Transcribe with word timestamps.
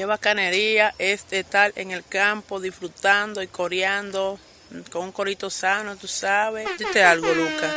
Qué 0.00 0.06
bacanería 0.06 0.94
es 0.98 1.26
estar 1.30 1.74
en 1.76 1.90
el 1.90 2.02
campo 2.02 2.58
disfrutando 2.58 3.42
y 3.42 3.48
coreando 3.48 4.38
con 4.90 5.04
un 5.04 5.12
corito 5.12 5.50
sano, 5.50 5.94
tú 5.96 6.06
sabes. 6.06 6.66
Dite 6.78 7.04
algo, 7.04 7.26
Lucas. 7.26 7.74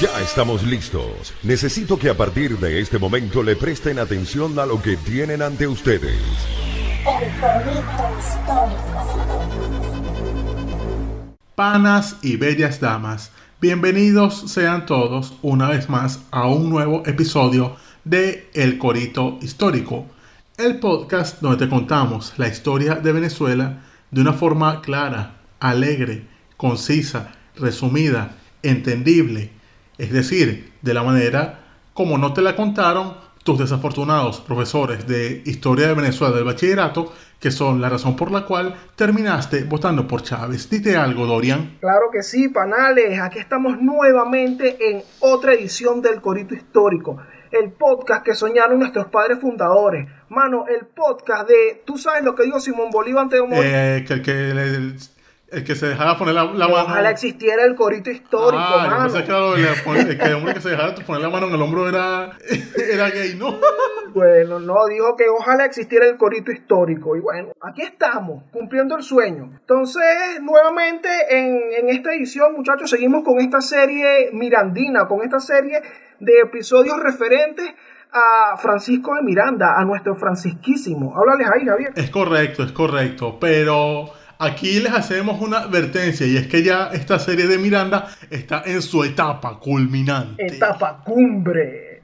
Ya 0.00 0.20
estamos 0.22 0.64
listos. 0.64 1.32
Necesito 1.44 1.96
que 1.96 2.08
a 2.08 2.16
partir 2.16 2.58
de 2.58 2.80
este 2.80 2.98
momento 2.98 3.44
le 3.44 3.54
presten 3.54 4.00
atención 4.00 4.58
a 4.58 4.66
lo 4.66 4.82
que 4.82 4.96
tienen 4.96 5.40
ante 5.40 5.68
ustedes. 5.68 6.18
Panas 11.54 12.16
y 12.22 12.38
bellas 12.38 12.80
damas, 12.80 13.30
bienvenidos 13.60 14.50
sean 14.50 14.84
todos 14.84 15.34
una 15.42 15.68
vez 15.68 15.88
más 15.88 16.18
a 16.32 16.48
un 16.48 16.70
nuevo 16.70 17.04
episodio 17.06 17.76
de 18.02 18.50
El 18.52 18.78
Corito 18.78 19.38
Histórico, 19.40 20.06
el 20.60 20.78
podcast 20.78 21.40
donde 21.40 21.64
te 21.64 21.70
contamos 21.70 22.34
la 22.36 22.46
historia 22.46 22.96
de 22.96 23.12
Venezuela 23.12 23.78
de 24.10 24.20
una 24.20 24.34
forma 24.34 24.82
clara, 24.82 25.36
alegre, 25.58 26.26
concisa, 26.58 27.32
resumida, 27.56 28.32
entendible, 28.62 29.52
es 29.96 30.12
decir, 30.12 30.74
de 30.82 30.92
la 30.92 31.02
manera 31.02 31.60
como 31.94 32.18
no 32.18 32.34
te 32.34 32.42
la 32.42 32.56
contaron 32.56 33.14
tus 33.42 33.58
desafortunados 33.58 34.40
profesores 34.40 35.06
de 35.06 35.42
Historia 35.46 35.88
de 35.88 35.94
Venezuela 35.94 36.36
del 36.36 36.44
bachillerato, 36.44 37.10
que 37.38 37.50
son 37.50 37.80
la 37.80 37.88
razón 37.88 38.14
por 38.14 38.30
la 38.30 38.44
cual 38.44 38.74
terminaste 38.96 39.64
votando 39.64 40.06
por 40.06 40.22
Chávez. 40.22 40.68
Dite 40.68 40.94
algo, 40.94 41.24
Dorian. 41.24 41.78
Claro 41.80 42.10
que 42.12 42.22
sí, 42.22 42.50
panales. 42.50 43.18
Aquí 43.18 43.38
estamos 43.38 43.80
nuevamente 43.80 44.76
en 44.90 45.02
otra 45.20 45.54
edición 45.54 46.02
del 46.02 46.20
Corito 46.20 46.54
Histórico 46.54 47.16
el 47.50 47.72
podcast 47.72 48.24
que 48.24 48.34
soñaron 48.34 48.78
nuestros 48.78 49.06
padres 49.06 49.40
fundadores. 49.40 50.08
Mano, 50.30 50.64
el 50.68 50.86
podcast 50.86 51.48
de, 51.48 51.82
tú 51.84 51.98
sabes 51.98 52.22
lo 52.22 52.36
que 52.36 52.44
dijo 52.44 52.60
Simón 52.60 52.90
Bolívar 52.92 53.24
antes 53.24 53.40
de 53.40 53.46
morir. 53.48 53.64
Eh, 53.74 54.04
que 54.06 54.12
el 54.12 54.22
que 54.22 54.50
el, 55.50 55.64
que 55.64 55.74
se 55.74 55.88
dejaba 55.88 56.16
poner 56.16 56.34
la, 56.36 56.44
mano. 56.44 56.84
Ojalá 56.84 57.10
existiera 57.10 57.64
el 57.64 57.74
corito 57.74 58.12
histórico, 58.12 58.62
ah, 58.62 58.86
mano. 58.88 59.12
que, 59.12 59.18
el, 59.18 60.16
que 60.16 60.24
el 60.24 60.34
hombre 60.34 60.54
que 60.54 60.60
se 60.60 60.70
dejara 60.70 60.94
poner 61.04 61.22
la 61.22 61.30
mano 61.30 61.48
en 61.48 61.54
el 61.54 61.60
hombro 61.60 61.88
era, 61.88 62.38
era 62.92 63.10
gay, 63.10 63.34
¿no? 63.34 63.58
Bueno, 64.12 64.58
no, 64.58 64.86
dijo 64.88 65.16
que 65.16 65.28
ojalá 65.28 65.64
existiera 65.64 66.04
el 66.06 66.16
corito 66.16 66.50
histórico. 66.50 67.14
Y 67.16 67.20
bueno, 67.20 67.52
aquí 67.60 67.82
estamos, 67.82 68.42
cumpliendo 68.52 68.96
el 68.96 69.04
sueño. 69.04 69.52
Entonces, 69.60 70.40
nuevamente 70.42 71.08
en, 71.30 71.60
en 71.76 71.88
esta 71.90 72.12
edición, 72.12 72.54
muchachos, 72.54 72.90
seguimos 72.90 73.22
con 73.24 73.38
esta 73.40 73.60
serie 73.60 74.30
mirandina, 74.32 75.06
con 75.06 75.22
esta 75.22 75.38
serie 75.38 75.80
de 76.18 76.40
episodios 76.40 77.00
referentes 77.00 77.72
a 78.12 78.56
Francisco 78.56 79.14
de 79.14 79.22
Miranda, 79.22 79.78
a 79.78 79.84
nuestro 79.84 80.14
francisquísimo. 80.14 81.14
Háblales 81.16 81.48
ahí, 81.54 81.66
Javier. 81.66 81.92
Es 81.94 82.10
correcto, 82.10 82.62
es 82.62 82.72
correcto, 82.72 83.38
pero 83.40 84.06
aquí 84.38 84.80
les 84.80 84.92
hacemos 84.92 85.40
una 85.40 85.58
advertencia 85.58 86.26
y 86.26 86.36
es 86.36 86.48
que 86.48 86.62
ya 86.62 86.88
esta 86.92 87.18
serie 87.18 87.46
de 87.46 87.58
Miranda 87.58 88.08
está 88.30 88.62
en 88.66 88.82
su 88.82 89.04
etapa 89.04 89.58
culminante. 89.58 90.46
Etapa 90.46 91.02
cumbre. 91.04 92.00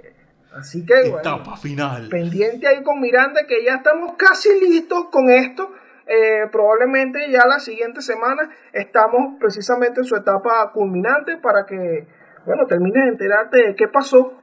Así 0.55 0.87
que, 0.87 1.09
etapa 1.09 1.57
final. 1.57 2.09
Pendiente 2.09 2.67
ahí 2.67 2.83
con 2.83 3.01
Miranda 3.01 3.43
que 3.47 3.65
ya 3.65 3.77
estamos 3.77 4.15
casi 4.17 4.49
listos 4.61 5.07
con 5.11 5.29
esto. 5.29 5.71
Eh, 6.07 6.49
probablemente 6.53 7.31
ya 7.31 7.47
la 7.47 7.59
siguiente 7.59 8.01
semana 8.01 8.49
estamos 8.73 9.39
precisamente 9.41 10.01
en 10.01 10.05
su 10.05 10.15
etapa 10.15 10.71
culminante 10.73 11.37
para 11.39 11.67
que 11.67 12.07
bueno, 12.47 12.65
termines 12.67 13.05
de 13.05 13.11
enterarte 13.11 13.59
de 13.59 13.75
qué 13.75 13.89
pasó 13.89 14.41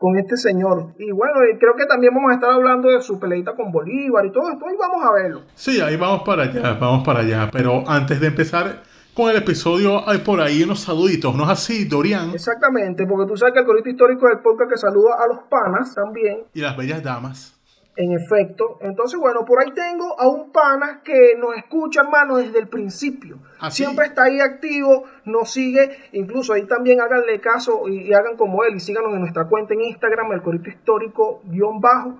con 0.00 0.18
este 0.18 0.38
señor. 0.38 0.94
Y 0.98 1.12
bueno, 1.12 1.34
creo 1.58 1.76
que 1.76 1.84
también 1.84 2.14
vamos 2.14 2.30
a 2.30 2.34
estar 2.34 2.50
hablando 2.50 2.88
de 2.88 3.02
su 3.02 3.20
peleita 3.20 3.54
con 3.54 3.70
Bolívar 3.70 4.24
y 4.24 4.32
todo 4.32 4.48
esto, 4.50 4.64
y 4.72 4.76
vamos 4.78 5.04
a 5.04 5.12
verlo. 5.12 5.42
Sí, 5.54 5.78
ahí 5.78 5.96
vamos 5.96 6.22
para 6.22 6.44
allá, 6.44 6.72
vamos 6.80 7.04
para 7.04 7.20
allá. 7.20 7.50
Pero 7.52 7.84
antes 7.86 8.18
de 8.18 8.28
empezar 8.28 8.82
con 9.12 9.28
el 9.28 9.36
episodio, 9.36 10.08
hay 10.08 10.20
por 10.20 10.40
ahí 10.40 10.62
unos 10.62 10.80
saluditos, 10.80 11.34
¿no 11.36 11.44
es 11.44 11.50
así, 11.50 11.84
Dorian? 11.84 12.30
Exactamente, 12.30 13.06
porque 13.06 13.30
tú 13.30 13.36
sabes 13.36 13.52
que 13.52 13.60
el 13.60 13.66
corito 13.66 13.90
histórico 13.90 14.26
es 14.26 14.38
el 14.38 14.42
podcast 14.42 14.70
que 14.70 14.78
saluda 14.78 15.16
a 15.22 15.28
los 15.28 15.40
panas 15.50 15.94
también. 15.94 16.44
Y 16.54 16.62
las 16.62 16.78
bellas 16.78 17.02
damas. 17.02 17.59
En 18.00 18.12
efecto. 18.12 18.78
Entonces, 18.80 19.20
bueno, 19.20 19.44
por 19.44 19.60
ahí 19.60 19.72
tengo 19.72 20.18
a 20.18 20.26
un 20.26 20.50
pana 20.52 21.02
que 21.04 21.34
nos 21.36 21.54
escucha, 21.54 22.00
hermano, 22.00 22.38
desde 22.38 22.58
el 22.58 22.66
principio. 22.66 23.36
¿Ah, 23.60 23.70
Siempre 23.70 24.06
está 24.06 24.24
ahí 24.24 24.40
activo, 24.40 25.04
nos 25.26 25.50
sigue. 25.50 25.98
Incluso 26.12 26.54
ahí 26.54 26.64
también 26.64 27.02
háganle 27.02 27.40
caso 27.40 27.86
y, 27.88 28.10
hagan 28.14 28.38
como 28.38 28.64
él 28.64 28.76
y 28.76 28.80
síganos 28.80 29.12
en 29.12 29.20
nuestra 29.20 29.44
cuenta 29.48 29.74
en 29.74 29.82
Instagram, 29.82 30.32
el 30.32 30.40
corito 30.40 30.70
histórico 30.70 31.42
guion 31.44 31.78
bajo. 31.82 32.14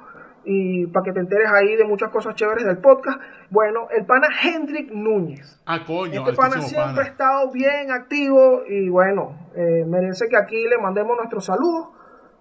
Y 0.44 0.86
para 0.88 1.04
que 1.04 1.12
te 1.12 1.20
enteres 1.20 1.48
ahí 1.50 1.76
de 1.76 1.84
muchas 1.84 2.10
cosas 2.10 2.34
chéveres 2.34 2.66
del 2.66 2.76
podcast. 2.76 3.18
Bueno, 3.48 3.88
el 3.90 4.04
pana 4.04 4.28
Hendrik 4.42 4.92
Núñez. 4.92 5.62
Ah, 5.64 5.82
coño. 5.86 6.20
Este 6.20 6.34
pana 6.34 6.60
siempre 6.60 7.04
ha 7.04 7.06
estado 7.06 7.50
bien 7.52 7.90
activo 7.90 8.64
y 8.68 8.90
bueno, 8.90 9.34
eh, 9.56 9.86
merece 9.88 10.28
que 10.28 10.36
aquí 10.36 10.68
le 10.68 10.76
mandemos 10.76 11.16
nuestros 11.16 11.46
saludos 11.46 11.88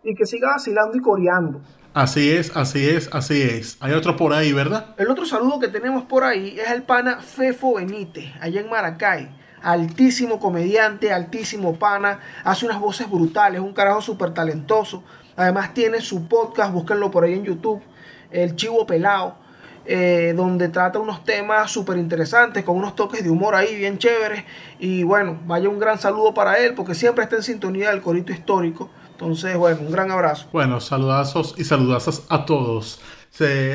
y 0.03 0.15
que 0.15 0.25
siga 0.25 0.49
vacilando 0.49 0.97
y 0.97 1.01
coreando. 1.01 1.61
Así 1.93 2.31
es, 2.31 2.55
así 2.55 2.87
es, 2.87 3.09
así 3.13 3.41
es. 3.41 3.77
Hay 3.79 3.93
otro 3.93 4.15
por 4.15 4.33
ahí, 4.33 4.53
¿verdad? 4.53 4.93
El 4.97 5.09
otro 5.09 5.25
saludo 5.25 5.59
que 5.59 5.69
tenemos 5.69 6.03
por 6.03 6.23
ahí 6.23 6.57
es 6.59 6.69
el 6.71 6.83
pana 6.83 7.19
Fefo 7.19 7.75
Benítez, 7.75 8.31
allá 8.39 8.61
en 8.61 8.69
Maracay. 8.69 9.29
Altísimo 9.61 10.39
comediante, 10.39 11.11
altísimo 11.11 11.77
pana, 11.77 12.19
hace 12.43 12.65
unas 12.65 12.79
voces 12.79 13.09
brutales, 13.09 13.59
un 13.59 13.73
carajo 13.73 14.01
súper 14.01 14.33
talentoso. 14.33 15.03
Además 15.35 15.73
tiene 15.73 15.99
su 15.99 16.27
podcast, 16.27 16.71
búsquenlo 16.71 17.09
por 17.09 17.23
ahí 17.23 17.33
en 17.33 17.43
YouTube, 17.43 17.81
El 18.29 18.55
Chivo 18.55 18.85
Pelado, 18.85 19.35
eh, 19.85 20.33
donde 20.37 20.69
trata 20.69 20.99
unos 20.99 21.23
temas 21.23 21.71
súper 21.71 21.97
interesantes, 21.97 22.63
con 22.63 22.77
unos 22.77 22.95
toques 22.95 23.23
de 23.23 23.31
humor 23.31 23.55
ahí 23.55 23.75
bien 23.75 23.97
chéveres. 23.97 24.43
Y 24.79 25.03
bueno, 25.03 25.39
vaya 25.45 25.67
un 25.67 25.79
gran 25.79 25.97
saludo 25.97 26.33
para 26.33 26.59
él, 26.59 26.75
porque 26.75 26.93
siempre 26.93 27.23
está 27.23 27.35
en 27.35 27.43
sintonía 27.43 27.89
del 27.89 28.01
corito 28.01 28.31
histórico. 28.31 28.91
Entonces, 29.19 29.57
bueno, 29.57 29.81
un 29.81 29.91
gran 29.91 30.09
abrazo. 30.11 30.47
Bueno, 30.53 30.79
saludazos 30.79 31.53
y 31.57 31.65
saludazos 31.65 32.23
a 32.29 32.45
todos. 32.45 33.01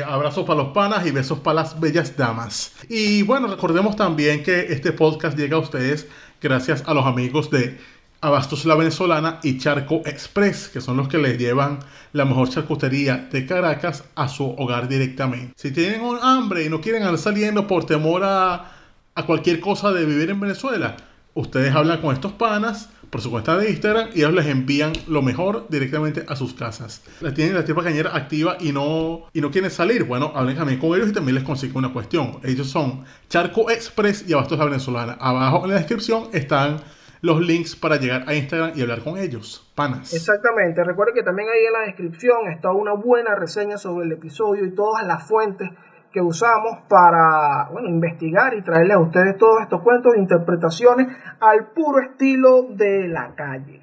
Abrazos 0.07 0.43
para 0.43 0.63
los 0.63 0.73
panas 0.73 1.05
y 1.05 1.11
besos 1.11 1.37
para 1.39 1.61
las 1.61 1.79
bellas 1.79 2.17
damas. 2.17 2.73
Y 2.89 3.21
bueno, 3.21 3.45
recordemos 3.45 3.95
también 3.95 4.41
que 4.41 4.73
este 4.73 4.91
podcast 4.91 5.37
llega 5.37 5.57
a 5.57 5.59
ustedes 5.59 6.07
gracias 6.41 6.83
a 6.87 6.95
los 6.95 7.05
amigos 7.05 7.51
de 7.51 7.79
Abastos 8.21 8.65
La 8.65 8.73
Venezolana 8.73 9.39
y 9.43 9.59
Charco 9.59 10.01
Express, 10.05 10.67
que 10.67 10.81
son 10.81 10.97
los 10.97 11.07
que 11.07 11.19
les 11.19 11.37
llevan 11.37 11.77
la 12.11 12.25
mejor 12.25 12.49
charcutería 12.49 13.29
de 13.31 13.45
Caracas 13.45 14.03
a 14.15 14.27
su 14.27 14.45
hogar 14.45 14.87
directamente. 14.87 15.53
Si 15.55 15.69
tienen 15.69 16.01
un 16.01 16.17
hambre 16.23 16.65
y 16.65 16.69
no 16.69 16.81
quieren 16.81 17.03
andar 17.03 17.19
saliendo 17.19 17.67
por 17.67 17.85
temor 17.85 18.23
a, 18.23 18.71
a 19.13 19.25
cualquier 19.27 19.59
cosa 19.59 19.91
de 19.91 20.05
vivir 20.05 20.31
en 20.31 20.39
Venezuela, 20.39 20.97
ustedes 21.35 21.75
hablan 21.75 22.01
con 22.01 22.15
estos 22.15 22.31
panas 22.31 22.89
por 23.15 23.21
su 23.21 23.31
cuenta 23.31 23.57
de 23.57 23.69
Instagram 23.69 24.09
y 24.13 24.17
ellos 24.17 24.33
les 24.33 24.45
envían 24.47 24.91
lo 25.07 25.21
mejor 25.21 25.67
directamente 25.69 26.25
a 26.27 26.35
sus 26.35 26.53
casas. 26.53 27.01
La 27.21 27.33
tienen 27.33 27.55
la 27.55 27.63
tipa 27.63 27.81
cañera 27.81 28.13
activa 28.13 28.57
y 28.59 28.73
no, 28.73 29.27
y 29.31 29.39
no 29.39 29.51
quieren 29.51 29.71
salir. 29.71 30.03
Bueno, 30.03 30.33
hablen 30.35 30.57
también 30.57 30.81
con 30.81 30.93
ellos 30.97 31.11
y 31.11 31.13
también 31.13 31.35
les 31.35 31.45
consiguen 31.45 31.77
una 31.77 31.93
cuestión. 31.93 32.41
Ellos 32.43 32.67
son 32.67 33.05
Charco 33.29 33.71
Express 33.71 34.27
y 34.27 34.33
Abastos 34.33 34.59
La 34.59 34.65
Venezolana. 34.65 35.13
Abajo 35.17 35.63
en 35.63 35.69
la 35.69 35.77
descripción 35.77 36.27
están 36.33 36.81
los 37.21 37.39
links 37.39 37.77
para 37.77 37.95
llegar 37.95 38.25
a 38.27 38.35
Instagram 38.35 38.73
y 38.75 38.81
hablar 38.81 38.99
con 38.99 39.17
ellos. 39.17 39.65
Panas. 39.75 40.13
Exactamente. 40.13 40.83
Recuerden 40.83 41.15
que 41.15 41.23
también 41.23 41.47
ahí 41.47 41.65
en 41.67 41.71
la 41.71 41.85
descripción 41.85 42.49
está 42.49 42.73
una 42.73 42.95
buena 42.95 43.33
reseña 43.33 43.77
sobre 43.77 44.07
el 44.07 44.11
episodio 44.11 44.65
y 44.65 44.71
todas 44.71 45.07
las 45.07 45.25
fuentes 45.25 45.69
que 46.15 46.21
usamos 46.21 46.77
para 46.87 47.67
bueno, 47.73 47.89
investigar 47.89 48.53
y 48.53 48.63
traerle 48.63 48.93
a 48.93 48.99
ustedes 48.99 49.37
todos 49.37 49.61
estos 49.61 49.81
cuentos 49.81 50.15
e 50.15 50.19
interpretaciones 50.19 51.07
al 51.41 51.73
puro 51.73 51.99
estilo 51.99 52.67
de 52.69 53.09
la 53.09 53.35
calle. 53.35 53.81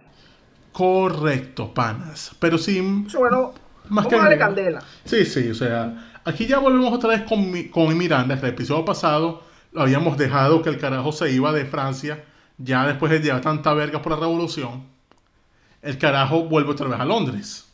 Correcto, 0.72 1.74
panas. 1.74 2.34
Pero 2.40 2.56
sin. 2.56 3.06
bueno, 3.18 3.52
más 3.90 4.06
que 4.06 4.16
darle 4.16 4.38
candela. 4.38 4.80
Sí, 5.04 5.26
sí, 5.26 5.50
o 5.50 5.54
sea, 5.54 6.20
aquí 6.24 6.46
ya 6.46 6.58
volvemos 6.58 6.90
otra 6.94 7.10
vez 7.10 7.22
con, 7.24 7.52
con 7.64 7.98
Miranda. 7.98 8.34
El 8.34 8.44
episodio 8.46 8.82
pasado 8.82 9.42
lo 9.72 9.82
habíamos 9.82 10.16
dejado 10.16 10.62
que 10.62 10.70
el 10.70 10.78
carajo 10.78 11.12
se 11.12 11.30
iba 11.32 11.52
de 11.52 11.66
Francia, 11.66 12.24
ya 12.56 12.86
después 12.86 13.12
de 13.12 13.20
llevar 13.20 13.42
tanta 13.42 13.74
verga 13.74 14.00
por 14.00 14.12
la 14.12 14.18
revolución. 14.20 14.84
El 15.82 15.98
carajo 15.98 16.44
vuelve 16.44 16.70
otra 16.70 16.88
vez 16.88 16.98
a 16.98 17.04
Londres. 17.04 17.70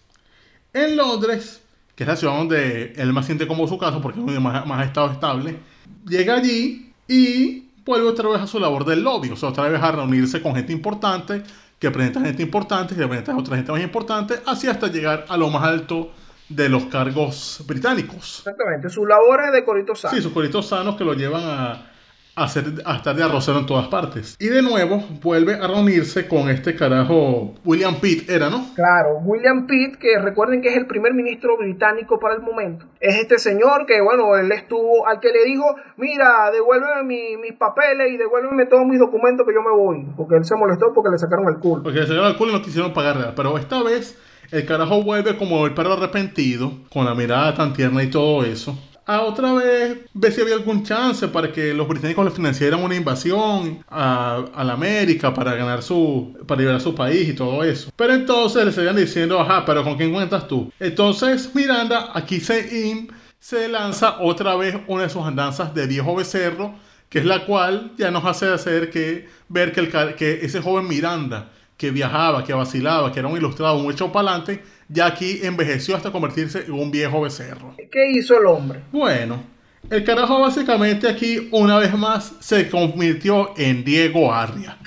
En 0.72 0.96
Londres 0.96 1.62
que 1.98 2.04
es 2.04 2.08
la 2.08 2.14
ciudad 2.14 2.34
donde 2.34 2.92
él 2.96 3.12
más 3.12 3.26
siente 3.26 3.48
como 3.48 3.66
su 3.66 3.76
casa 3.76 4.00
porque 4.00 4.20
es 4.20 4.40
más, 4.40 4.64
más 4.64 4.86
estado 4.86 5.10
estable, 5.10 5.58
llega 6.06 6.36
allí 6.36 6.92
y 7.08 7.70
vuelve 7.84 8.06
otra 8.06 8.28
vez 8.28 8.40
a 8.40 8.46
su 8.46 8.60
labor 8.60 8.84
del 8.84 9.02
lobby, 9.02 9.30
o 9.30 9.36
sea, 9.36 9.48
otra 9.48 9.68
vez 9.68 9.82
a 9.82 9.90
reunirse 9.90 10.40
con 10.40 10.54
gente 10.54 10.72
importante, 10.72 11.42
que 11.76 11.90
presenta 11.90 12.20
gente 12.20 12.40
importante, 12.40 12.94
que 12.94 13.04
presenta 13.04 13.32
a 13.32 13.36
otra 13.36 13.56
gente 13.56 13.72
más 13.72 13.82
importante, 13.82 14.34
así 14.46 14.68
hasta 14.68 14.86
llegar 14.86 15.24
a 15.28 15.36
lo 15.36 15.50
más 15.50 15.64
alto 15.64 16.12
de 16.48 16.68
los 16.68 16.84
cargos 16.84 17.64
británicos. 17.66 18.44
Exactamente, 18.46 18.90
sus 18.90 19.08
labores 19.08 19.50
de 19.52 19.64
coritos 19.64 19.98
sanos. 19.98 20.16
Sí, 20.16 20.22
sus 20.22 20.32
coritos 20.32 20.68
sanos 20.68 20.94
que 20.94 21.02
lo 21.02 21.14
llevan 21.14 21.42
a, 21.44 21.90
a, 22.40 22.44
hacer, 22.44 22.64
a 22.84 22.96
estar 22.96 23.14
de 23.16 23.22
arrocero 23.22 23.58
en 23.58 23.66
todas 23.66 23.88
partes. 23.88 24.36
Y 24.38 24.46
de 24.46 24.62
nuevo 24.62 25.02
vuelve 25.22 25.54
a 25.54 25.66
reunirse 25.66 26.26
con 26.28 26.48
este 26.50 26.74
carajo 26.74 27.54
William 27.64 27.96
Pitt, 28.00 28.28
era, 28.30 28.48
¿no? 28.50 28.64
Claro, 28.74 29.18
William 29.24 29.66
Pitt, 29.66 29.96
que 29.96 30.18
recuerden 30.18 30.62
que 30.62 30.68
es 30.68 30.76
el 30.76 30.86
primer 30.86 31.14
ministro 31.14 31.56
británico 31.58 32.18
para 32.18 32.34
el 32.34 32.40
momento. 32.42 32.86
Es 33.00 33.16
este 33.16 33.38
señor 33.38 33.86
que, 33.86 34.00
bueno, 34.00 34.36
él 34.36 34.50
estuvo, 34.52 35.06
al 35.06 35.20
que 35.20 35.28
le 35.32 35.44
dijo, 35.44 35.76
mira, 35.96 36.50
devuélveme 36.52 37.02
mi- 37.04 37.36
mis 37.36 37.52
papeles 37.54 38.12
y 38.12 38.16
devuélveme 38.16 38.66
todos 38.66 38.86
mis 38.86 38.98
documentos 38.98 39.46
que 39.46 39.54
yo 39.54 39.62
me 39.62 39.70
voy. 39.76 40.06
Porque 40.16 40.36
él 40.36 40.44
se 40.44 40.56
molestó 40.56 40.92
porque 40.94 41.10
le 41.10 41.18
sacaron 41.18 41.46
el 41.48 41.58
culo. 41.60 41.82
Porque 41.82 42.00
le 42.00 42.06
sacaron 42.06 42.28
el 42.28 42.36
culo 42.36 42.50
y 42.50 42.54
no 42.54 42.62
quisieron 42.62 42.92
pagarle. 42.92 43.26
Pero 43.36 43.58
esta 43.58 43.82
vez 43.82 44.18
el 44.50 44.64
carajo 44.64 45.02
vuelve 45.02 45.36
como 45.36 45.66
el 45.66 45.74
perro 45.74 45.92
arrepentido, 45.94 46.72
con 46.92 47.04
la 47.04 47.14
mirada 47.14 47.54
tan 47.54 47.72
tierna 47.72 48.02
y 48.02 48.10
todo 48.10 48.44
eso. 48.44 48.78
A 49.08 49.22
otra 49.22 49.54
vez 49.54 50.00
ver 50.12 50.32
si 50.32 50.42
había 50.42 50.54
algún 50.54 50.84
chance 50.84 51.26
para 51.28 51.50
que 51.50 51.72
los 51.72 51.88
británicos 51.88 52.22
le 52.26 52.30
financiaran 52.30 52.82
una 52.82 52.94
invasión 52.94 53.82
a, 53.88 54.44
a 54.54 54.64
la 54.64 54.74
América 54.74 55.32
para 55.32 55.54
ganar 55.54 55.82
su. 55.82 56.36
para 56.46 56.60
liberar 56.60 56.78
su 56.78 56.94
país 56.94 57.26
y 57.26 57.32
todo 57.32 57.64
eso. 57.64 57.90
Pero 57.96 58.12
entonces 58.12 58.66
le 58.66 58.70
seguían 58.70 58.96
diciendo, 58.96 59.40
ajá, 59.40 59.64
pero 59.64 59.82
¿con 59.82 59.96
quién 59.96 60.12
cuentas 60.12 60.46
tú? 60.46 60.70
Entonces 60.78 61.54
Miranda 61.54 62.10
aquí 62.12 62.38
se, 62.38 63.08
se 63.38 63.68
lanza 63.68 64.20
otra 64.20 64.56
vez 64.56 64.76
una 64.86 65.04
de 65.04 65.08
sus 65.08 65.22
andanzas 65.22 65.72
de 65.74 65.86
viejo 65.86 66.14
becerro 66.14 66.74
que 67.08 67.20
es 67.20 67.24
la 67.24 67.46
cual 67.46 67.92
ya 67.96 68.10
nos 68.10 68.26
hace 68.26 68.46
hacer 68.52 68.90
que 68.90 69.26
ver 69.48 69.72
que, 69.72 69.80
el, 69.80 70.14
que 70.16 70.40
ese 70.42 70.60
joven 70.60 70.86
Miranda 70.86 71.48
que 71.78 71.90
viajaba, 71.92 72.44
que 72.44 72.52
vacilaba, 72.52 73.12
que 73.12 73.20
era 73.20 73.28
un 73.28 73.36
ilustrado, 73.36 73.78
un 73.78 73.90
hecho 73.90 74.12
para 74.12 74.30
adelante, 74.32 74.62
ya 74.88 75.06
aquí 75.06 75.40
envejeció 75.42 75.96
hasta 75.96 76.10
convertirse 76.10 76.64
en 76.64 76.72
un 76.72 76.90
viejo 76.90 77.20
becerro. 77.20 77.74
¿Qué 77.90 78.10
hizo 78.10 78.38
el 78.38 78.46
hombre? 78.46 78.80
Bueno, 78.90 79.42
el 79.90 80.04
carajo 80.04 80.40
básicamente 80.40 81.08
aquí 81.08 81.48
una 81.52 81.78
vez 81.78 81.96
más 81.96 82.34
se 82.40 82.68
convirtió 82.68 83.54
en 83.56 83.84
Diego 83.84 84.32
Arria. 84.32 84.78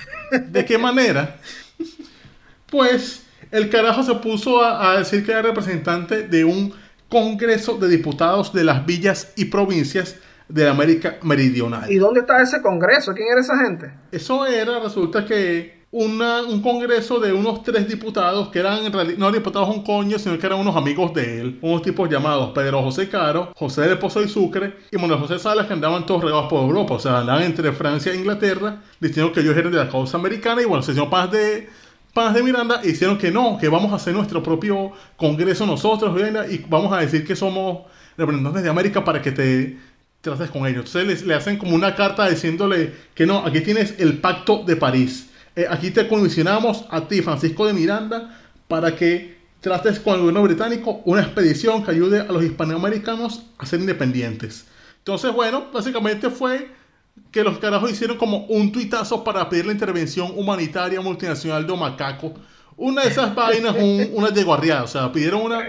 ¿De 0.48 0.64
qué 0.64 0.78
manera? 0.78 1.38
Pues 2.66 3.26
el 3.50 3.68
carajo 3.68 4.02
se 4.02 4.14
puso 4.14 4.62
a, 4.62 4.92
a 4.92 4.98
decir 4.98 5.24
que 5.24 5.32
era 5.32 5.42
representante 5.42 6.22
de 6.26 6.44
un 6.44 6.72
Congreso 7.08 7.76
de 7.76 7.88
Diputados 7.88 8.54
de 8.54 8.64
las 8.64 8.86
villas 8.86 9.34
y 9.36 9.44
provincias 9.44 10.16
de 10.48 10.66
América 10.68 11.18
Meridional. 11.22 11.90
¿Y 11.92 11.96
dónde 11.96 12.20
está 12.20 12.40
ese 12.42 12.62
congreso? 12.62 13.12
¿Quién 13.12 13.28
era 13.30 13.40
esa 13.40 13.58
gente? 13.58 13.92
Eso 14.10 14.46
era, 14.46 14.80
resulta 14.80 15.24
que 15.26 15.81
una- 15.94 16.42
un 16.42 16.62
congreso 16.62 17.20
de 17.20 17.32
unos 17.34 17.62
tres 17.62 17.86
diputados 17.86 18.48
que 18.48 18.58
eran 18.60 18.84
en 18.86 18.92
realidad 18.92 19.18
no 19.18 19.30
diputados 19.30 19.68
un 19.68 19.82
coño, 19.84 20.18
sino 20.18 20.38
que 20.38 20.46
eran 20.46 20.58
unos 20.58 20.74
amigos 20.74 21.12
de 21.12 21.40
él, 21.40 21.58
unos 21.60 21.82
tipos 21.82 22.08
llamados 22.08 22.50
Pedro 22.54 22.82
José 22.82 23.08
Caro, 23.10 23.52
José 23.54 23.82
del 23.82 23.98
Pozo 23.98 24.22
y 24.22 24.28
Sucre 24.28 24.74
y 24.90 24.96
Manuel 24.96 25.20
José 25.20 25.38
Salas 25.38 25.66
que 25.66 25.74
andaban 25.74 26.06
todos 26.06 26.24
regados 26.24 26.48
por 26.48 26.62
Europa, 26.62 26.94
o 26.94 26.98
sea, 26.98 27.18
andaban 27.18 27.42
entre 27.42 27.72
Francia 27.72 28.10
e 28.12 28.16
Inglaterra, 28.16 28.80
diciendo 29.00 29.32
que 29.32 29.40
ellos 29.40 29.54
eran 29.54 29.70
de 29.70 29.78
la 29.78 29.88
causa 29.90 30.16
americana 30.16 30.62
y 30.62 30.64
bueno, 30.64 30.82
se 30.82 30.92
hicieron 30.92 31.10
panas 31.10 31.30
de 31.30 31.68
panas 32.14 32.34
de 32.34 32.42
Miranda 32.42 32.80
hicieron 32.84 33.16
que 33.18 33.30
no, 33.30 33.58
que 33.58 33.68
vamos 33.68 33.92
a 33.92 33.96
hacer 33.96 34.14
nuestro 34.14 34.42
propio 34.42 34.92
congreso 35.16 35.66
nosotros 35.66 36.18
y 36.50 36.58
vamos 36.68 36.92
a 36.92 36.98
decir 37.00 37.26
que 37.26 37.36
somos 37.36 37.80
representantes 38.16 38.62
de 38.62 38.68
América 38.70 39.04
para 39.04 39.20
que 39.22 39.32
te 39.32 39.78
trates 40.22 40.50
con 40.50 40.66
ellos. 40.66 40.86
Entonces 40.94 41.26
le 41.26 41.34
hacen 41.34 41.56
como 41.58 41.74
una 41.74 41.94
carta 41.94 42.28
diciéndole 42.28 42.92
que 43.14 43.26
no, 43.26 43.38
aquí 43.44 43.60
tienes 43.60 43.94
el 43.98 44.18
pacto 44.18 44.62
de 44.64 44.76
París. 44.76 45.28
Eh, 45.54 45.66
aquí 45.68 45.90
te 45.90 46.08
comisionamos 46.08 46.86
a 46.90 47.06
ti, 47.08 47.20
Francisco 47.22 47.66
de 47.66 47.74
Miranda, 47.74 48.38
para 48.68 48.96
que 48.96 49.36
trates 49.60 50.00
con 50.00 50.14
el 50.14 50.20
gobierno 50.20 50.42
británico 50.42 51.02
una 51.04 51.22
expedición 51.22 51.84
que 51.84 51.90
ayude 51.90 52.20
a 52.20 52.24
los 52.24 52.42
hispanoamericanos 52.42 53.46
a 53.58 53.66
ser 53.66 53.80
independientes. 53.80 54.66
Entonces, 54.98 55.32
bueno, 55.32 55.66
básicamente 55.72 56.30
fue 56.30 56.68
que 57.30 57.44
los 57.44 57.58
carajos 57.58 57.90
hicieron 57.90 58.16
como 58.16 58.46
un 58.46 58.72
tuitazo 58.72 59.24
para 59.24 59.48
pedir 59.48 59.66
la 59.66 59.72
intervención 59.72 60.32
humanitaria 60.36 61.00
multinacional 61.00 61.66
de 61.66 61.76
Macaco. 61.76 62.34
Una 62.76 63.02
de 63.02 63.08
esas 63.08 63.34
vainas, 63.34 63.74
un, 63.76 64.10
una 64.14 64.30
de 64.30 64.44
guardiada. 64.44 64.84
O 64.84 64.86
sea, 64.86 65.12
pidieron 65.12 65.42
una, 65.42 65.68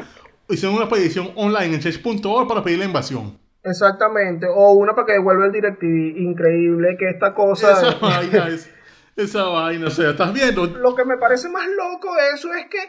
hicieron 0.50 0.76
una 0.78 0.88
petición 0.88 1.32
online 1.36 1.76
en 1.76 1.80
change.org 1.82 2.48
para 2.48 2.64
pedir 2.64 2.80
la 2.80 2.86
invasión. 2.86 3.38
Exactamente. 3.64 4.48
O 4.48 4.74
una 4.74 4.94
para 4.94 5.08
que 5.08 5.14
devuelva 5.14 5.46
el 5.46 5.52
DirecTV. 5.52 6.18
Increíble 6.18 6.96
que 6.98 7.10
esta 7.10 7.34
cosa... 7.34 7.72
Esa 7.72 7.96
vaina 8.02 8.48
es. 8.48 8.70
Esa 9.16 9.44
vaina, 9.44 9.88
o 9.88 9.92
sea, 9.92 10.12
estás 10.12 10.34
viendo. 10.34 10.66
Lo 10.66 10.96
que 10.96 11.06
me 11.06 11.18
parece 11.18 11.50
más 11.50 11.68
loco 11.68 12.14
de 12.16 12.30
eso 12.32 12.54
es 12.54 12.66
que 12.68 12.80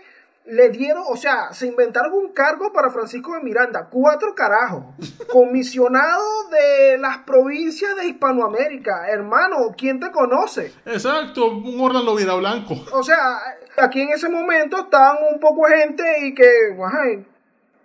le 0.46 0.68
dieron, 0.68 1.02
o 1.06 1.16
sea, 1.16 1.52
se 1.52 1.66
inventaron 1.66 2.12
un 2.12 2.32
cargo 2.32 2.72
para 2.72 2.90
Francisco 2.90 3.34
de 3.34 3.40
Miranda, 3.40 3.88
cuatro 3.90 4.34
carajos, 4.34 4.84
comisionado 5.32 6.48
de 6.50 6.98
las 6.98 7.18
provincias 7.18 7.96
de 7.96 8.06
Hispanoamérica. 8.08 9.08
Hermano, 9.08 9.74
¿quién 9.76 10.00
te 10.00 10.10
conoce? 10.10 10.72
Exacto, 10.84 11.46
un 11.48 11.80
Orlando 11.80 12.14
Viera 12.14 12.34
Blanco. 12.34 12.74
O 12.92 13.02
sea, 13.02 13.38
aquí 13.76 14.02
en 14.02 14.10
ese 14.10 14.28
momento 14.28 14.78
estaban 14.78 15.16
un 15.32 15.40
poco 15.40 15.64
gente 15.64 16.02
y 16.26 16.34
que, 16.34 16.48
ajá, 16.82 17.02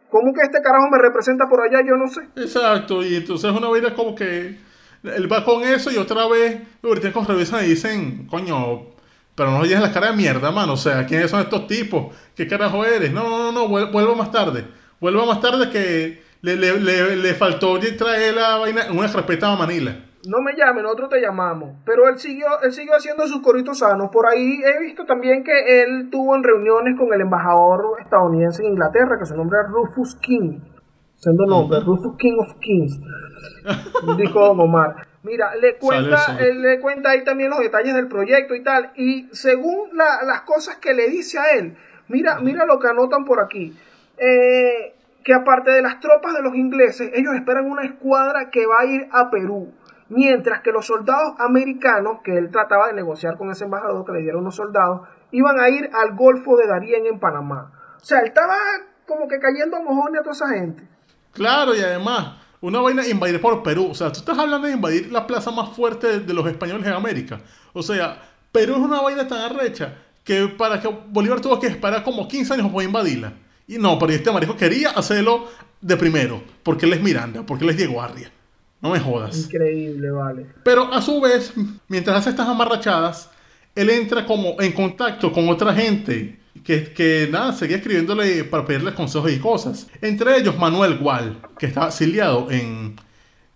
¿cómo 0.09 0.33
que 0.33 0.41
este 0.41 0.61
carajo 0.61 0.89
me 0.91 0.97
representa 0.97 1.47
por 1.47 1.61
allá? 1.61 1.79
Yo 1.85 1.95
no 1.95 2.07
sé. 2.07 2.21
Exacto, 2.35 3.03
y 3.03 3.15
entonces 3.15 3.51
una 3.51 3.69
vaina 3.69 3.93
como 3.93 4.15
que 4.15 4.68
él 5.03 5.31
va 5.31 5.43
con 5.45 5.63
eso 5.63 5.91
y 5.91 5.97
otra 5.97 6.27
vez 6.27 6.61
los 6.81 6.91
británicos 6.91 7.27
revisan 7.27 7.63
y 7.65 7.69
dicen, 7.69 8.27
coño, 8.27 8.81
pero 9.35 9.51
no 9.51 9.59
oyes 9.59 9.79
la 9.79 9.91
cara 9.93 10.11
de 10.11 10.17
mierda, 10.17 10.51
mano. 10.51 10.73
O 10.73 10.77
sea, 10.77 11.05
¿quiénes 11.05 11.31
son 11.31 11.39
estos 11.41 11.67
tipos? 11.67 12.13
¿Qué 12.35 12.47
carajo 12.47 12.83
eres? 12.85 13.11
No, 13.13 13.23
no, 13.29 13.37
no, 13.37 13.51
no, 13.51 13.67
vuel- 13.67 13.91
vuelva 13.91 14.15
más 14.15 14.31
tarde. 14.31 14.65
Vuelva 14.99 15.25
más 15.25 15.39
tarde 15.39 15.69
que 15.69 16.21
le, 16.41 16.55
le, 16.57 16.79
le, 16.79 17.15
le 17.15 17.33
faltó 17.33 17.79
traer 17.97 18.35
la 18.35 18.57
vaina 18.57 18.83
en 18.87 18.97
una 18.97 19.11
carpeta 19.11 19.51
a 19.51 19.55
Manila. 19.55 19.95
No 20.27 20.41
me 20.41 20.53
llamen, 20.57 20.83
nosotros 20.83 21.09
te 21.11 21.21
llamamos. 21.21 21.77
Pero 21.85 22.09
él 22.09 22.19
siguió, 22.19 22.47
él 22.61 22.73
siguió 22.73 22.93
haciendo 22.97 23.25
sus 23.27 23.41
coritos 23.41 23.79
sanos. 23.79 24.09
Por 24.11 24.27
ahí 24.27 24.59
he 24.61 24.83
visto 24.83 25.05
también 25.05 25.45
que 25.45 25.83
él 25.83 26.09
tuvo 26.11 26.35
en 26.35 26.43
reuniones 26.43 26.97
con 26.99 27.13
el 27.13 27.21
embajador 27.21 27.95
estadounidense 28.01 28.61
en 28.63 28.71
Inglaterra, 28.73 29.17
que 29.17 29.25
su 29.25 29.35
nombre 29.37 29.59
Rufus 29.69 30.15
King. 30.17 30.59
Siendo 31.19 31.45
nombre, 31.45 31.79
Rufus 31.81 32.15
King 32.17 32.37
of 32.39 32.53
Kings. 32.59 32.97
Dijo 34.17 34.39
Don 34.39 34.59
Omar. 34.61 34.95
Mira, 35.23 35.53
le 35.55 35.75
cuenta, 35.77 36.15
él 36.39 36.61
le 36.61 36.79
cuenta 36.79 37.09
ahí 37.11 37.23
también 37.25 37.49
los 37.49 37.59
detalles 37.59 37.93
del 37.93 38.07
proyecto 38.07 38.55
y 38.55 38.63
tal. 38.63 38.91
Y 38.95 39.27
según 39.33 39.89
la- 39.93 40.23
las 40.25 40.41
cosas 40.41 40.77
que 40.77 40.93
le 40.93 41.09
dice 41.09 41.37
a 41.37 41.51
él, 41.57 41.75
mira, 42.07 42.39
mira 42.39 42.65
lo 42.65 42.79
que 42.79 42.87
anotan 42.87 43.25
por 43.25 43.41
aquí. 43.41 43.77
Eh, 44.17 44.95
que 45.23 45.33
aparte 45.33 45.71
de 45.71 45.81
las 45.81 45.99
tropas 45.99 46.33
de 46.33 46.41
los 46.41 46.55
ingleses, 46.55 47.11
ellos 47.13 47.35
esperan 47.35 47.69
una 47.69 47.83
escuadra 47.83 48.49
que 48.49 48.65
va 48.65 48.79
a 48.79 48.85
ir 48.85 49.07
a 49.11 49.29
Perú. 49.29 49.73
Mientras 50.07 50.61
que 50.61 50.71
los 50.71 50.85
soldados 50.87 51.33
americanos, 51.39 52.19
que 52.23 52.37
él 52.37 52.49
trataba 52.49 52.87
de 52.87 52.93
negociar 52.93 53.37
con 53.37 53.51
ese 53.51 53.65
embajador 53.65 54.05
que 54.05 54.13
le 54.13 54.21
dieron 54.21 54.43
los 54.45 54.55
soldados, 54.55 55.01
iban 55.31 55.59
a 55.59 55.69
ir 55.69 55.89
al 55.93 56.15
Golfo 56.15 56.55
de 56.55 56.65
Darién 56.65 57.05
en 57.05 57.19
Panamá. 57.19 57.71
O 57.97 58.03
sea, 58.03 58.21
él 58.21 58.27
estaba 58.27 58.55
como 59.05 59.27
que 59.27 59.37
cayendo 59.39 59.75
a 59.77 59.81
mojones 59.81 60.21
a 60.21 60.23
toda 60.23 60.33
esa 60.33 60.49
gente. 60.49 60.83
Claro, 61.31 61.75
y 61.75 61.79
además, 61.79 62.35
una 62.61 62.79
vaina 62.79 63.07
invadir 63.07 63.39
por 63.39 63.63
Perú. 63.63 63.89
O 63.91 63.95
sea, 63.95 64.11
tú 64.11 64.19
estás 64.19 64.37
hablando 64.37 64.67
de 64.67 64.73
invadir 64.73 65.11
la 65.11 65.25
plaza 65.25 65.51
más 65.51 65.69
fuerte 65.75 66.07
de, 66.07 66.19
de 66.21 66.33
los 66.33 66.45
españoles 66.47 66.85
en 66.85 66.93
América. 66.93 67.41
O 67.73 67.83
sea, 67.83 68.21
Perú 68.51 68.73
es 68.73 68.79
una 68.79 69.01
vaina 69.01 69.27
tan 69.27 69.39
arrecha 69.39 69.95
que 70.23 70.47
para 70.47 70.79
que 70.79 70.87
Bolívar 70.87 71.41
tuvo 71.41 71.59
que 71.59 71.67
esperar 71.67 72.03
como 72.03 72.27
15 72.27 72.53
años 72.53 72.71
para 72.71 72.83
invadirla. 72.83 73.33
Y 73.67 73.77
no, 73.77 73.99
pero 73.99 74.11
este 74.13 74.31
marico 74.31 74.55
quería 74.55 74.89
hacerlo 74.91 75.47
de 75.79 75.95
primero, 75.95 76.41
porque 76.63 76.85
él 76.85 76.93
es 76.93 77.01
Miranda, 77.01 77.43
porque 77.45 77.63
él 77.63 77.69
es 77.71 77.77
Diego 77.77 78.01
Arria. 78.01 78.31
No 78.81 78.91
me 78.91 78.99
jodas. 78.99 79.45
Increíble, 79.45 80.09
vale. 80.11 80.47
Pero 80.63 80.91
a 80.93 81.01
su 81.01 81.19
vez, 81.19 81.53
mientras 81.87 82.17
hace 82.17 82.29
estas 82.31 82.47
amarrachadas, 82.47 83.29
él 83.75 83.89
entra 83.89 84.25
como 84.25 84.59
en 84.59 84.71
contacto 84.71 85.31
con 85.31 85.49
otra 85.49 85.73
gente 85.73 86.38
que, 86.63 86.93
que 86.93 87.27
nada, 87.31 87.53
seguía 87.53 87.77
escribiéndole 87.77 88.43
para 88.43 88.65
pedirle 88.65 88.93
consejos 88.93 89.31
y 89.31 89.39
cosas. 89.39 89.87
Entre 90.01 90.37
ellos 90.37 90.57
Manuel 90.57 90.97
Gual, 90.97 91.41
que 91.57 91.65
estaba 91.67 91.87
exiliado 91.87 92.49
en, 92.51 92.95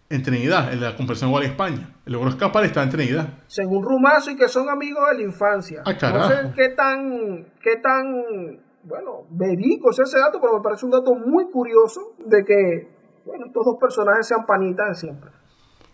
en 0.10 0.24
Trinidad, 0.24 0.72
en 0.72 0.81
la 0.81 0.95
Conversión 0.95 1.31
Gual 1.31 1.43
España. 1.43 1.95
Logró 2.05 2.29
escapar 2.29 2.63
y 2.63 2.67
está 2.67 2.83
en 2.83 2.89
Trinidad. 2.89 3.39
Según 3.48 3.83
Rumazo 3.83 4.31
y 4.31 4.36
que 4.36 4.48
son 4.48 4.69
amigos 4.69 5.03
de 5.10 5.17
la 5.17 5.24
infancia. 5.24 5.81
Ah, 5.86 5.93
no 5.93 6.27
sé 6.27 6.36
qué 6.55 6.69
tan, 6.69 7.48
qué 7.62 7.77
tan, 7.77 8.62
bueno, 8.83 9.25
verídico 9.29 9.89
es 9.91 10.00
ese 10.00 10.19
dato, 10.19 10.39
pero 10.41 10.57
me 10.57 10.63
parece 10.63 10.86
un 10.86 10.91
dato 10.91 11.15
muy 11.15 11.45
curioso 11.51 12.15
de 12.25 12.43
que, 12.43 12.88
bueno, 13.25 13.45
estos 13.48 13.65
dos 13.65 13.77
personajes 13.79 14.27
sean 14.27 14.45
panitas 14.45 14.89
de 14.89 14.95
siempre. 14.95 15.31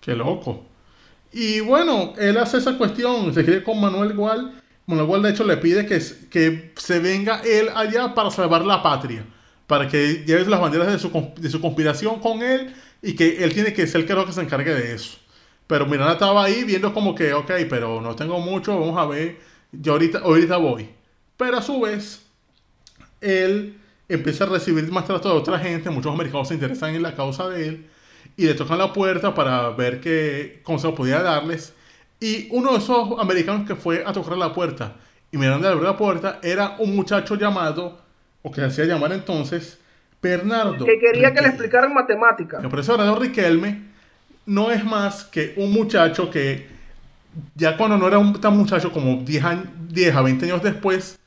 Qué 0.01 0.15
loco. 0.15 0.65
Y 1.31 1.59
bueno, 1.59 2.13
él 2.17 2.37
hace 2.37 2.57
esa 2.57 2.77
cuestión, 2.77 3.33
se 3.33 3.43
quiere 3.43 3.63
con 3.63 3.79
Manuel 3.79 4.15
Gual. 4.15 4.58
Gual 4.97 5.21
de 5.21 5.29
hecho 5.31 5.43
le 5.43 5.57
pide 5.57 5.85
que, 5.85 5.99
que 6.29 6.73
se 6.75 6.99
venga 6.99 7.41
él 7.43 7.69
allá 7.75 8.13
para 8.15 8.31
salvar 8.31 8.65
la 8.65 8.81
patria. 8.81 9.25
Para 9.67 9.87
que 9.87 10.23
lleve 10.25 10.45
las 10.45 10.59
banderas 10.59 10.87
de 10.87 10.97
su, 10.97 11.31
de 11.37 11.49
su 11.49 11.61
conspiración 11.61 12.19
con 12.19 12.41
él 12.41 12.73
y 13.01 13.13
que 13.15 13.43
él 13.43 13.53
tiene 13.53 13.73
que 13.73 13.85
ser 13.87 14.01
el 14.01 14.07
que 14.07 14.25
que 14.25 14.33
se 14.33 14.41
encargue 14.41 14.73
de 14.73 14.93
eso. 14.93 15.17
Pero 15.67 15.85
Miranda 15.85 16.13
estaba 16.13 16.43
ahí 16.43 16.63
viendo 16.63 16.93
como 16.93 17.13
que, 17.13 17.33
ok, 17.33 17.51
pero 17.69 18.01
no 18.01 18.15
tengo 18.15 18.39
mucho, 18.39 18.79
vamos 18.79 18.97
a 18.97 19.05
ver, 19.05 19.37
yo 19.71 19.93
ahorita, 19.93 20.19
ahorita 20.19 20.57
voy. 20.57 20.89
Pero 21.37 21.57
a 21.57 21.61
su 21.61 21.79
vez, 21.79 22.25
él 23.21 23.77
empieza 24.07 24.45
a 24.45 24.47
recibir 24.47 24.91
más 24.91 25.05
trato 25.05 25.29
de 25.29 25.35
otra 25.35 25.59
gente, 25.59 25.91
muchos 25.91 26.11
americanos 26.11 26.47
se 26.47 26.55
interesan 26.55 26.95
en 26.95 27.03
la 27.03 27.15
causa 27.15 27.47
de 27.49 27.67
él, 27.67 27.87
y 28.35 28.47
le 28.47 28.55
tocan 28.55 28.79
la 28.79 28.91
puerta 28.93 29.35
para 29.35 29.69
ver 29.69 30.01
qué 30.01 30.61
consejo 30.63 30.95
podía 30.95 31.21
darles. 31.21 31.73
Y 32.19 32.47
uno 32.51 32.73
de 32.73 32.79
esos 32.79 33.19
americanos 33.19 33.65
que 33.65 33.75
fue 33.75 34.03
a 34.05 34.11
tocar 34.11 34.37
la 34.37 34.53
puerta 34.53 34.95
y 35.31 35.37
Miranda 35.37 35.69
abrió 35.69 35.85
la 35.85 35.97
puerta 35.97 36.39
era 36.41 36.75
un 36.79 36.95
muchacho 36.95 37.35
llamado, 37.35 37.99
o 38.41 38.51
que 38.51 38.61
se 38.61 38.67
hacía 38.67 38.85
llamar 38.85 39.13
entonces, 39.13 39.77
Bernardo. 40.21 40.85
Que 40.85 40.99
quería 40.99 41.29
que 41.33 41.41
le 41.41 41.47
Riquelme. 41.47 41.47
explicaran 41.49 41.93
matemáticas. 41.93 42.63
El 42.63 42.69
profesor 42.69 42.97
Bernardo 42.97 43.21
Riquelme 43.21 43.81
no 44.47 44.71
es 44.71 44.83
más 44.83 45.23
que 45.25 45.53
un 45.57 45.71
muchacho 45.71 46.29
que 46.29 46.67
ya 47.55 47.77
cuando 47.77 47.97
no 47.97 48.07
era 48.07 48.17
un 48.17 48.39
tan 48.41 48.57
muchacho 48.57 48.91
como 48.91 49.23
10, 49.23 49.43
años, 49.43 49.65
10 49.89 50.15
a 50.15 50.21
20 50.21 50.45
años 50.45 50.63
después, 50.63 51.19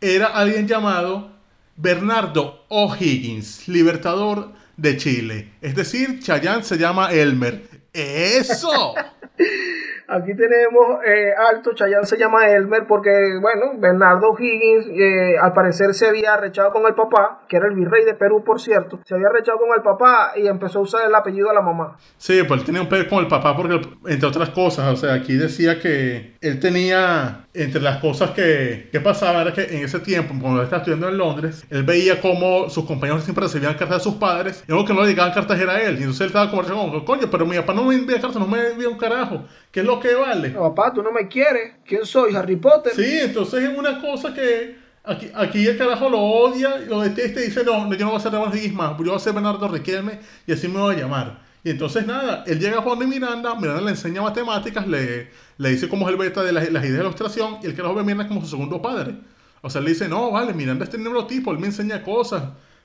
era 0.00 0.26
alguien 0.26 0.66
llamado 0.66 1.30
Bernardo 1.76 2.64
O'Higgins, 2.68 3.68
libertador 3.68 4.52
de 4.76 4.96
Chile. 4.96 5.52
Es 5.60 5.74
decir, 5.74 6.20
Chayán 6.20 6.64
se 6.64 6.76
llama 6.76 7.12
Elmer. 7.12 7.62
¡Eso! 7.92 8.94
Aquí 10.06 10.34
tenemos 10.36 10.98
eh, 11.06 11.32
Alto, 11.36 11.72
Chayán 11.74 12.04
se 12.04 12.18
llama 12.18 12.46
Elmer 12.46 12.86
porque, 12.86 13.10
bueno, 13.40 13.78
Bernardo 13.78 14.34
Higgins 14.38 14.86
eh, 14.88 15.36
al 15.40 15.52
parecer 15.52 15.94
se 15.94 16.08
había 16.08 16.36
rechado 16.36 16.72
con 16.72 16.86
el 16.86 16.94
papá, 16.94 17.42
que 17.48 17.56
era 17.56 17.66
el 17.68 17.74
virrey 17.74 18.04
de 18.04 18.14
Perú, 18.14 18.44
por 18.44 18.60
cierto, 18.60 19.00
se 19.04 19.14
había 19.14 19.28
rechado 19.30 19.58
con 19.58 19.68
el 19.74 19.82
papá 19.82 20.32
y 20.36 20.46
empezó 20.46 20.80
a 20.80 20.82
usar 20.82 21.06
el 21.06 21.14
apellido 21.14 21.48
de 21.48 21.54
la 21.54 21.62
mamá. 21.62 21.96
Sí, 22.18 22.42
pues 22.46 22.60
él 22.60 22.66
tenía 22.66 22.82
un 22.82 22.88
pedo 22.88 23.08
con 23.08 23.20
el 23.20 23.28
papá 23.28 23.56
porque, 23.56 23.80
entre 24.06 24.28
otras 24.28 24.50
cosas, 24.50 24.92
o 24.92 24.96
sea, 24.96 25.14
aquí 25.14 25.34
decía 25.34 25.80
que 25.80 26.36
él 26.40 26.60
tenía, 26.60 27.43
entre 27.54 27.80
las 27.80 27.98
cosas 27.98 28.32
que, 28.32 28.88
que 28.90 29.00
pasaba, 29.00 29.42
era 29.42 29.52
que 29.52 29.62
en 29.62 29.84
ese 29.84 30.00
tiempo, 30.00 30.34
cuando 30.40 30.58
él 30.58 30.64
estaba 30.64 30.82
estudiando 30.82 31.08
en 31.08 31.16
Londres, 31.16 31.64
él 31.70 31.84
veía 31.84 32.20
como 32.20 32.68
sus 32.68 32.84
compañeros 32.84 33.22
siempre 33.22 33.44
recibían 33.44 33.74
cartas 33.74 33.98
de 33.98 34.04
sus 34.04 34.14
padres 34.14 34.64
y 34.66 34.72
algo 34.72 34.84
que 34.84 34.92
no 34.92 35.02
le 35.02 35.10
llegaban 35.10 35.32
cartas 35.32 35.60
era 35.60 35.80
él. 35.80 35.94
Y 35.94 35.98
entonces 35.98 36.22
él 36.22 36.26
estaba 36.26 36.50
como, 36.50 36.64
como, 36.64 37.04
coño, 37.04 37.30
pero 37.30 37.46
mi 37.46 37.56
papá 37.56 37.72
no 37.72 37.84
me 37.84 37.94
envía 37.94 38.20
cartas, 38.20 38.40
no 38.40 38.48
me 38.48 38.70
envía 38.70 38.88
un 38.88 38.98
carajo. 38.98 39.44
¿Qué 39.70 39.80
es 39.80 39.86
lo 39.86 40.00
que 40.00 40.14
vale? 40.14 40.50
No, 40.50 40.74
papá, 40.74 40.92
tú 40.92 41.02
no 41.02 41.12
me 41.12 41.28
quieres. 41.28 41.74
¿Quién 41.86 42.04
soy? 42.04 42.34
Harry 42.34 42.56
Potter. 42.56 42.92
Sí, 42.92 43.20
entonces 43.20 43.62
es 43.62 43.78
una 43.78 44.00
cosa 44.00 44.34
que 44.34 44.76
aquí, 45.04 45.30
aquí 45.32 45.64
el 45.64 45.78
carajo 45.78 46.10
lo 46.10 46.18
odia, 46.20 46.78
lo 46.88 47.02
detesta 47.02 47.40
y 47.40 47.44
dice, 47.44 47.62
no, 47.62 47.86
no, 47.86 47.94
yo 47.94 48.04
no 48.04 48.10
voy 48.10 48.18
a 48.18 48.22
ser 48.22 48.32
Bernardo 48.32 48.56
Higgins 48.56 48.74
más, 48.74 48.98
yo 48.98 49.04
voy 49.04 49.14
a 49.14 49.18
ser 49.20 49.32
Bernardo 49.32 49.68
Riquelme 49.68 50.18
y 50.44 50.52
así 50.52 50.66
me 50.66 50.80
voy 50.80 50.96
a 50.96 50.98
llamar. 50.98 51.43
Y 51.64 51.70
entonces 51.70 52.06
nada, 52.06 52.44
él 52.46 52.60
llega 52.60 52.78
a 52.78 52.82
Juan 52.82 52.98
de 52.98 53.06
Miranda, 53.06 53.54
Miranda 53.54 53.80
le 53.80 53.90
enseña 53.90 54.20
matemáticas, 54.20 54.86
le, 54.86 55.30
le 55.56 55.70
dice 55.70 55.88
cómo 55.88 56.06
es 56.06 56.12
el 56.12 56.18
beta 56.18 56.42
de 56.42 56.52
las, 56.52 56.70
las 56.70 56.84
ideas 56.84 56.98
de 56.98 57.04
ilustración 57.04 57.56
y 57.62 57.66
el 57.66 57.74
carajo 57.74 57.94
ve 57.94 58.02
a 58.02 58.04
Miranda 58.04 58.28
como 58.28 58.42
su 58.42 58.48
segundo 58.48 58.82
padre. 58.82 59.14
O 59.62 59.70
sea, 59.70 59.80
le 59.80 59.90
dice, 59.90 60.06
no, 60.06 60.30
vale, 60.30 60.52
Miranda 60.52 60.84
es 60.84 60.90
este 60.90 61.02
neurotipo, 61.02 61.50
él 61.52 61.58
me 61.58 61.68
enseña 61.68 62.02
cosas, 62.02 62.42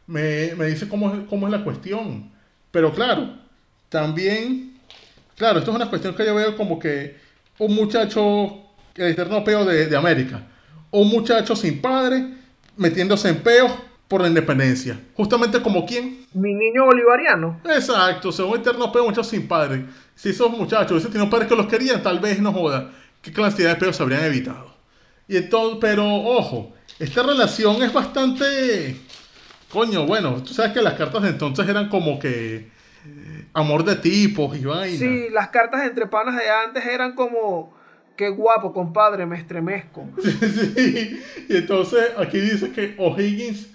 me, 0.07 0.55
me 0.55 0.67
dice 0.67 0.87
cómo 0.87 1.13
es, 1.13 1.19
cómo 1.29 1.47
es 1.47 1.51
la 1.51 1.61
cuestión. 1.61 2.31
Pero 2.71 2.93
claro, 2.93 3.33
también, 3.89 4.79
claro, 5.35 5.59
esto 5.59 5.71
es 5.71 5.75
una 5.75 5.89
cuestión 5.89 6.15
que 6.15 6.25
yo 6.25 6.35
veo 6.35 6.55
como 6.55 6.79
que 6.79 7.17
un 7.57 7.75
muchacho, 7.75 8.61
el 8.95 9.07
eterno 9.07 9.43
peo 9.43 9.65
de, 9.65 9.87
de 9.87 9.97
América, 9.97 10.47
un 10.91 11.09
muchacho 11.09 11.53
sin 11.53 11.81
padre 11.81 12.33
metiéndose 12.77 13.27
en 13.27 13.43
peos 13.43 13.73
por 14.09 14.21
la 14.21 14.27
independencia. 14.27 14.99
Justamente 15.13 15.61
como 15.61 15.85
quién. 15.85 16.25
Mi 16.33 16.53
niño 16.53 16.83
bolivariano. 16.85 17.61
Exacto, 17.63 18.29
un 18.45 18.59
eterno 18.59 18.91
peo, 18.91 19.05
muchachos 19.05 19.27
sin 19.27 19.47
padre. 19.47 19.85
Si 20.15 20.29
esos 20.29 20.49
muchachos 20.51 20.91
hubiesen 20.91 21.11
tenido 21.11 21.29
padres 21.29 21.47
que 21.47 21.55
los 21.55 21.67
querían, 21.67 22.01
tal 22.03 22.19
vez 22.19 22.41
no 22.41 22.51
joda, 22.51 22.91
qué 23.21 23.31
cantidad 23.31 23.69
de 23.69 23.75
peos 23.79 23.95
se 23.95 24.03
habrían 24.03 24.23
evitado. 24.25 24.75
Y 25.27 25.37
entonces, 25.37 25.77
pero 25.79 26.03
ojo, 26.11 26.73
esta 26.97 27.21
relación 27.21 27.81
es 27.83 27.93
bastante. 27.93 28.97
Coño, 29.71 30.07
bueno, 30.07 30.41
tú 30.41 30.55
sabes 30.55 30.71
que 30.73 30.81
las 30.81 30.95
cartas 30.95 31.21
de 31.21 31.29
entonces 31.29 31.69
eran 31.69 31.87
como 31.87 32.17
que. 32.17 32.55
eh, 33.05 33.45
Amor 33.53 33.83
de 33.85 33.95
tipos 33.95 34.57
y 34.57 34.65
vaina. 34.65 34.97
Sí, 34.97 35.27
las 35.31 35.49
cartas 35.49 35.85
entre 35.85 36.07
panas 36.07 36.35
de 36.35 36.49
antes 36.49 36.83
eran 36.83 37.13
como. 37.13 37.77
Qué 38.17 38.27
guapo, 38.29 38.73
compadre, 38.73 39.27
me 39.27 39.37
estremezco. 39.37 40.07
Sí, 40.17 41.21
y 41.47 41.57
entonces 41.57 42.09
aquí 42.17 42.39
dice 42.39 42.71
que 42.71 42.95
O'Higgins 42.97 43.67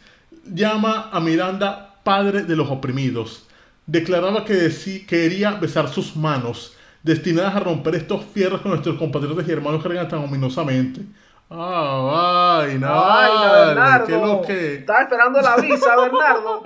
llama 0.46 1.10
a 1.12 1.20
Miranda 1.20 1.96
padre 2.02 2.42
de 2.42 2.56
los 2.56 2.70
oprimidos. 2.70 3.46
Declaraba 3.86 4.44
que 4.44 4.70
quería 5.06 5.52
besar 5.52 5.88
sus 5.88 6.16
manos, 6.16 6.74
destinadas 7.02 7.56
a 7.56 7.60
romper 7.60 7.94
estos 7.96 8.24
fierros 8.24 8.62
que 8.62 8.68
nuestros 8.68 8.98
compatriotas 8.98 9.46
y 9.46 9.52
hermanos 9.52 9.82
cargan 9.82 10.08
tan 10.08 10.20
ominosamente. 10.20 11.02
Ah, 11.50 12.60
vaina, 12.62 12.88
Ay, 12.90 13.30
vale, 13.34 13.66
Bernardo. 13.66 14.06
qué 14.06 14.12
lo 14.12 14.42
que. 14.42 14.74
Estaba 14.76 15.02
esperando 15.02 15.40
la 15.40 15.56
visa, 15.56 15.96
Bernardo. 16.00 16.62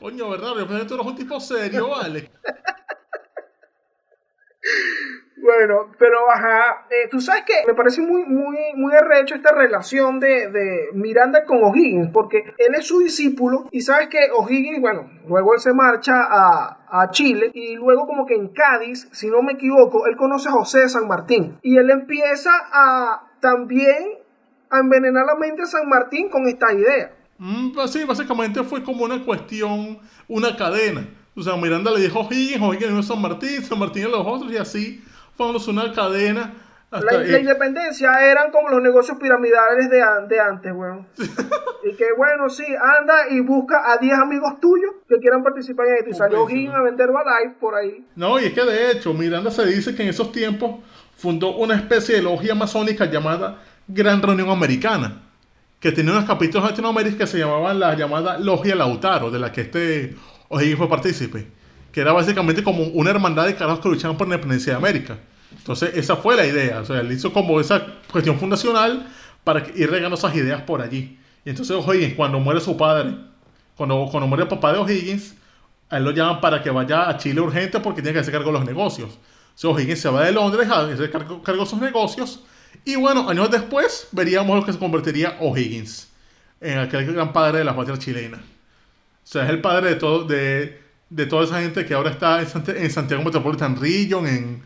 Coño, 0.00 0.30
Bernardo, 0.30 0.60
yo 0.60 0.66
pensé 0.66 0.82
que 0.82 0.88
tú 0.88 0.94
eres 0.94 1.06
un 1.06 1.16
tipo 1.16 1.38
serio, 1.40 1.88
vale. 1.90 2.30
Bueno, 5.42 5.90
pero 5.98 6.30
ajá, 6.30 6.86
eh, 6.90 7.08
tú 7.10 7.20
sabes 7.20 7.44
que 7.44 7.54
me 7.66 7.74
parece 7.74 8.02
muy, 8.02 8.24
muy, 8.24 8.56
muy 8.74 8.92
arrecho 8.94 9.34
esta 9.34 9.52
relación 9.52 10.20
de, 10.20 10.50
de 10.50 10.88
Miranda 10.92 11.44
con 11.44 11.62
O'Higgins, 11.62 12.10
porque 12.12 12.38
él 12.58 12.74
es 12.76 12.86
su 12.86 13.00
discípulo 13.00 13.66
y 13.70 13.80
sabes 13.80 14.08
que 14.08 14.18
O'Higgins, 14.36 14.80
bueno, 14.80 15.10
luego 15.26 15.54
él 15.54 15.60
se 15.60 15.72
marcha 15.72 16.12
a, 16.14 16.78
a 16.88 17.10
Chile 17.10 17.50
y 17.54 17.76
luego 17.76 18.06
como 18.06 18.26
que 18.26 18.34
en 18.34 18.48
Cádiz, 18.48 19.08
si 19.12 19.28
no 19.28 19.42
me 19.42 19.52
equivoco, 19.52 20.06
él 20.06 20.16
conoce 20.16 20.48
a 20.48 20.52
José 20.52 20.80
de 20.80 20.88
San 20.88 21.08
Martín 21.08 21.58
y 21.62 21.78
él 21.78 21.90
empieza 21.90 22.50
a 22.72 23.26
también 23.40 24.18
a 24.68 24.78
envenenar 24.78 25.24
la 25.26 25.36
mente 25.36 25.62
de 25.62 25.68
San 25.68 25.88
Martín 25.88 26.28
con 26.28 26.46
esta 26.46 26.72
idea. 26.72 27.12
Mm, 27.38 27.72
pues 27.72 27.90
sí, 27.90 28.04
básicamente 28.04 28.62
fue 28.62 28.82
como 28.82 29.04
una 29.04 29.24
cuestión, 29.24 29.98
una 30.28 30.54
cadena. 30.54 31.08
O 31.34 31.42
sea, 31.42 31.56
Miranda 31.56 31.90
le 31.90 32.00
dijo 32.00 32.18
a 32.18 32.22
O'Higgins, 32.26 32.60
O'Higgins 32.60 32.82
le 32.82 32.88
dijo 32.88 32.98
a 32.98 33.02
San 33.02 33.22
Martín, 33.22 33.62
San 33.62 33.78
Martín 33.78 34.04
a 34.04 34.08
los 34.08 34.26
otros 34.26 34.52
y 34.52 34.58
así 34.58 35.02
fuimos 35.44 35.68
una 35.68 35.92
cadena. 35.92 36.52
Hasta 36.90 37.12
La, 37.12 37.22
la 37.22 37.38
independencia 37.38 38.10
eran 38.30 38.50
como 38.50 38.68
los 38.68 38.82
negocios 38.82 39.16
piramidales 39.18 39.88
de, 39.88 40.02
de 40.28 40.40
antes, 40.40 40.72
weón. 40.74 41.06
y 41.84 41.94
que 41.94 42.06
bueno, 42.16 42.50
sí, 42.50 42.64
anda 42.98 43.28
y 43.30 43.40
busca 43.40 43.92
a 43.92 43.96
10 43.96 44.18
amigos 44.18 44.60
tuyos 44.60 44.90
que 45.08 45.16
quieran 45.18 45.42
participar 45.42 45.86
en 45.86 45.94
esto. 45.94 46.10
Y 46.10 46.14
salió. 46.14 46.42
O'Higgins 46.42 46.74
a 46.74 46.82
vender 46.82 47.08
Live 47.08 47.54
por 47.60 47.74
ahí. 47.74 48.04
No, 48.16 48.40
y 48.40 48.46
es 48.46 48.52
que 48.52 48.64
de 48.64 48.90
hecho, 48.90 49.14
Miranda 49.14 49.50
se 49.50 49.64
dice 49.66 49.94
que 49.94 50.02
en 50.02 50.08
esos 50.08 50.32
tiempos 50.32 50.80
fundó 51.16 51.56
una 51.56 51.74
especie 51.76 52.16
de 52.16 52.22
logia 52.22 52.54
masónica 52.54 53.06
llamada 53.06 53.62
Gran 53.86 54.20
Reunión 54.20 54.50
Americana, 54.50 55.22
que 55.78 55.92
tenía 55.92 56.12
unos 56.12 56.24
capítulos 56.24 56.64
de 56.64 56.70
Latinoamérica 56.70 57.18
que 57.18 57.26
se 57.26 57.38
llamaban 57.38 57.78
la 57.78 57.94
llamada 57.94 58.38
Logia 58.38 58.74
Lautaro, 58.74 59.30
de 59.30 59.38
la 59.38 59.52
que 59.52 59.62
este 59.62 60.16
O'Higgins 60.48 60.78
fue 60.78 60.88
partícipe, 60.88 61.46
que 61.92 62.00
era 62.00 62.12
básicamente 62.12 62.62
como 62.62 62.84
una 62.84 63.10
hermandad 63.10 63.46
de 63.46 63.54
carajos 63.54 63.80
que 63.80 63.88
luchaban 63.88 64.16
por 64.16 64.28
la 64.28 64.34
independencia 64.34 64.72
de 64.72 64.76
América. 64.78 65.18
Entonces, 65.56 65.92
esa 65.94 66.16
fue 66.16 66.36
la 66.36 66.46
idea, 66.46 66.80
o 66.80 66.84
sea, 66.84 67.00
él 67.00 67.10
hizo 67.12 67.32
como 67.32 67.60
esa 67.60 67.84
cuestión 68.10 68.38
fundacional 68.38 69.06
para 69.44 69.66
ir 69.74 69.90
regando 69.90 70.16
esas 70.16 70.34
ideas 70.34 70.62
por 70.62 70.80
allí. 70.80 71.18
Y 71.44 71.50
entonces 71.50 71.76
O'Higgins, 71.76 72.14
cuando 72.14 72.38
muere 72.38 72.60
su 72.60 72.76
padre, 72.76 73.14
cuando, 73.76 74.08
cuando 74.10 74.26
muere 74.26 74.44
el 74.44 74.48
papá 74.48 74.72
de 74.72 74.78
O'Higgins, 74.78 75.34
a 75.88 75.96
él 75.96 76.04
lo 76.04 76.12
llaman 76.12 76.40
para 76.40 76.62
que 76.62 76.70
vaya 76.70 77.08
a 77.08 77.16
Chile 77.16 77.40
urgente 77.40 77.80
porque 77.80 78.02
tiene 78.02 78.14
que 78.14 78.20
hacer 78.20 78.32
cargo 78.32 78.52
de 78.52 78.58
los 78.58 78.64
negocios. 78.64 79.18
Entonces 79.54 79.64
O'Higgins 79.64 80.00
se 80.00 80.08
va 80.08 80.24
de 80.24 80.32
Londres 80.32 80.68
a 80.68 80.80
hacer 80.82 81.10
cargo, 81.10 81.42
cargo 81.42 81.64
de 81.64 81.70
sus 81.70 81.80
negocios. 81.80 82.44
Y 82.84 82.96
bueno, 82.96 83.28
años 83.28 83.50
después 83.50 84.08
veríamos 84.12 84.56
lo 84.58 84.64
que 84.64 84.72
se 84.72 84.78
convertiría 84.78 85.36
O'Higgins 85.40 86.10
en 86.60 86.78
aquel 86.78 87.12
gran 87.12 87.32
padre 87.32 87.58
de 87.58 87.64
la 87.64 87.74
patria 87.74 87.98
chilena. 87.98 88.38
O 88.38 89.26
sea, 89.26 89.44
es 89.44 89.50
el 89.50 89.60
padre 89.60 89.90
de, 89.90 89.96
todo, 89.96 90.24
de, 90.24 90.80
de 91.10 91.26
toda 91.26 91.44
esa 91.44 91.60
gente 91.60 91.84
que 91.84 91.92
ahora 91.94 92.10
está 92.10 92.40
en, 92.40 92.46
Sant- 92.46 92.74
en 92.76 92.90
Santiago 92.90 93.22
Metropolitan 93.22 93.76
Region, 93.76 94.26
en, 94.26 94.62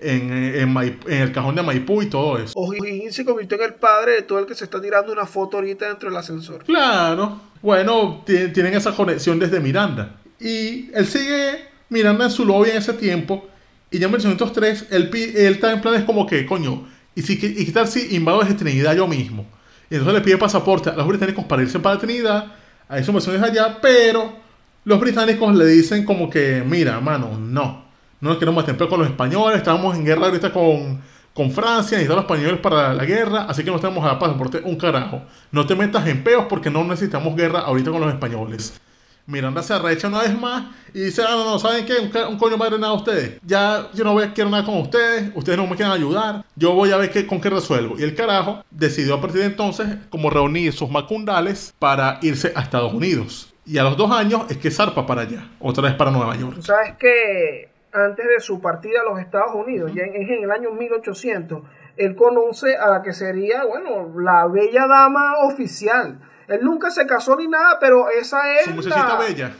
en, 0.00 0.32
en 0.32 0.76
en 0.78 1.22
el 1.22 1.32
cajón 1.32 1.54
de 1.54 1.62
Maipú 1.62 2.02
y 2.02 2.06
todo 2.06 2.38
eso. 2.38 2.52
O'Higgins 2.56 3.14
se 3.14 3.24
convirtió 3.24 3.58
en 3.58 3.64
el 3.64 3.74
padre 3.74 4.12
de 4.12 4.22
todo 4.22 4.38
el 4.38 4.46
que 4.46 4.54
se 4.54 4.64
está 4.64 4.80
tirando 4.80 5.12
una 5.12 5.26
foto 5.26 5.56
ahorita 5.56 5.88
dentro 5.88 6.08
del 6.08 6.16
ascensor. 6.18 6.62
Claro. 6.64 7.40
Bueno, 7.62 8.22
ti- 8.24 8.48
tienen 8.52 8.74
esa 8.74 8.92
conexión 8.94 9.38
desde 9.38 9.58
Miranda. 9.60 10.16
Y 10.38 10.90
él 10.94 11.06
sigue 11.06 11.64
Miranda 11.88 12.26
en 12.26 12.30
su 12.30 12.44
lobby 12.44 12.70
en 12.70 12.76
ese 12.76 12.92
tiempo. 12.92 13.48
Y 13.90 13.98
ya 13.98 14.06
en 14.06 14.12
1903, 14.12 14.86
él, 14.90 15.10
él 15.12 15.54
está 15.54 15.72
en 15.72 15.80
planes 15.80 16.04
como 16.04 16.26
que, 16.26 16.44
coño, 16.46 16.86
¿y, 17.14 17.22
si, 17.22 17.32
y 17.32 17.64
qué 17.64 17.72
tal 17.72 17.88
si 17.88 18.14
invado 18.14 18.40
desde 18.40 18.54
Trinidad 18.54 18.94
yo 18.94 19.08
mismo? 19.08 19.46
Y 19.90 19.94
entonces 19.94 20.14
le 20.14 20.20
pide 20.20 20.36
pasaporte 20.36 20.90
a 20.90 20.92
los 20.94 21.08
británicos 21.08 21.44
para 21.46 21.62
irse 21.62 21.80
para 21.80 21.98
Trinidad. 21.98 22.52
Hay 22.88 23.02
inversiones 23.02 23.42
allá, 23.42 23.78
pero 23.80 24.46
los 24.84 25.00
británicos 25.00 25.54
le 25.54 25.66
dicen 25.66 26.04
como 26.04 26.30
que, 26.30 26.62
mira, 26.66 27.00
mano, 27.00 27.38
no. 27.38 27.86
No 28.20 28.30
nos 28.30 28.38
queremos 28.38 28.66
meter 28.66 28.88
con 28.88 28.98
los 28.98 29.08
españoles. 29.08 29.58
Estamos 29.58 29.96
en 29.96 30.04
guerra 30.04 30.26
ahorita 30.26 30.52
con, 30.52 31.00
con 31.34 31.50
Francia. 31.50 31.98
Necesitamos 31.98 32.24
los 32.24 32.30
españoles 32.30 32.60
para 32.60 32.94
la 32.94 33.04
guerra. 33.04 33.42
Así 33.48 33.62
que 33.62 33.70
no 33.70 33.78
tenemos 33.78 34.04
a 34.04 34.18
pasaporte 34.18 34.60
un 34.64 34.76
carajo. 34.76 35.22
No 35.52 35.66
te 35.66 35.74
metas 35.76 36.06
en 36.06 36.24
peos 36.24 36.46
porque 36.48 36.70
no 36.70 36.82
necesitamos 36.84 37.36
guerra 37.36 37.60
ahorita 37.60 37.90
con 37.90 38.00
los 38.00 38.12
españoles. 38.12 38.80
Miranda 39.28 39.62
se 39.62 39.74
arrecha 39.74 40.08
una 40.08 40.22
vez 40.22 40.40
más 40.40 40.64
y 40.94 41.00
dice, 41.00 41.22
ah, 41.22 41.32
no, 41.32 41.44
no, 41.44 41.58
¿saben 41.58 41.84
qué? 41.84 41.96
Un, 41.98 42.10
un 42.32 42.38
coño 42.38 42.56
madre 42.56 42.78
nada 42.78 42.94
a 42.94 42.96
ustedes. 42.96 43.38
Ya 43.44 43.90
yo 43.92 44.02
no 44.02 44.14
voy 44.14 44.24
a 44.24 44.32
quiero 44.32 44.48
nada 44.48 44.64
con 44.64 44.78
ustedes, 44.78 45.30
ustedes 45.34 45.58
no 45.58 45.66
me 45.66 45.76
quieren 45.76 45.92
ayudar, 45.92 46.46
yo 46.56 46.72
voy 46.72 46.92
a 46.92 46.96
ver 46.96 47.10
qué, 47.10 47.26
con 47.26 47.38
qué 47.38 47.50
resuelvo. 47.50 47.96
Y 47.98 48.04
el 48.04 48.14
carajo 48.14 48.64
decidió 48.70 49.16
a 49.16 49.20
partir 49.20 49.40
de 49.42 49.48
entonces 49.48 49.86
como 50.08 50.30
reunir 50.30 50.72
sus 50.72 50.90
macundales 50.90 51.74
para 51.78 52.18
irse 52.22 52.54
a 52.56 52.62
Estados 52.62 52.94
Unidos. 52.94 53.47
Y 53.68 53.78
a 53.78 53.82
los 53.84 53.96
dos 53.96 54.10
años 54.10 54.50
es 54.50 54.56
que 54.56 54.70
zarpa 54.70 55.06
para 55.06 55.22
allá, 55.22 55.46
otra 55.60 55.82
vez 55.84 55.94
para 55.94 56.10
Nueva 56.10 56.34
York. 56.36 56.54
Tú 56.56 56.62
sabes 56.62 56.96
que 56.96 57.68
antes 57.92 58.26
de 58.26 58.40
su 58.40 58.60
partida 58.60 59.00
a 59.02 59.10
los 59.10 59.20
Estados 59.20 59.54
Unidos, 59.54 59.92
ya 59.94 60.04
en, 60.04 60.14
en 60.14 60.44
el 60.44 60.50
año 60.50 60.70
1800, 60.72 61.62
él 61.96 62.16
conoce 62.16 62.76
a 62.76 62.88
la 62.90 63.02
que 63.02 63.12
sería, 63.12 63.64
bueno, 63.64 64.10
la 64.20 64.46
bella 64.46 64.86
dama 64.86 65.34
oficial. 65.44 66.18
Él 66.48 66.60
nunca 66.62 66.90
se 66.90 67.06
casó 67.06 67.36
ni 67.36 67.46
nada, 67.46 67.76
pero 67.80 68.08
esa 68.08 68.54
es 68.54 68.64
Su 68.64 68.70
muchachita 68.70 69.08
la- 69.08 69.18
bella. 69.18 69.52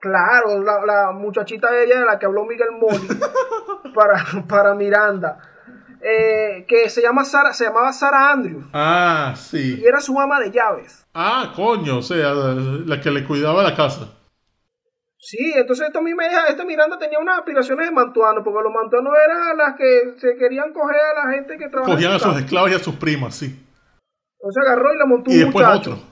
Claro, 0.00 0.62
la, 0.62 0.84
la 0.84 1.12
muchachita 1.12 1.70
bella 1.70 2.00
de 2.00 2.04
la 2.06 2.18
que 2.18 2.26
habló 2.26 2.44
Miguel 2.44 2.72
Mori 2.78 3.08
para, 3.94 4.24
para 4.46 4.74
Miranda. 4.74 5.38
Eh, 6.06 6.66
que 6.68 6.90
se 6.90 7.00
llama 7.00 7.24
Sara, 7.24 7.54
se 7.54 7.64
llamaba 7.64 7.90
Sara 7.90 8.30
Andrews 8.32 8.66
Ah, 8.74 9.32
y 9.34 9.38
sí. 9.38 9.82
era 9.86 10.00
su 10.00 10.20
ama 10.20 10.38
de 10.38 10.50
llaves. 10.50 11.06
Ah, 11.14 11.50
coño, 11.56 11.96
o 11.98 12.02
sea, 12.02 12.34
la 12.34 13.00
que 13.00 13.10
le 13.10 13.24
cuidaba 13.24 13.62
la 13.62 13.74
casa. 13.74 14.10
Sí, 15.16 15.52
entonces 15.56 15.86
esto 15.86 16.00
a 16.00 16.02
mí 16.02 16.12
me 16.14 16.24
deja, 16.28 16.48
este 16.48 16.66
Miranda 16.66 16.98
tenía 16.98 17.18
unas 17.18 17.38
aspiraciones 17.38 17.86
de 17.86 17.92
mantuano, 17.94 18.44
porque 18.44 18.62
los 18.62 18.72
mantuanos 18.74 19.14
eran 19.26 19.56
las 19.56 19.74
que 19.76 20.12
se 20.18 20.36
querían 20.36 20.74
coger 20.74 21.00
a 21.16 21.24
la 21.24 21.32
gente 21.32 21.56
que 21.56 21.68
trabajaba. 21.70 21.94
Cogían 21.96 22.12
a 22.12 22.18
su 22.18 22.28
sus 22.30 22.38
esclavos 22.40 22.70
y 22.70 22.74
a 22.74 22.78
sus 22.78 22.94
primas, 22.96 23.34
sí. 23.34 23.46
Entonces 24.38 24.62
agarró 24.66 24.92
y 24.92 24.98
le 24.98 25.06
montó 25.06 25.30
un 25.30 25.36
Y 25.36 25.40
después 25.40 25.66
muchacho. 25.66 25.92
otro. 25.92 26.02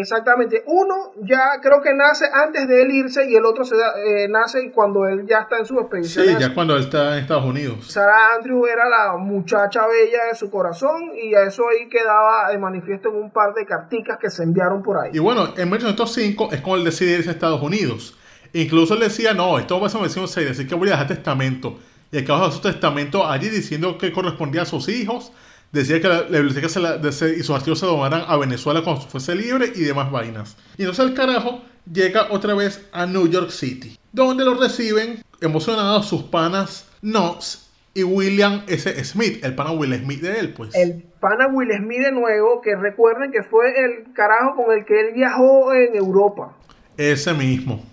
Exactamente. 0.00 0.62
Uno 0.66 1.12
ya 1.22 1.60
creo 1.60 1.82
que 1.82 1.92
nace 1.92 2.24
antes 2.32 2.66
de 2.66 2.80
él 2.82 2.90
irse 2.92 3.28
y 3.30 3.34
el 3.36 3.44
otro 3.44 3.62
se 3.64 3.76
da- 3.76 3.92
eh, 4.02 4.26
nace 4.28 4.70
cuando 4.72 5.06
él 5.06 5.26
ya 5.28 5.40
está 5.40 5.58
en 5.58 5.66
su 5.66 5.78
expedición. 5.78 6.24
Sí, 6.26 6.34
ya 6.40 6.54
cuando 6.54 6.74
él 6.76 6.84
está 6.84 7.12
en 7.16 7.22
Estados 7.24 7.44
Unidos. 7.44 7.92
Sarah 7.92 8.34
Andrews 8.36 8.70
era 8.72 8.88
la 8.88 9.18
muchacha 9.18 9.86
bella 9.86 10.24
de 10.30 10.34
su 10.34 10.50
corazón 10.50 11.10
y 11.22 11.34
a 11.34 11.42
eso 11.42 11.64
ahí 11.68 11.88
quedaba 11.90 12.50
de 12.50 12.56
manifiesto 12.58 13.10
en 13.10 13.16
un 13.16 13.30
par 13.30 13.52
de 13.52 13.66
carticas 13.66 14.16
que 14.18 14.30
se 14.30 14.42
enviaron 14.44 14.82
por 14.82 14.96
ahí. 14.98 15.10
Y 15.12 15.18
bueno, 15.18 15.52
en 15.56 15.68
1805 15.68 16.48
es 16.52 16.60
cuando 16.62 16.78
él 16.78 16.84
decide 16.84 17.18
irse 17.18 17.28
a 17.28 17.32
Estados 17.32 17.60
Unidos. 17.62 18.16
Incluso 18.54 18.94
él 18.94 19.00
decía, 19.00 19.34
no, 19.34 19.58
esto 19.58 19.78
va 19.78 19.86
a 19.88 19.90
ser 19.90 19.98
una 19.98 20.06
versión 20.06 20.26
seria, 20.28 20.52
así 20.52 20.66
que 20.66 20.74
voy 20.74 20.88
a 20.88 20.92
dejar 20.92 21.08
testamento. 21.08 21.78
Y 22.10 22.18
acabó 22.18 22.50
su 22.50 22.60
testamento 22.60 23.26
allí 23.26 23.48
diciendo 23.48 23.96
que 23.98 24.12
correspondía 24.12 24.62
a 24.62 24.66
sus 24.66 24.88
hijos. 24.88 25.32
Decía 25.72 26.00
que 26.00 26.08
la, 26.08 26.20
la 26.28 26.38
biblioteca 26.38 26.68
se 26.68 26.80
la- 26.80 26.98
de- 26.98 27.12
se- 27.12 27.34
y 27.36 27.42
sus 27.42 27.50
archivos 27.56 27.78
se 27.80 27.86
donaran 27.86 28.24
a 28.26 28.36
Venezuela 28.36 28.82
cuando 28.84 29.02
fuese 29.02 29.34
libre 29.34 29.72
y 29.74 29.80
demás 29.80 30.10
vainas. 30.10 30.56
Y 30.76 30.82
entonces 30.82 31.06
el 31.06 31.14
carajo 31.14 31.62
llega 31.90 32.26
otra 32.30 32.54
vez 32.54 32.86
a 32.92 33.06
New 33.06 33.26
York 33.28 33.50
City, 33.50 33.98
donde 34.12 34.44
lo 34.44 34.54
reciben 34.54 35.22
emocionados 35.40 36.06
sus 36.08 36.22
panas 36.24 36.86
Knox 37.00 37.70
y 37.94 38.04
William 38.04 38.62
S. 38.68 39.04
Smith, 39.04 39.44
el 39.44 39.54
pana 39.54 39.72
Will 39.72 39.94
Smith 39.98 40.20
de 40.20 40.38
él, 40.38 40.52
pues. 40.54 40.74
El 40.74 41.02
pana 41.20 41.48
Will 41.48 41.70
Smith 41.76 42.00
de 42.04 42.12
nuevo, 42.12 42.60
que 42.62 42.76
recuerden 42.76 43.32
que 43.32 43.42
fue 43.42 43.68
el 43.78 44.12
carajo 44.14 44.56
con 44.64 44.76
el 44.78 44.84
que 44.84 44.98
él 45.00 45.06
viajó 45.14 45.72
en 45.74 45.96
Europa. 45.96 46.54
Ese 46.96 47.32
mismo. 47.34 47.84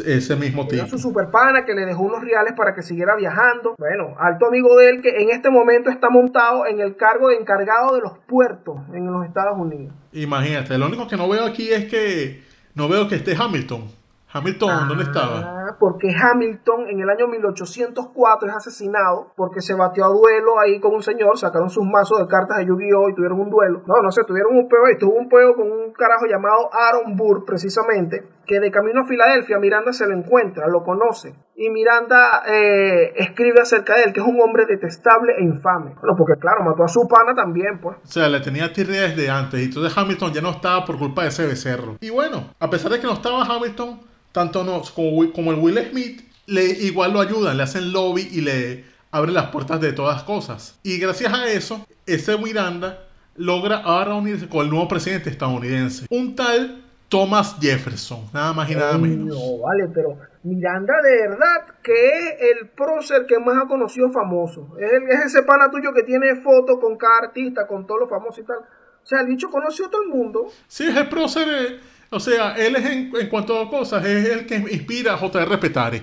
Ese 0.00 0.36
mismo 0.36 0.62
Era 0.62 0.84
tipo. 0.84 0.86
su 0.88 0.98
super 0.98 1.30
pana 1.30 1.64
que 1.64 1.74
le 1.74 1.86
dejó 1.86 2.02
unos 2.02 2.22
reales 2.22 2.54
para 2.56 2.74
que 2.74 2.82
siguiera 2.82 3.14
viajando. 3.16 3.74
Bueno, 3.78 4.14
alto 4.18 4.46
amigo 4.46 4.76
de 4.76 4.90
él 4.90 5.02
que 5.02 5.10
en 5.22 5.30
este 5.30 5.50
momento 5.50 5.90
está 5.90 6.10
montado 6.10 6.66
en 6.66 6.80
el 6.80 6.96
cargo 6.96 7.28
de 7.28 7.36
encargado 7.36 7.94
de 7.94 8.00
los 8.00 8.18
puertos 8.26 8.76
en 8.92 9.10
los 9.10 9.24
Estados 9.24 9.58
Unidos. 9.58 9.94
Imagínate, 10.12 10.76
lo 10.78 10.86
único 10.86 11.06
que 11.06 11.16
no 11.16 11.28
veo 11.28 11.44
aquí 11.44 11.70
es 11.72 11.86
que 11.86 12.42
no 12.74 12.88
veo 12.88 13.08
que 13.08 13.16
esté 13.16 13.34
Hamilton. 13.38 13.84
Hamilton, 14.32 14.88
¿dónde 14.88 15.04
estaba? 15.04 15.38
Ah, 15.68 15.76
porque 15.80 16.08
Hamilton 16.14 16.88
en 16.90 17.00
el 17.00 17.08
año 17.08 17.26
1804 17.28 18.48
es 18.48 18.54
asesinado 18.54 19.32
porque 19.36 19.62
se 19.62 19.74
batió 19.74 20.04
a 20.04 20.08
duelo 20.08 20.58
ahí 20.58 20.78
con 20.78 20.94
un 20.94 21.02
señor, 21.02 21.38
sacaron 21.38 21.70
sus 21.70 21.84
mazos 21.86 22.18
de 22.18 22.26
cartas 22.26 22.58
de 22.58 22.66
Yu-Gi-Oh! 22.66 23.08
y 23.08 23.14
tuvieron 23.14 23.40
un 23.40 23.48
duelo. 23.50 23.82
No, 23.86 24.02
no 24.02 24.10
sé, 24.10 24.24
tuvieron 24.24 24.54
un 24.56 24.68
peo 24.68 24.84
ahí, 24.86 24.98
tuvo 24.98 25.14
un 25.14 25.28
peo 25.28 25.54
con 25.54 25.70
un 25.70 25.92
carajo 25.92 26.26
llamado 26.26 26.68
Aaron 26.72 27.16
Burr, 27.16 27.44
precisamente, 27.46 28.24
que 28.46 28.60
de 28.60 28.70
camino 28.70 29.02
a 29.02 29.06
Filadelfia 29.06 29.58
Miranda 29.58 29.92
se 29.92 30.06
lo 30.06 30.14
encuentra, 30.16 30.68
lo 30.68 30.82
conoce. 30.84 31.34
Y 31.56 31.70
Miranda 31.70 32.42
eh, 32.46 33.12
escribe 33.16 33.60
acerca 33.60 33.96
de 33.96 34.04
él, 34.04 34.12
que 34.12 34.20
es 34.20 34.26
un 34.26 34.40
hombre 34.40 34.66
detestable 34.66 35.32
e 35.38 35.42
infame. 35.42 35.94
Bueno, 36.00 36.16
porque 36.16 36.38
claro, 36.40 36.62
mató 36.64 36.84
a 36.84 36.88
su 36.88 37.06
pana 37.08 37.34
también, 37.34 37.78
pues. 37.80 37.96
O 38.02 38.06
sea, 38.06 38.28
le 38.28 38.40
tenía 38.40 38.72
tirria 38.72 39.02
desde 39.02 39.28
antes. 39.30 39.60
Y 39.60 39.64
entonces 39.64 39.96
Hamilton 39.96 40.32
ya 40.32 40.40
no 40.40 40.50
estaba 40.50 40.84
por 40.84 40.98
culpa 40.98 41.22
de 41.22 41.28
ese 41.28 41.46
becerro. 41.46 41.96
Y 42.00 42.10
bueno, 42.10 42.50
a 42.60 42.70
pesar 42.70 42.90
de 42.92 43.00
que 43.00 43.06
no 43.06 43.14
estaba 43.14 43.44
Hamilton, 43.44 44.00
tanto 44.32 44.62
Wi- 44.96 45.32
como 45.32 45.50
el 45.52 45.58
Will 45.58 45.78
Smith, 45.90 46.22
le, 46.46 46.64
igual 46.64 47.12
lo 47.12 47.20
ayudan, 47.20 47.56
le 47.56 47.62
hacen 47.62 47.92
lobby 47.92 48.28
y 48.30 48.42
le 48.42 48.84
abren 49.10 49.34
las 49.34 49.46
puertas 49.46 49.80
de 49.80 49.92
todas 49.92 50.22
cosas. 50.24 50.78
Y 50.82 50.98
gracias 50.98 51.32
a 51.32 51.48
eso, 51.48 51.84
ese 52.04 52.36
Miranda 52.36 53.02
logra 53.34 53.78
ahora 53.78 54.14
unirse 54.14 54.48
con 54.48 54.64
el 54.64 54.70
nuevo 54.70 54.88
presidente 54.88 55.30
estadounidense. 55.30 56.06
Un 56.10 56.36
tal 56.36 56.84
Thomas 57.08 57.56
Jefferson, 57.60 58.26
nada 58.32 58.52
más 58.52 58.68
y 58.70 58.74
nada 58.74 58.98
menos. 58.98 59.26
No, 59.36 59.58
vale, 59.66 59.86
pero 59.94 60.18
Miranda 60.42 60.94
de 61.02 61.28
verdad 61.28 61.66
que 61.82 61.92
es 62.08 62.34
el 62.60 62.68
prócer 62.68 63.26
que 63.26 63.38
más 63.38 63.62
ha 63.64 63.68
conocido 63.68 64.10
famoso. 64.10 64.76
Es, 64.80 64.92
el- 64.92 65.08
es 65.08 65.26
ese 65.26 65.42
pana 65.44 65.70
tuyo 65.70 65.92
que 65.94 66.02
tiene 66.02 66.34
fotos 66.36 66.78
con 66.80 66.96
cada 66.96 67.18
artista, 67.28 67.66
con 67.66 67.86
todos 67.86 68.00
los 68.00 68.10
famosos 68.10 68.38
y 68.40 68.42
tal. 68.44 68.56
O 68.58 69.06
sea, 69.06 69.20
el 69.20 69.28
bicho 69.28 69.48
conoció 69.50 69.86
a 69.86 69.90
todo 69.90 70.02
el 70.02 70.08
mundo. 70.08 70.46
Sí, 70.66 70.86
es 70.88 70.96
el 70.96 71.08
prócer. 71.08 71.46
eh, 71.48 71.80
O 72.10 72.18
sea, 72.18 72.54
él 72.56 72.74
es 72.76 72.84
en, 72.86 73.12
en 73.14 73.28
cuanto 73.28 73.60
a 73.60 73.70
cosas, 73.70 74.04
es 74.04 74.28
el 74.28 74.46
que 74.46 74.56
inspira 74.56 75.14
a 75.14 75.16
J.R. 75.16 75.58
Petare 75.58 76.02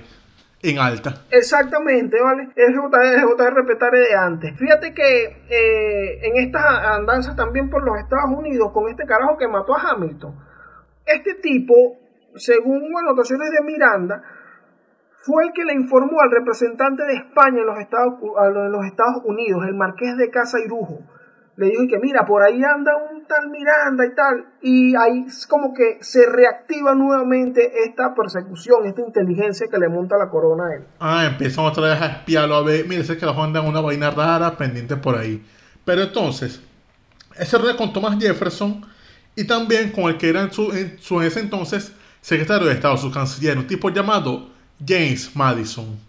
en 0.61 0.79
alta. 0.79 1.23
Exactamente, 1.29 2.21
¿vale? 2.21 2.47
Es 2.55 2.73
JR, 2.73 3.21
JR 3.37 3.65
Petare 3.65 3.99
de 3.99 4.15
antes. 4.15 4.57
Fíjate 4.57 4.93
que 4.93 5.23
eh, 5.49 6.19
en 6.27 6.37
estas 6.45 6.63
andanzas 6.65 7.35
también 7.35 7.69
por 7.69 7.83
los 7.83 7.97
Estados 7.99 8.31
Unidos, 8.37 8.71
con 8.73 8.87
este 8.89 9.05
carajo 9.05 9.37
que 9.37 9.47
mató 9.49 9.75
a 9.75 9.91
Hamilton, 9.91 10.33
este 11.05 11.35
tipo, 11.35 11.97
según 12.35 12.83
anotaciones 12.97 13.49
de 13.51 13.63
Miranda, 13.63 14.23
fue 15.23 15.45
el 15.45 15.53
que 15.53 15.63
le 15.63 15.73
informó 15.73 16.19
al 16.21 16.31
representante 16.31 17.03
de 17.03 17.15
España 17.15 17.59
en 17.59 17.65
los 17.65 17.79
Estados, 17.79 18.15
los 18.21 19.23
Unidos, 19.23 19.63
el 19.65 19.73
marqués 19.73 20.17
de 20.17 20.29
Casa 20.29 20.59
Irujo. 20.59 20.99
Le 21.55 21.67
dijo 21.67 21.83
que 21.87 21.99
mira, 21.99 22.25
por 22.25 22.41
ahí 22.41 22.61
anda 22.63 22.93
un 22.97 23.25
tal 23.25 23.49
Miranda 23.49 24.05
y 24.05 24.15
tal. 24.15 24.45
Y 24.61 24.95
ahí 24.95 25.25
es 25.27 25.45
como 25.45 25.73
que 25.73 25.99
se 26.01 26.25
reactiva 26.25 26.95
nuevamente 26.95 27.71
esta 27.85 28.13
persecución, 28.15 28.85
esta 28.85 29.01
inteligencia 29.01 29.67
que 29.69 29.77
le 29.77 29.87
monta 29.87 30.17
la 30.17 30.29
corona 30.29 30.65
a 30.65 30.75
él. 30.75 30.85
Ah, 30.99 31.25
empiezan 31.25 31.65
otra 31.65 31.83
vez 31.83 32.01
a 32.01 32.05
espiarlo, 32.07 32.55
a 32.55 32.63
ver, 32.63 32.87
mire, 32.87 33.05
que 33.05 33.25
la 33.25 33.31
anda 33.31 33.61
en 33.61 33.67
una 33.67 33.81
vaina 33.81 34.09
rara 34.09 34.57
pendiente 34.57 34.97
por 34.97 35.15
ahí. 35.15 35.45
Pero 35.85 36.01
entonces, 36.01 36.61
ese 37.37 37.57
red 37.59 37.77
con 37.77 37.93
Thomas 37.93 38.17
Jefferson 38.19 38.83
y 39.35 39.45
también 39.45 39.91
con 39.91 40.05
el 40.05 40.17
que 40.17 40.29
era 40.29 40.41
en 40.41 40.53
su, 40.53 40.71
en 40.71 40.97
su 41.01 41.21
ese 41.21 41.39
entonces 41.39 41.91
secretario 42.21 42.67
de 42.67 42.73
Estado, 42.73 42.97
su 42.97 43.11
canciller, 43.11 43.57
un 43.57 43.67
tipo 43.67 43.89
llamado 43.89 44.49
James 44.85 45.31
Madison. 45.35 45.99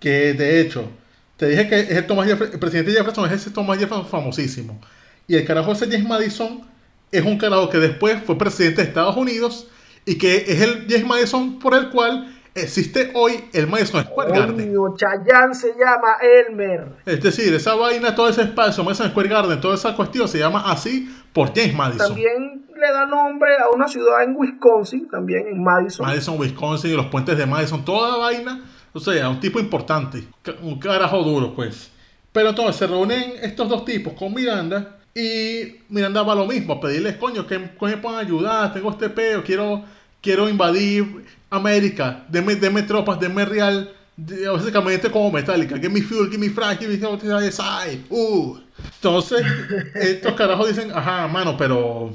Que 0.00 0.34
de 0.34 0.60
hecho, 0.60 0.90
te 1.36 1.48
dije 1.48 1.68
que 1.68 1.80
es 1.80 1.90
el, 1.90 2.06
Thomas 2.06 2.26
Jefferson, 2.26 2.54
el 2.54 2.60
presidente 2.60 2.92
Jefferson 2.92 3.26
es 3.26 3.32
ese 3.32 3.50
Thomas 3.50 3.78
Jefferson 3.78 4.06
famosísimo. 4.06 4.80
Y 5.26 5.36
el 5.36 5.44
carajo 5.44 5.72
ese 5.72 5.86
James 5.86 6.06
Madison 6.06 6.62
es 7.10 7.24
un 7.24 7.38
carajo 7.38 7.70
que 7.70 7.78
después 7.78 8.22
fue 8.24 8.36
presidente 8.38 8.82
de 8.82 8.88
Estados 8.88 9.16
Unidos 9.16 9.66
y 10.04 10.16
que 10.16 10.44
es 10.46 10.60
el 10.60 10.86
James 10.88 11.06
Madison 11.06 11.58
por 11.58 11.74
el 11.74 11.90
cual 11.90 12.35
existe 12.56 13.10
hoy 13.14 13.44
el 13.52 13.66
Madison 13.66 14.02
Square 14.04 14.30
Garden. 14.30 14.74
Coño, 14.74 14.96
Chayanne 14.96 15.54
se 15.54 15.68
llama 15.68 16.16
Elmer. 16.20 16.96
Es 17.04 17.22
decir, 17.22 17.54
esa 17.54 17.74
vaina, 17.74 18.14
todo 18.14 18.28
ese 18.28 18.42
espacio, 18.42 18.82
Madison 18.84 19.10
Square 19.10 19.28
Garden, 19.28 19.60
toda 19.60 19.74
esa 19.74 19.94
cuestión 19.94 20.26
se 20.28 20.38
llama 20.38 20.62
así 20.70 21.08
por 21.32 21.54
James 21.54 21.74
Madison. 21.74 22.08
También 22.08 22.66
le 22.74 22.92
da 22.92 23.06
nombre 23.06 23.50
a 23.58 23.74
una 23.74 23.88
ciudad 23.88 24.22
en 24.22 24.34
Wisconsin, 24.36 25.08
también 25.08 25.46
en 25.48 25.62
Madison. 25.62 26.06
Madison, 26.06 26.38
Wisconsin, 26.38 26.92
y 26.92 26.96
los 26.96 27.06
puentes 27.06 27.36
de 27.36 27.46
Madison, 27.46 27.84
toda 27.84 28.16
vaina. 28.16 28.64
O 28.92 29.00
sea, 29.00 29.28
un 29.28 29.40
tipo 29.40 29.60
importante, 29.60 30.24
un 30.62 30.78
carajo 30.78 31.22
duro, 31.22 31.54
pues. 31.54 31.90
Pero 32.32 32.50
entonces 32.50 32.76
se 32.76 32.86
reúnen 32.86 33.34
estos 33.42 33.68
dos 33.68 33.84
tipos 33.84 34.14
con 34.14 34.32
Miranda 34.32 34.96
y 35.14 35.80
Miranda 35.88 36.22
va 36.22 36.34
lo 36.34 36.44
mismo, 36.44 36.74
a 36.74 36.80
pedirles, 36.80 37.16
coño, 37.16 37.46
que, 37.46 37.58
que 37.58 37.86
me 37.86 37.96
puedan 37.96 38.18
ayudar, 38.18 38.74
tengo 38.74 38.90
este 38.90 39.08
peo, 39.08 39.42
quiero, 39.42 39.82
quiero 40.20 40.48
invadir 40.48 41.24
América, 41.50 42.24
denme, 42.28 42.56
denme 42.56 42.82
tropas, 42.82 43.18
denme 43.20 43.44
real, 43.44 43.92
de- 44.16 44.48
básicamente 44.48 45.10
como 45.10 45.30
Metallica, 45.30 45.76
give 45.76 45.90
me 45.90 46.02
fuel, 46.02 46.30
give 46.30 46.38
me 46.38 46.50
frack, 46.50 46.80
give 46.80 46.96
me 46.96 47.52
side, 47.52 48.04
uh. 48.10 48.58
Entonces, 48.96 49.42
estos 49.94 50.34
carajos 50.34 50.68
dicen, 50.68 50.90
ajá, 50.92 51.28
mano, 51.28 51.56
pero 51.56 52.10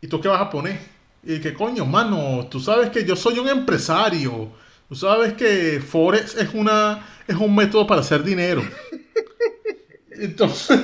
¿y 0.00 0.08
tú 0.08 0.20
qué 0.20 0.28
vas 0.28 0.40
a 0.40 0.50
poner? 0.50 0.78
Y 1.22 1.40
que 1.40 1.54
coño, 1.54 1.84
mano, 1.84 2.46
tú 2.50 2.60
sabes 2.60 2.90
que 2.90 3.04
yo 3.04 3.16
soy 3.16 3.38
un 3.38 3.48
empresario. 3.48 4.50
Tú 4.88 4.94
sabes 4.94 5.32
que 5.32 5.80
Forex 5.84 6.36
es 6.36 6.50
una 6.54 7.04
es 7.26 7.34
un 7.36 7.54
método 7.54 7.86
para 7.86 8.02
hacer 8.02 8.22
dinero. 8.22 8.62
Entonces, 10.10 10.80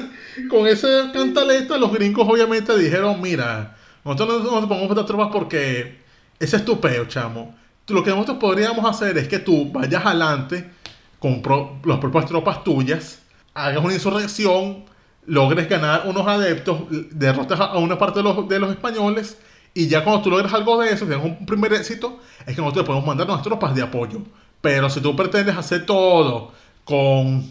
con 0.51 0.67
ese 0.67 1.11
cantaleta, 1.13 1.79
los 1.79 1.93
gringos 1.93 2.27
obviamente 2.29 2.77
dijeron, 2.77 3.21
mira, 3.21 3.77
nosotros 4.05 4.43
no 4.45 4.51
no 4.51 4.61
nos 4.61 4.69
podemos 4.69 4.91
meter 4.91 5.07
tropas 5.07 5.29
porque 5.33 6.02
ese 6.45 6.57
es 6.57 6.65
tu 6.65 6.81
peo, 6.81 7.07
chamo. 7.07 7.55
Lo 7.89 8.03
que 8.03 8.11
nosotros 8.11 8.39
podríamos 8.39 8.85
hacer 8.89 9.19
es 9.19 9.29
que 9.29 9.39
tú 9.39 9.71
vayas 9.73 10.05
adelante 10.07 10.71
con 11.19 11.43
pro- 11.43 11.77
las 11.85 11.99
propias 11.99 12.27
tropas 12.27 12.65
tuyas, 12.65 13.23
hagas 13.55 13.83
una 13.85 13.95
insurrección, 13.95 14.85
logres 15.27 15.69
ganar 15.69 16.03
unos 16.07 16.27
adeptos, 16.27 16.81
derrotas 17.13 17.61
a 17.61 17.79
una 17.79 17.97
parte 17.99 18.21
de 18.21 18.25
los, 18.25 18.49
de 18.49 18.59
los 18.59 18.71
españoles 18.71 19.39
Y 19.75 19.89
ya 19.89 20.05
cuando 20.05 20.23
tú 20.23 20.31
logras 20.31 20.53
algo 20.53 20.79
de 20.81 20.93
eso, 20.93 21.07
tienes 21.07 21.25
un 21.25 21.47
primer 21.47 21.73
éxito, 21.73 22.19
es 22.47 22.55
que 22.55 22.61
nosotros 22.61 22.85
podemos 22.87 23.07
mandar 23.07 23.27
nuestras 23.27 23.47
tropas 23.49 23.75
de 23.75 23.83
apoyo. 23.83 24.19
Pero 24.61 24.91
si 24.91 25.01
tú 25.01 25.17
pretendes 25.17 25.57
hacer 25.57 25.87
todo 25.87 26.53
con, 26.85 27.43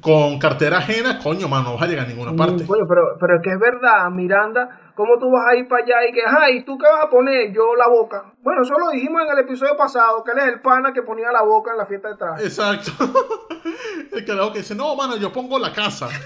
con 0.00 0.38
cartera 0.38 0.78
ajena, 0.78 1.18
coño, 1.18 1.48
mano, 1.48 1.64
no 1.70 1.74
vas 1.74 1.82
a 1.82 1.86
llegar 1.86 2.06
a 2.06 2.08
ninguna 2.08 2.34
parte. 2.34 2.64
Mm, 2.64 2.66
coño, 2.66 2.84
pero, 2.88 3.02
pero 3.20 3.36
es 3.36 3.42
que 3.42 3.50
es 3.50 3.58
verdad, 3.58 4.10
Miranda, 4.10 4.68
¿cómo 5.02 5.18
tú 5.18 5.32
vas 5.32 5.48
a 5.48 5.56
ir 5.56 5.66
para 5.66 5.82
allá 5.82 6.06
y 6.08 6.12
que, 6.12 6.22
ay, 6.24 6.62
¿tú 6.62 6.78
qué 6.78 6.86
vas 6.86 7.06
a 7.06 7.10
poner? 7.10 7.52
Yo 7.52 7.74
la 7.74 7.88
boca. 7.88 8.32
Bueno, 8.40 8.62
eso 8.62 8.78
lo 8.78 8.90
dijimos 8.90 9.22
en 9.22 9.32
el 9.32 9.38
episodio 9.40 9.76
pasado, 9.76 10.22
que 10.22 10.30
él 10.30 10.38
es 10.38 10.44
el 10.44 10.60
pana 10.60 10.92
que 10.92 11.02
ponía 11.02 11.32
la 11.32 11.42
boca 11.42 11.72
en 11.72 11.78
la 11.78 11.86
fiesta 11.86 12.10
de 12.10 12.16
traje. 12.16 12.44
Exacto. 12.44 12.92
el 14.12 14.24
carajo 14.24 14.52
que 14.52 14.58
dice, 14.60 14.76
no, 14.76 14.94
mano, 14.94 15.16
yo 15.16 15.32
pongo 15.32 15.58
la 15.58 15.72
casa. 15.72 16.08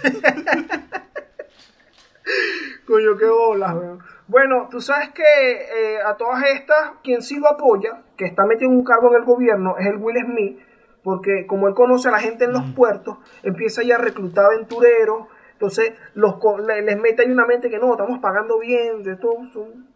Coño, 2.86 3.16
qué 3.16 3.26
bolas, 3.26 3.74
weón. 3.74 4.02
Bueno, 4.28 4.68
tú 4.70 4.82
sabes 4.82 5.08
que 5.10 5.22
eh, 5.22 6.02
a 6.04 6.14
todas 6.16 6.42
estas, 6.52 6.92
quien 7.02 7.22
sí 7.22 7.38
lo 7.38 7.48
apoya, 7.48 8.02
que 8.18 8.26
está 8.26 8.44
metido 8.44 8.70
en 8.70 8.76
un 8.76 8.84
cargo 8.84 9.08
en 9.08 9.20
el 9.20 9.24
gobierno, 9.24 9.76
es 9.78 9.86
el 9.86 9.96
Will 9.96 10.18
Smith, 10.22 10.58
porque 11.02 11.46
como 11.46 11.66
él 11.68 11.74
conoce 11.74 12.08
a 12.08 12.12
la 12.12 12.18
gente 12.18 12.44
en 12.44 12.52
los 12.52 12.64
puertos, 12.74 13.16
empieza 13.42 13.82
ya 13.82 13.94
a 13.94 13.98
reclutar 13.98 14.44
aventureros, 14.46 15.28
entonces 15.56 15.92
los, 16.14 16.34
le- 16.66 16.82
les 16.82 16.98
mete 16.98 17.22
ahí 17.22 17.30
una 17.30 17.46
mente 17.46 17.70
que 17.70 17.78
no, 17.78 17.92
estamos 17.92 18.18
pagando 18.20 18.58
bien, 18.58 19.02
de 19.02 19.12
esto, 19.12 19.28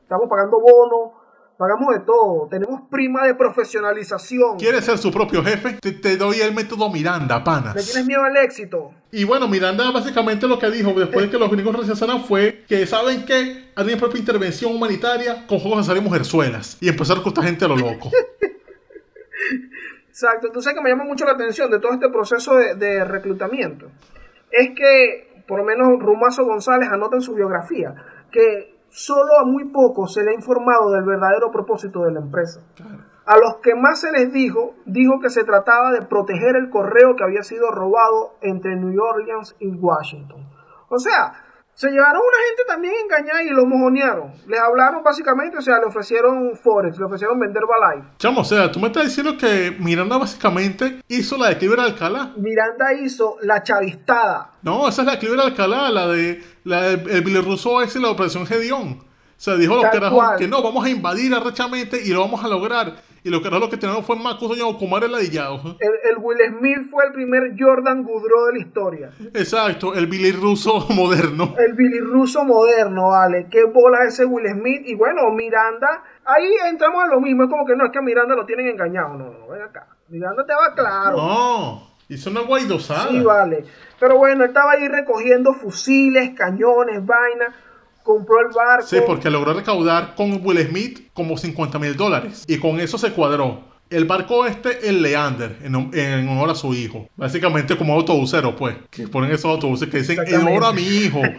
estamos 0.02 0.28
pagando 0.28 0.58
bonos, 0.60 1.12
pagamos 1.58 1.92
de 1.92 2.00
todo, 2.00 2.48
tenemos 2.50 2.80
prima 2.90 3.26
de 3.26 3.34
profesionalización. 3.34 4.56
¿Quieres 4.58 4.82
ser 4.84 4.96
su 4.96 5.10
propio 5.10 5.44
jefe? 5.44 5.74
Te, 5.82 5.92
te 5.92 6.16
doy 6.16 6.40
el 6.40 6.54
método 6.54 6.88
Miranda, 6.90 7.38
¿Le 7.38 7.44
panas. 7.44 7.74
tienes 7.84 8.06
miedo 8.06 8.22
al 8.22 8.34
éxito? 8.38 8.92
Y 9.12 9.24
bueno, 9.24 9.46
Miranda 9.46 9.90
básicamente 9.90 10.46
lo 10.48 10.58
que 10.58 10.70
dijo 10.70 10.92
después 10.94 11.26
de 11.26 11.30
que 11.30 11.38
los 11.38 11.50
gringos 11.50 11.76
rechazaran 11.76 12.24
fue 12.24 12.64
que, 12.66 12.86
¿saben 12.86 13.26
qué? 13.26 13.70
Harían 13.76 13.98
propia 13.98 14.18
intervención 14.20 14.74
humanitaria 14.74 15.46
con 15.46 15.58
juegos 15.58 15.86
de 15.86 16.00
mujerzuelas. 16.00 16.78
Y 16.80 16.88
empezar 16.88 17.16
a 17.16 17.18
reclutar 17.18 17.44
gente 17.44 17.64
a 17.66 17.68
lo 17.68 17.76
loco. 17.76 18.10
Exacto, 20.08 20.48
entonces 20.48 20.74
que 20.74 20.80
me 20.80 20.90
llama 20.90 21.04
mucho 21.04 21.24
la 21.24 21.32
atención 21.32 21.70
de 21.70 21.78
todo 21.78 21.92
este 21.92 22.08
proceso 22.10 22.54
de, 22.56 22.74
de 22.74 23.04
reclutamiento 23.04 23.90
es 24.50 24.70
que, 24.74 25.29
por 25.50 25.58
lo 25.58 25.64
menos 25.64 25.98
Rumazo 25.98 26.44
González 26.44 26.88
anota 26.92 27.16
en 27.16 27.22
su 27.22 27.34
biografía, 27.34 27.92
que 28.30 28.78
solo 28.86 29.36
a 29.36 29.44
muy 29.44 29.64
pocos 29.64 30.14
se 30.14 30.22
le 30.22 30.30
ha 30.30 30.34
informado 30.34 30.92
del 30.92 31.02
verdadero 31.02 31.50
propósito 31.50 32.04
de 32.04 32.12
la 32.12 32.20
empresa. 32.20 32.60
A 33.26 33.36
los 33.36 33.56
que 33.56 33.74
más 33.74 34.00
se 34.00 34.12
les 34.12 34.32
dijo, 34.32 34.74
dijo 34.86 35.18
que 35.20 35.28
se 35.28 35.42
trataba 35.42 35.90
de 35.90 36.02
proteger 36.02 36.54
el 36.54 36.70
correo 36.70 37.16
que 37.16 37.24
había 37.24 37.42
sido 37.42 37.72
robado 37.72 38.36
entre 38.42 38.76
New 38.76 38.96
Orleans 39.02 39.56
y 39.58 39.74
Washington. 39.74 40.46
O 40.88 41.00
sea, 41.00 41.32
se 41.80 41.90
llevaron 41.90 42.20
una 42.20 42.46
gente 42.46 42.62
también 42.66 42.92
engañada 43.04 43.42
y 43.42 43.48
lo 43.48 43.64
mojonearon. 43.64 44.34
Les 44.46 44.60
hablaron 44.60 45.02
básicamente, 45.02 45.56
o 45.56 45.62
sea, 45.62 45.78
le 45.78 45.86
ofrecieron 45.86 46.54
Forex, 46.54 46.98
le 46.98 47.06
ofrecieron 47.06 47.40
vender 47.40 47.62
Balife. 47.66 48.06
Chamo, 48.18 48.42
o 48.42 48.44
sea, 48.44 48.70
tú 48.70 48.78
me 48.80 48.88
estás 48.88 49.04
diciendo 49.04 49.38
que 49.38 49.74
Miranda 49.78 50.18
básicamente 50.18 51.00
hizo 51.08 51.38
la 51.38 51.48
de 51.48 51.56
Cliver 51.56 51.80
Alcalá. 51.80 52.34
Miranda 52.36 52.92
hizo 52.92 53.38
la 53.40 53.62
chavistada. 53.62 54.50
No, 54.60 54.86
esa 54.90 55.00
es 55.00 55.06
la 55.06 55.18
Cliver 55.18 55.40
Alcalá, 55.40 55.88
la 55.88 56.08
de 56.08 56.42
la 56.64 56.82
de, 56.82 57.14
el 57.14 57.22
Billy 57.22 57.40
Russo 57.40 57.80
ese 57.80 57.98
y 57.98 58.02
la 58.02 58.10
Operación 58.10 58.46
Gedeón. 58.46 59.02
O 59.40 59.42
sea, 59.42 59.56
dijo 59.56 59.74
los 59.74 59.86
carajos 59.86 60.22
que 60.36 60.46
no, 60.46 60.62
vamos 60.62 60.84
a 60.84 60.90
invadir 60.90 61.32
arrechamente 61.34 61.98
y 62.04 62.12
lo 62.12 62.20
vamos 62.20 62.44
a 62.44 62.48
lograr. 62.48 62.96
Y 63.24 63.30
los 63.30 63.40
carajos 63.40 63.64
lo 63.64 63.70
que 63.70 63.78
tenemos 63.78 64.04
fue 64.04 64.14
más 64.16 64.34
cosas 64.34 64.58
como 64.58 64.78
Kumar 64.78 65.08
ladillado. 65.08 65.78
El, 65.80 66.10
el 66.10 66.18
Will 66.18 66.36
Smith 66.58 66.90
fue 66.90 67.06
el 67.06 67.12
primer 67.14 67.54
Jordan 67.58 68.02
Goodrow 68.02 68.48
de 68.48 68.52
la 68.52 68.58
historia. 68.58 69.10
Exacto, 69.32 69.94
el 69.94 70.08
Billy 70.08 70.32
Russo 70.32 70.86
moderno. 70.90 71.54
El 71.56 71.72
Billy 71.72 72.00
Russo 72.00 72.44
moderno, 72.44 73.08
vale. 73.08 73.46
Qué 73.50 73.64
bola 73.64 74.04
ese 74.06 74.26
Will 74.26 74.46
Smith. 74.46 74.82
Y 74.84 74.94
bueno, 74.94 75.30
Miranda, 75.30 76.04
ahí 76.26 76.52
entramos 76.68 77.02
a 77.02 77.06
lo 77.06 77.22
mismo. 77.22 77.44
Es 77.44 77.48
como 77.48 77.64
que 77.64 77.74
no, 77.74 77.86
es 77.86 77.92
que 77.92 77.98
a 77.98 78.02
Miranda 78.02 78.34
lo 78.34 78.44
tienen 78.44 78.66
engañado. 78.66 79.14
No, 79.14 79.32
no, 79.32 79.48
ven 79.48 79.62
acá. 79.62 79.86
Miranda 80.08 80.44
te 80.44 80.52
va 80.52 80.74
claro. 80.74 81.16
No, 81.16 81.96
hizo 82.10 82.28
una 82.28 82.42
guaidosada. 82.42 83.08
Sí, 83.08 83.22
vale. 83.22 83.64
Pero 83.98 84.18
bueno, 84.18 84.44
estaba 84.44 84.72
ahí 84.72 84.86
recogiendo 84.86 85.54
fusiles, 85.54 86.32
cañones, 86.36 87.06
vainas. 87.06 87.54
Compró 88.02 88.40
el 88.40 88.48
barco. 88.54 88.86
Sí, 88.86 88.98
porque 89.06 89.30
logró 89.30 89.52
recaudar 89.54 90.14
con 90.14 90.44
Will 90.44 90.66
Smith 90.66 91.10
como 91.12 91.36
50 91.36 91.78
mil 91.78 91.96
dólares. 91.96 92.44
Y 92.46 92.58
con 92.58 92.80
eso 92.80 92.98
se 92.98 93.12
cuadró. 93.12 93.68
El 93.90 94.04
barco 94.04 94.46
este, 94.46 94.88
el 94.88 95.02
Leander, 95.02 95.58
en, 95.62 95.74
en 95.92 96.28
honor 96.28 96.50
a 96.50 96.54
su 96.54 96.72
hijo. 96.74 97.08
Básicamente 97.16 97.76
como 97.76 97.94
autobusero, 97.94 98.54
pues. 98.54 98.76
Que 98.88 99.08
ponen 99.08 99.32
esos 99.32 99.46
autobuses 99.46 99.88
que 99.88 99.98
dicen 99.98 100.18
en 100.24 100.46
honor 100.46 100.64
a 100.64 100.72
mi 100.72 100.82
hijo. 100.82 101.20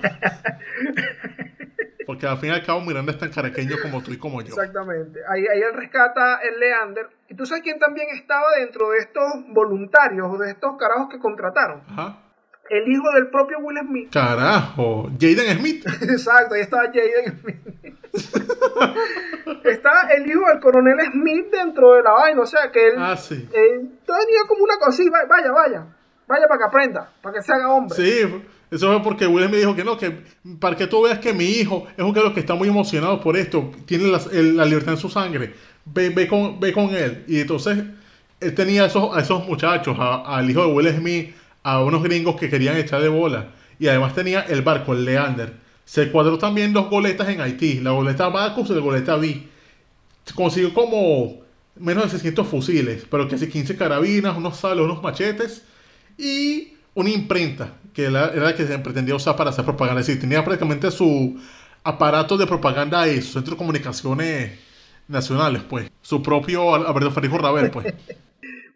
Porque 2.06 2.28
al 2.28 2.38
fin 2.40 2.50
y 2.50 2.52
al 2.52 2.66
cabo 2.66 2.82
Miranda 2.82 3.14
es 3.14 3.18
tan 3.18 3.32
caraqueño 3.32 3.78
como 3.82 4.04
tú 4.04 4.12
y 4.12 4.18
como 4.18 4.42
yo. 4.42 4.50
Exactamente. 4.50 5.22
Ahí, 5.30 5.46
ahí 5.48 5.62
él 5.62 5.74
rescata 5.74 6.42
el 6.42 6.60
Leander. 6.60 7.08
Y 7.30 7.36
tú 7.36 7.46
sabes 7.46 7.64
quién 7.64 7.80
también 7.80 8.10
estaba 8.14 8.48
dentro 8.60 8.90
de 8.90 8.98
estos 8.98 9.24
voluntarios 9.48 10.28
o 10.30 10.38
de 10.38 10.52
estos 10.52 10.76
carajos 10.78 11.08
que 11.10 11.20
contrataron. 11.20 11.84
Ajá. 11.88 12.18
El 12.72 12.90
hijo 12.92 13.04
del 13.16 13.28
propio 13.28 13.58
Will 13.60 13.78
Smith. 13.86 14.10
Carajo. 14.12 15.10
Jaden 15.20 15.60
Smith. 15.60 15.86
Exacto, 16.04 16.56
ahí 16.56 16.62
estaba 16.62 16.84
Jaden 16.86 17.40
Smith. 17.42 17.58
está 19.66 20.08
el 20.16 20.30
hijo 20.30 20.48
del 20.48 20.60
coronel 20.60 20.98
Smith 21.12 21.46
dentro 21.52 21.94
de 21.96 22.04
la 22.04 22.12
vaina. 22.12 22.42
O 22.42 22.46
sea 22.46 22.72
que 22.72 22.88
él, 22.88 22.94
Ah, 22.98 23.18
sí. 23.18 23.36
él 23.54 23.90
tenía 24.06 24.42
como 24.48 24.64
una 24.64 24.78
cosa 24.78 25.04
va- 25.12 25.26
Vaya, 25.28 25.52
vaya. 25.52 25.86
Vaya 26.28 26.48
para 26.48 26.58
que 26.60 26.66
aprenda. 26.66 27.10
Para 27.22 27.36
que 27.36 27.42
se 27.44 27.52
haga 27.54 27.70
hombre. 27.70 27.96
Sí, 27.96 28.42
eso 28.72 28.88
fue 28.88 29.04
porque 29.04 29.28
Will 29.28 29.50
me 29.50 29.58
dijo 29.58 29.76
que 29.76 29.84
no, 29.84 29.98
que 29.98 30.24
para 30.60 30.78
que 30.78 30.88
tú 30.88 31.02
veas 31.04 31.20
que 31.20 31.34
mi 31.34 31.46
hijo 31.46 31.88
es 31.98 32.04
un 32.04 32.14
que 32.14 32.40
está 32.40 32.56
muy 32.56 32.70
emocionado 32.70 33.20
por 33.20 33.36
esto, 33.36 33.70
tiene 33.86 34.06
la, 34.06 34.22
el- 34.32 34.56
la 34.56 34.64
libertad 34.66 34.94
en 34.94 34.98
su 35.00 35.10
sangre, 35.10 35.54
ve, 35.86 36.10
ve, 36.10 36.26
con, 36.28 36.58
ve 36.60 36.72
con 36.72 36.86
él. 36.96 37.26
Y 37.28 37.42
entonces 37.42 37.80
él 38.40 38.56
tenía 38.56 38.84
a 38.84 38.86
esos, 38.86 39.16
a 39.16 39.20
esos 39.20 39.46
muchachos, 39.46 39.98
a- 40.00 40.38
al 40.38 40.50
hijo 40.50 40.66
de 40.66 40.72
Will 40.74 40.88
Smith, 40.96 41.36
a 41.64 41.82
unos 41.84 42.04
gringos 42.04 42.36
que 42.36 42.50
querían 42.50 42.78
echar 42.78 43.02
de 43.02 43.10
bola. 43.10 43.50
Y 43.80 43.88
además 43.88 44.14
tenía 44.16 44.42
el 44.42 44.62
barco, 44.62 44.94
el 44.94 45.06
Leander. 45.06 45.54
Se 45.86 46.12
cuadró 46.12 46.38
también 46.38 46.74
dos 46.74 46.90
goletas 46.90 47.28
en 47.30 47.42
Haití, 47.42 47.80
la 47.80 47.92
goleta 47.92 48.30
Bacchus 48.30 48.70
y 48.70 48.74
la 48.76 48.80
goleta 48.82 49.16
B. 49.18 49.44
Consiguió 50.36 50.74
como 50.74 51.42
menos 51.76 52.04
de 52.06 52.10
600 52.12 52.48
fusiles, 52.48 53.06
pero 53.10 53.28
casi 53.28 53.48
15 53.50 53.76
carabinas, 53.76 54.38
unos 54.38 54.58
sables, 54.58 54.86
unos 54.86 55.02
machetes 55.02 55.64
y 56.18 56.74
una 56.94 57.10
imprenta, 57.10 57.74
que 57.94 58.06
era, 58.06 58.34
la 58.34 58.56
que 58.56 58.68
se 58.68 58.78
pretendía 58.80 59.16
usar 59.16 59.36
para 59.36 59.50
hacer 59.50 59.66
propaganda. 59.66 60.02
Es 60.02 60.08
decir, 60.08 60.22
tenía 60.22 60.44
prácticamente 60.46 60.92
su 60.92 61.40
aparato 61.84 62.38
de 62.38 62.46
propaganda 62.46 63.08
y 63.08 63.22
su 63.22 63.34
centro 63.34 63.52
de 63.54 63.58
comunicaciones 63.58 64.60
nacionales, 65.08 65.64
pues. 65.68 65.90
Su 66.02 66.22
propio 66.22 66.76
Al- 66.76 66.86
Alberto 66.86 67.12
Federico 67.12 67.40
Ravel, 67.40 67.72
pues. 67.72 67.94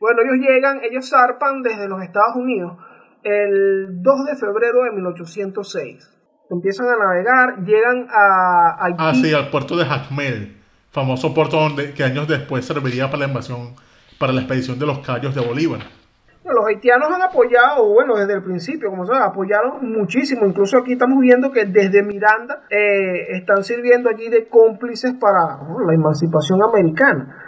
Bueno, 0.05 0.21
ellos 0.21 0.47
llegan, 0.47 0.81
ellos 0.83 1.09
zarpan 1.09 1.63
desde 1.63 1.89
los 1.89 1.99
Estados 2.03 2.35
Unidos 2.35 2.77
el 3.23 4.03
2 4.03 4.25
de 4.25 4.35
febrero 4.35 4.83
de 4.83 4.91
1806. 4.91 6.11
Empiezan 6.51 6.89
a 6.89 6.95
navegar, 6.95 7.65
llegan 7.65 8.05
a 8.11 8.85
Haití. 8.85 8.97
Ah, 8.99 9.13
sí, 9.15 9.33
al 9.33 9.49
puerto 9.49 9.75
de 9.75 9.83
Jacmel, 9.83 10.57
famoso 10.91 11.33
puerto 11.33 11.57
donde, 11.57 11.95
que 11.95 12.03
años 12.03 12.27
después 12.27 12.65
serviría 12.65 13.07
para 13.07 13.21
la 13.21 13.29
invasión, 13.29 13.73
para 14.19 14.31
la 14.31 14.41
expedición 14.41 14.77
de 14.77 14.85
los 14.85 14.99
Cayos 14.99 15.33
de 15.33 15.41
Bolívar. 15.41 15.79
Los 16.43 16.67
haitianos 16.67 17.09
han 17.11 17.23
apoyado, 17.23 17.91
bueno, 17.91 18.15
desde 18.15 18.35
el 18.35 18.43
principio, 18.43 18.91
como 18.91 19.07
sabes, 19.07 19.23
apoyaron 19.23 19.91
muchísimo. 19.91 20.45
Incluso 20.45 20.77
aquí 20.77 20.91
estamos 20.91 21.17
viendo 21.19 21.51
que 21.51 21.65
desde 21.65 22.03
Miranda 22.03 22.61
eh, 22.69 23.37
están 23.37 23.63
sirviendo 23.63 24.07
allí 24.11 24.29
de 24.29 24.47
cómplices 24.49 25.15
para 25.19 25.57
la 25.83 25.93
emancipación 25.95 26.59
americana. 26.61 27.41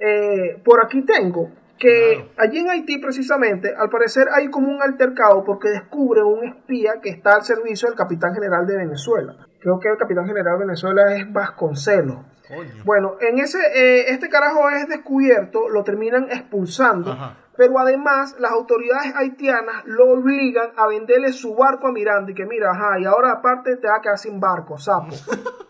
Eh, 0.00 0.62
por 0.64 0.82
aquí 0.82 1.02
tengo 1.02 1.50
que 1.78 2.14
Claro. 2.14 2.30
allí 2.38 2.58
en 2.58 2.70
Haití 2.70 2.98
precisamente, 2.98 3.74
al 3.74 3.88
parecer 3.88 4.28
hay 4.32 4.48
como 4.50 4.68
un 4.70 4.82
altercado 4.82 5.44
porque 5.44 5.68
descubre 5.70 6.22
un 6.22 6.44
espía 6.44 6.94
que 7.02 7.10
está 7.10 7.34
al 7.36 7.42
servicio 7.44 7.88
del 7.88 7.96
capitán 7.96 8.34
general 8.34 8.66
de 8.66 8.76
Venezuela. 8.76 9.34
Creo 9.60 9.78
que 9.80 9.88
el 9.88 9.96
capitán 9.96 10.26
general 10.26 10.58
de 10.58 10.64
Venezuela 10.66 11.14
es 11.16 11.32
Vasconcelos. 11.32 12.18
Coño. 12.48 12.82
Bueno, 12.84 13.16
en 13.20 13.38
ese, 13.38 13.58
eh, 13.74 14.10
este 14.10 14.28
carajo 14.28 14.70
es 14.70 14.88
descubierto, 14.88 15.68
lo 15.68 15.84
terminan 15.84 16.28
expulsando, 16.30 17.12
Ajá. 17.12 17.36
pero 17.56 17.78
además 17.78 18.36
las 18.38 18.52
autoridades 18.52 19.14
haitianas 19.14 19.84
lo 19.84 20.10
obligan 20.12 20.70
a 20.76 20.86
venderle 20.86 21.32
su 21.32 21.54
barco 21.54 21.88
a 21.88 21.92
Miranda 21.92 22.30
y 22.30 22.34
que 22.34 22.46
mira, 22.46 22.70
ajá, 22.70 22.98
y 23.00 23.04
ahora 23.04 23.32
aparte 23.32 23.76
te 23.76 23.86
va 23.88 23.96
a 23.96 24.00
quedar 24.00 24.16
sin 24.18 24.40
barco, 24.40 24.78
sapo. 24.78 25.14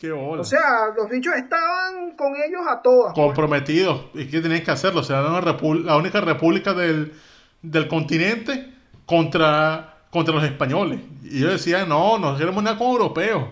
Qué 0.00 0.10
bola. 0.12 0.40
O 0.40 0.44
sea, 0.44 0.94
los 0.96 1.10
bichos 1.10 1.34
estaban 1.34 2.12
con 2.16 2.32
ellos 2.34 2.62
a 2.66 2.80
todas. 2.80 3.12
pues. 3.14 3.26
comprometidos. 3.26 4.06
¿Y 4.14 4.28
qué 4.28 4.40
tenían 4.40 4.62
que 4.62 4.70
hacerlo? 4.70 5.00
O 5.00 5.04
sea, 5.04 5.20
era 5.20 5.56
la 5.84 5.96
única 5.96 6.22
república 6.22 6.72
del, 6.72 7.12
del 7.60 7.86
continente 7.86 8.72
contra, 9.04 9.98
contra 10.10 10.34
los 10.34 10.44
españoles. 10.44 11.00
Y 11.22 11.38
ellos 11.38 11.52
decían, 11.52 11.86
no, 11.90 12.18
no 12.18 12.34
queremos 12.38 12.64
nada 12.64 12.78
con 12.78 12.86
europeos. 12.92 13.44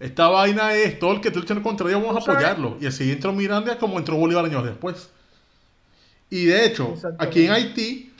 Esta 0.00 0.26
vaina 0.26 0.74
es 0.74 0.98
todo 0.98 1.12
el 1.12 1.20
que 1.20 1.28
esté 1.28 1.38
luchando 1.38 1.62
contra 1.62 1.88
ellos, 1.88 2.02
vamos 2.04 2.26
a 2.26 2.32
apoyarlo. 2.32 2.76
Y 2.80 2.86
así 2.86 3.12
entró 3.12 3.32
Miranda 3.32 3.78
como 3.78 3.96
entró 3.96 4.16
Bolívar 4.16 4.44
años 4.44 4.64
después. 4.64 5.10
Y 6.28 6.46
de 6.46 6.66
hecho, 6.66 6.96
aquí 7.20 7.46
en 7.46 7.52
Haití 7.52 8.12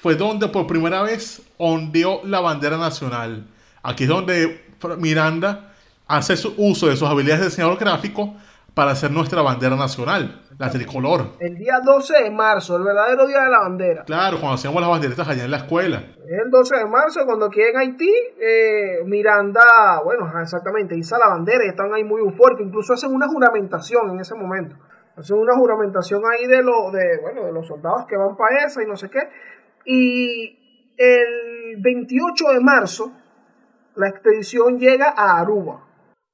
fue 0.00 0.14
donde 0.14 0.48
por 0.48 0.66
primera 0.66 1.02
vez 1.02 1.42
ondeó 1.58 2.22
la 2.24 2.40
bandera 2.40 2.78
nacional. 2.78 3.46
Aquí 3.82 4.04
es 4.04 4.08
donde 4.08 4.64
Miranda 4.96 5.67
hace 6.08 6.36
su 6.36 6.54
uso 6.56 6.88
de 6.88 6.96
sus 6.96 7.08
habilidades 7.08 7.40
de 7.40 7.46
diseñador 7.46 7.78
gráfico 7.78 8.34
para 8.74 8.92
hacer 8.92 9.10
nuestra 9.10 9.42
bandera 9.42 9.74
nacional, 9.74 10.40
la 10.56 10.70
tricolor. 10.70 11.32
El 11.40 11.56
día 11.56 11.80
12 11.84 12.22
de 12.22 12.30
marzo, 12.30 12.76
el 12.76 12.84
verdadero 12.84 13.26
día 13.26 13.42
de 13.42 13.50
la 13.50 13.58
bandera. 13.60 14.04
Claro, 14.04 14.38
cuando 14.38 14.54
hacíamos 14.54 14.80
las 14.80 14.90
banderitas 14.90 15.28
allá 15.28 15.44
en 15.44 15.50
la 15.50 15.56
escuela. 15.56 15.98
El 15.98 16.48
12 16.48 16.76
de 16.76 16.86
marzo, 16.86 17.26
cuando 17.26 17.46
aquí 17.46 17.60
en 17.60 17.76
Haití, 17.76 18.14
eh, 18.40 19.02
Miranda, 19.04 20.00
bueno, 20.04 20.30
exactamente, 20.40 20.96
hizo 20.96 21.18
la 21.18 21.26
bandera 21.26 21.64
y 21.64 21.70
están 21.70 21.92
ahí 21.92 22.04
muy 22.04 22.20
eufóricos. 22.20 22.66
Incluso 22.66 22.92
hacen 22.92 23.12
una 23.12 23.26
juramentación 23.26 24.10
en 24.10 24.20
ese 24.20 24.36
momento. 24.36 24.76
Hacen 25.16 25.36
una 25.36 25.56
juramentación 25.56 26.22
ahí 26.32 26.46
de, 26.46 26.62
lo, 26.62 26.92
de, 26.92 27.18
bueno, 27.20 27.46
de 27.46 27.52
los 27.52 27.66
soldados 27.66 28.06
que 28.06 28.16
van 28.16 28.36
para 28.36 28.64
esa 28.64 28.80
y 28.80 28.86
no 28.86 28.96
sé 28.96 29.10
qué. 29.10 29.28
Y 29.86 30.94
el 30.96 31.76
28 31.80 32.44
de 32.52 32.60
marzo, 32.60 33.12
la 33.96 34.08
expedición 34.08 34.78
llega 34.78 35.12
a 35.16 35.40
Aruba. 35.40 35.87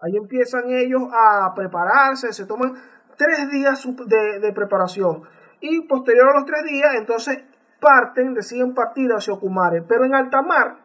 Ahí 0.05 0.17
empiezan 0.17 0.65
ellos 0.69 1.03
a 1.13 1.53
prepararse, 1.55 2.33
se 2.33 2.45
toman 2.45 2.75
tres 3.17 3.51
días 3.51 3.89
de, 4.07 4.41
de 4.41 4.53
preparación. 4.53 5.23
Y 5.61 5.81
posterior 5.87 6.29
a 6.29 6.35
los 6.35 6.45
tres 6.45 6.63
días, 6.65 6.95
entonces 6.97 7.43
parten, 7.81 8.35
deciden 8.35 8.75
partir 8.75 9.11
hacia 9.13 9.33
Ocumare. 9.33 9.83
Pero 9.83 10.05
en 10.05 10.15
alta 10.15 10.43
mar 10.43 10.77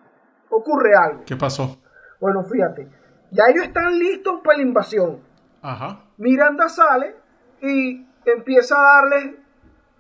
ocurre 0.49 0.95
algo. 0.95 1.23
¿Qué 1.25 1.35
pasó? 1.35 1.81
Bueno, 2.21 2.43
fíjate, 2.43 2.87
ya 3.31 3.43
ellos 3.49 3.65
están 3.65 3.99
listos 3.99 4.39
para 4.43 4.57
la 4.57 4.63
invasión. 4.63 5.19
Ajá. 5.61 5.99
Miranda 6.17 6.69
sale 6.69 7.15
y 7.61 8.07
empieza 8.25 8.75
a 8.77 9.01
darles 9.01 9.35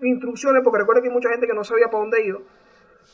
instrucciones, 0.01 0.61
porque 0.63 0.79
recuerda 0.79 1.01
que 1.01 1.09
hay 1.09 1.13
mucha 1.13 1.29
gente 1.29 1.45
que 1.45 1.53
no 1.53 1.63
sabía 1.63 1.87
para 1.87 2.03
dónde 2.03 2.25
ir. 2.25 2.37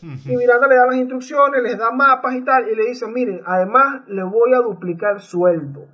Y 0.02 0.36
Miranda 0.36 0.68
le 0.68 0.76
da 0.76 0.86
las 0.88 0.98
instrucciones, 0.98 1.64
les 1.64 1.78
da 1.78 1.90
mapas 1.90 2.36
y 2.36 2.42
tal, 2.42 2.70
y 2.70 2.76
le 2.76 2.86
dice, 2.86 3.08
miren, 3.08 3.42
además 3.46 4.02
les 4.08 4.26
voy 4.26 4.54
a 4.54 4.58
duplicar 4.58 5.22
sueldo. 5.22 5.88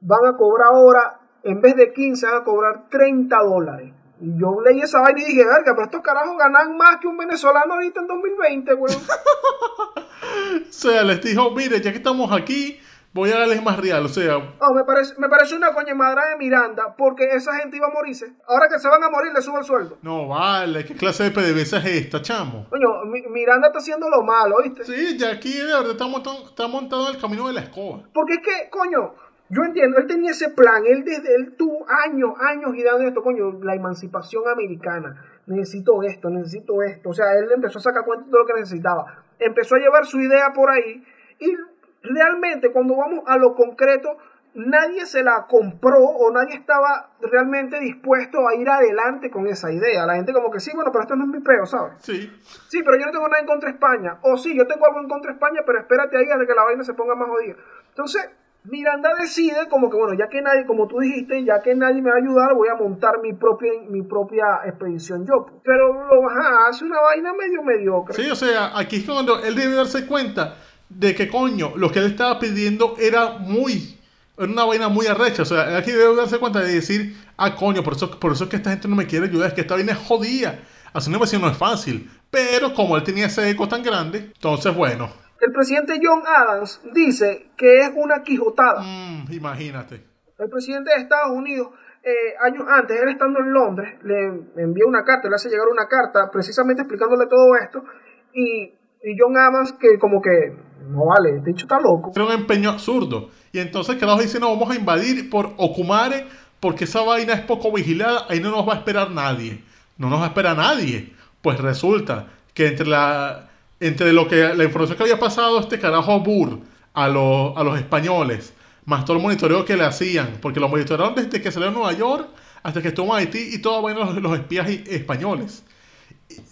Van 0.00 0.26
a 0.26 0.36
cobrar 0.36 0.68
ahora, 0.68 1.20
en 1.42 1.60
vez 1.60 1.76
de 1.76 1.92
15, 1.92 2.26
van 2.26 2.36
a 2.36 2.44
cobrar 2.44 2.88
30 2.88 3.36
dólares. 3.42 3.92
Y 4.20 4.38
yo 4.38 4.60
leí 4.64 4.80
esa 4.80 5.00
vaina 5.00 5.20
y 5.20 5.26
dije, 5.26 5.44
verga, 5.44 5.72
pero 5.74 5.84
estos 5.84 6.02
carajos 6.02 6.36
ganan 6.36 6.76
más 6.76 6.96
que 6.96 7.06
un 7.06 7.16
venezolano 7.16 7.74
ahorita 7.74 8.00
en 8.00 8.06
2020, 8.08 8.74
weón. 8.74 8.96
o 10.68 10.72
sea, 10.72 11.04
les 11.04 11.22
dijo, 11.22 11.50
mire, 11.52 11.80
ya 11.80 11.92
que 11.92 11.98
estamos 11.98 12.32
aquí, 12.32 12.80
voy 13.12 13.30
a 13.30 13.38
darles 13.38 13.62
más 13.62 13.78
real, 13.78 14.04
o 14.04 14.08
sea... 14.08 14.38
No, 14.38 14.74
me 14.74 14.82
parece, 14.84 15.14
me 15.18 15.28
parece 15.28 15.54
una 15.54 15.72
coña 15.72 15.94
madre 15.94 16.20
de 16.30 16.36
Miranda, 16.36 16.94
porque 16.96 17.28
esa 17.32 17.54
gente 17.56 17.76
iba 17.76 17.86
a 17.86 17.92
morirse. 17.92 18.34
Ahora 18.48 18.68
que 18.68 18.80
se 18.80 18.88
van 18.88 19.02
a 19.04 19.08
morir, 19.08 19.32
le 19.32 19.40
sube 19.40 19.58
el 19.58 19.64
sueldo. 19.64 19.98
No, 20.02 20.26
vale, 20.26 20.84
¿qué 20.84 20.94
clase 20.94 21.24
de 21.24 21.30
PDVSA 21.30 21.78
es 21.78 21.86
esta, 21.86 22.20
chamo? 22.20 22.66
Coño, 22.68 23.04
Miranda 23.30 23.68
está 23.68 23.78
haciendo 23.78 24.08
lo 24.08 24.22
malo, 24.22 24.56
¿oíste? 24.56 24.84
Sí, 24.84 25.16
ya 25.16 25.30
aquí 25.30 25.52
de 25.52 25.64
verdad 25.64 25.92
está 25.92 26.06
montado, 26.06 26.44
está 26.44 26.66
montado 26.66 27.08
en 27.08 27.14
el 27.14 27.20
camino 27.20 27.46
de 27.46 27.54
la 27.54 27.60
escoba. 27.60 28.02
Porque 28.12 28.34
es 28.34 28.40
que, 28.40 28.70
coño, 28.70 29.14
yo 29.50 29.64
entiendo, 29.64 29.98
él 29.98 30.06
tenía 30.06 30.32
ese 30.32 30.50
plan, 30.50 30.84
él 30.86 31.04
desde 31.04 31.34
él 31.34 31.54
tuvo 31.56 31.86
años, 31.88 32.32
años 32.38 32.72
girando 32.74 33.06
esto, 33.06 33.22
coño, 33.22 33.58
la 33.62 33.74
emancipación 33.74 34.46
americana. 34.46 35.24
Necesito 35.46 36.02
esto, 36.02 36.28
necesito 36.28 36.82
esto. 36.82 37.08
O 37.10 37.14
sea, 37.14 37.32
él 37.38 37.50
empezó 37.50 37.78
a 37.78 37.82
sacar 37.82 38.04
cuenta 38.04 38.26
de 38.26 38.38
lo 38.38 38.44
que 38.44 38.52
necesitaba. 38.54 39.24
Empezó 39.38 39.76
a 39.76 39.78
llevar 39.78 40.04
su 40.04 40.20
idea 40.20 40.52
por 40.52 40.70
ahí 40.70 41.02
y 41.38 41.56
realmente 42.02 42.70
cuando 42.72 42.96
vamos 42.96 43.24
a 43.26 43.38
lo 43.38 43.54
concreto, 43.54 44.18
nadie 44.54 45.06
se 45.06 45.22
la 45.22 45.46
compró 45.48 45.98
o 45.98 46.30
nadie 46.30 46.54
estaba 46.54 47.12
realmente 47.22 47.80
dispuesto 47.80 48.46
a 48.46 48.54
ir 48.54 48.68
adelante 48.68 49.30
con 49.30 49.46
esa 49.46 49.72
idea. 49.72 50.04
La 50.04 50.16
gente 50.16 50.34
como 50.34 50.50
que 50.50 50.60
sí, 50.60 50.72
bueno, 50.74 50.90
pero 50.92 51.02
esto 51.02 51.16
no 51.16 51.24
es 51.24 51.30
mi 51.30 51.40
peo, 51.40 51.64
¿sabes? 51.64 51.94
Sí. 52.00 52.30
Sí, 52.68 52.82
pero 52.82 52.98
yo 52.98 53.06
no 53.06 53.12
tengo 53.12 53.28
nada 53.28 53.40
en 53.40 53.46
contra 53.46 53.70
de 53.70 53.74
España. 53.74 54.18
O 54.22 54.36
sí, 54.36 54.54
yo 54.54 54.66
tengo 54.66 54.84
algo 54.84 55.00
en 55.00 55.08
contra 55.08 55.30
de 55.30 55.36
España, 55.36 55.62
pero 55.64 55.78
espérate 55.78 56.18
ahí 56.18 56.30
hasta 56.30 56.46
que 56.46 56.54
la 56.54 56.64
vaina 56.64 56.84
se 56.84 56.92
ponga 56.92 57.14
más 57.14 57.28
jodida. 57.28 57.56
Entonces, 57.88 58.28
Miranda 58.70 59.10
decide 59.18 59.68
como 59.70 59.90
que, 59.90 59.96
bueno, 59.96 60.14
ya 60.18 60.28
que 60.28 60.42
nadie, 60.42 60.66
como 60.66 60.86
tú 60.86 60.98
dijiste, 60.98 61.44
ya 61.44 61.60
que 61.60 61.74
nadie 61.74 62.02
me 62.02 62.10
va 62.10 62.16
a 62.16 62.18
ayudar, 62.18 62.54
voy 62.54 62.68
a 62.68 62.74
montar 62.74 63.20
mi 63.22 63.32
propia, 63.32 63.72
mi 63.88 64.02
propia 64.02 64.60
expedición 64.66 65.26
yo. 65.26 65.46
Pero 65.64 65.92
lo 65.92 66.28
hace 66.68 66.84
una 66.84 67.00
vaina 67.00 67.32
medio 67.34 67.62
mediocre. 67.62 68.14
Sí, 68.14 68.30
o 68.30 68.36
sea, 68.36 68.78
aquí 68.78 68.96
es 68.96 69.04
cuando 69.04 69.42
él 69.42 69.54
debe 69.54 69.74
darse 69.74 70.06
cuenta 70.06 70.56
de 70.88 71.14
que 71.14 71.28
coño, 71.28 71.72
lo 71.76 71.90
que 71.90 71.98
él 71.98 72.06
estaba 72.06 72.38
pidiendo 72.38 72.94
era 72.98 73.38
muy, 73.38 73.98
era 74.36 74.46
una 74.46 74.64
vaina 74.64 74.88
muy 74.88 75.06
arrecha. 75.06 75.42
O 75.42 75.46
sea, 75.46 75.76
aquí 75.76 75.90
debe 75.90 76.14
darse 76.14 76.38
cuenta 76.38 76.60
de 76.60 76.72
decir, 76.72 77.16
ah, 77.36 77.54
coño, 77.54 77.82
por 77.82 77.94
eso, 77.94 78.10
por 78.18 78.32
eso 78.32 78.44
es 78.44 78.50
que 78.50 78.56
esta 78.56 78.70
gente 78.70 78.88
no 78.88 78.96
me 78.96 79.06
quiere 79.06 79.26
ayudar, 79.26 79.48
es 79.48 79.54
que 79.54 79.62
esta 79.62 79.74
vaina 79.74 79.92
es 79.92 79.98
jodida. 79.98 80.58
Hacer 80.92 81.14
una 81.14 81.38
no 81.38 81.50
es 81.50 81.56
fácil. 81.56 82.10
Pero 82.30 82.74
como 82.74 82.96
él 82.96 83.02
tenía 83.02 83.26
ese 83.26 83.48
eco 83.48 83.68
tan 83.68 83.82
grande, 83.82 84.30
entonces 84.34 84.74
bueno. 84.74 85.10
El 85.40 85.52
presidente 85.52 86.00
John 86.02 86.22
Adams 86.26 86.80
dice 86.92 87.50
que 87.56 87.80
es 87.80 87.92
una 87.94 88.22
quijotada. 88.22 88.80
Mm, 88.82 89.32
imagínate. 89.32 90.04
El 90.38 90.48
presidente 90.50 90.90
de 90.94 91.02
Estados 91.02 91.32
Unidos, 91.32 91.68
eh, 92.02 92.34
años 92.40 92.64
antes, 92.68 93.00
él 93.00 93.08
estando 93.08 93.40
en 93.40 93.52
Londres, 93.52 93.98
le 94.02 94.62
envía 94.62 94.84
una 94.86 95.04
carta, 95.04 95.28
le 95.28 95.34
hace 95.34 95.48
llegar 95.48 95.66
una 95.68 95.86
carta 95.88 96.30
precisamente 96.30 96.82
explicándole 96.82 97.26
todo 97.26 97.56
esto. 97.60 97.84
Y, 98.32 98.62
y 99.02 99.16
John 99.18 99.36
Adams, 99.36 99.72
que 99.72 99.98
como 99.98 100.20
que 100.20 100.56
no 100.88 101.06
vale, 101.06 101.38
este 101.38 101.50
dicho 101.50 101.66
está 101.66 101.80
loco. 101.80 102.12
Era 102.14 102.24
un 102.24 102.32
empeño 102.32 102.70
absurdo. 102.70 103.30
Y 103.52 103.58
entonces 103.58 103.96
Carajo 103.96 104.20
dice, 104.20 104.40
no, 104.40 104.50
vamos 104.50 104.70
a 104.70 104.78
invadir 104.78 105.28
por 105.30 105.54
Okumare 105.56 106.26
porque 106.60 106.84
esa 106.84 107.02
vaina 107.02 107.34
es 107.34 107.40
poco 107.42 107.72
vigilada, 107.72 108.26
ahí 108.28 108.40
no 108.40 108.50
nos 108.50 108.68
va 108.68 108.74
a 108.74 108.76
esperar 108.76 109.10
nadie. 109.10 109.62
No 109.96 110.08
nos 110.08 110.20
va 110.20 110.24
a 110.24 110.28
esperar 110.28 110.56
nadie. 110.56 111.12
Pues 111.42 111.60
resulta 111.60 112.26
que 112.54 112.68
entre 112.68 112.86
la 112.86 113.47
entre 113.80 114.12
lo 114.12 114.28
que 114.28 114.54
la 114.54 114.64
información 114.64 114.96
que 114.96 115.04
había 115.04 115.18
pasado 115.18 115.60
este 115.60 115.78
carajo 115.78 116.20
Burr 116.20 116.60
a, 116.94 117.04
a 117.04 117.08
los 117.08 117.78
españoles, 117.78 118.52
más 118.84 119.04
todo 119.04 119.16
el 119.16 119.22
monitoreo 119.22 119.64
que 119.64 119.76
le 119.76 119.84
hacían, 119.84 120.38
porque 120.40 120.60
lo 120.60 120.68
monitorearon 120.68 121.14
desde 121.14 121.40
que 121.40 121.52
salió 121.52 121.68
a 121.68 121.72
Nueva 121.72 121.92
York 121.92 122.28
hasta 122.62 122.82
que 122.82 122.88
estuvo 122.88 123.16
en 123.16 123.26
Haití 123.26 123.54
y 123.54 123.58
todo 123.58 123.80
bueno 123.80 124.04
los, 124.04 124.16
los 124.22 124.38
espías 124.38 124.68
españoles. 124.68 125.64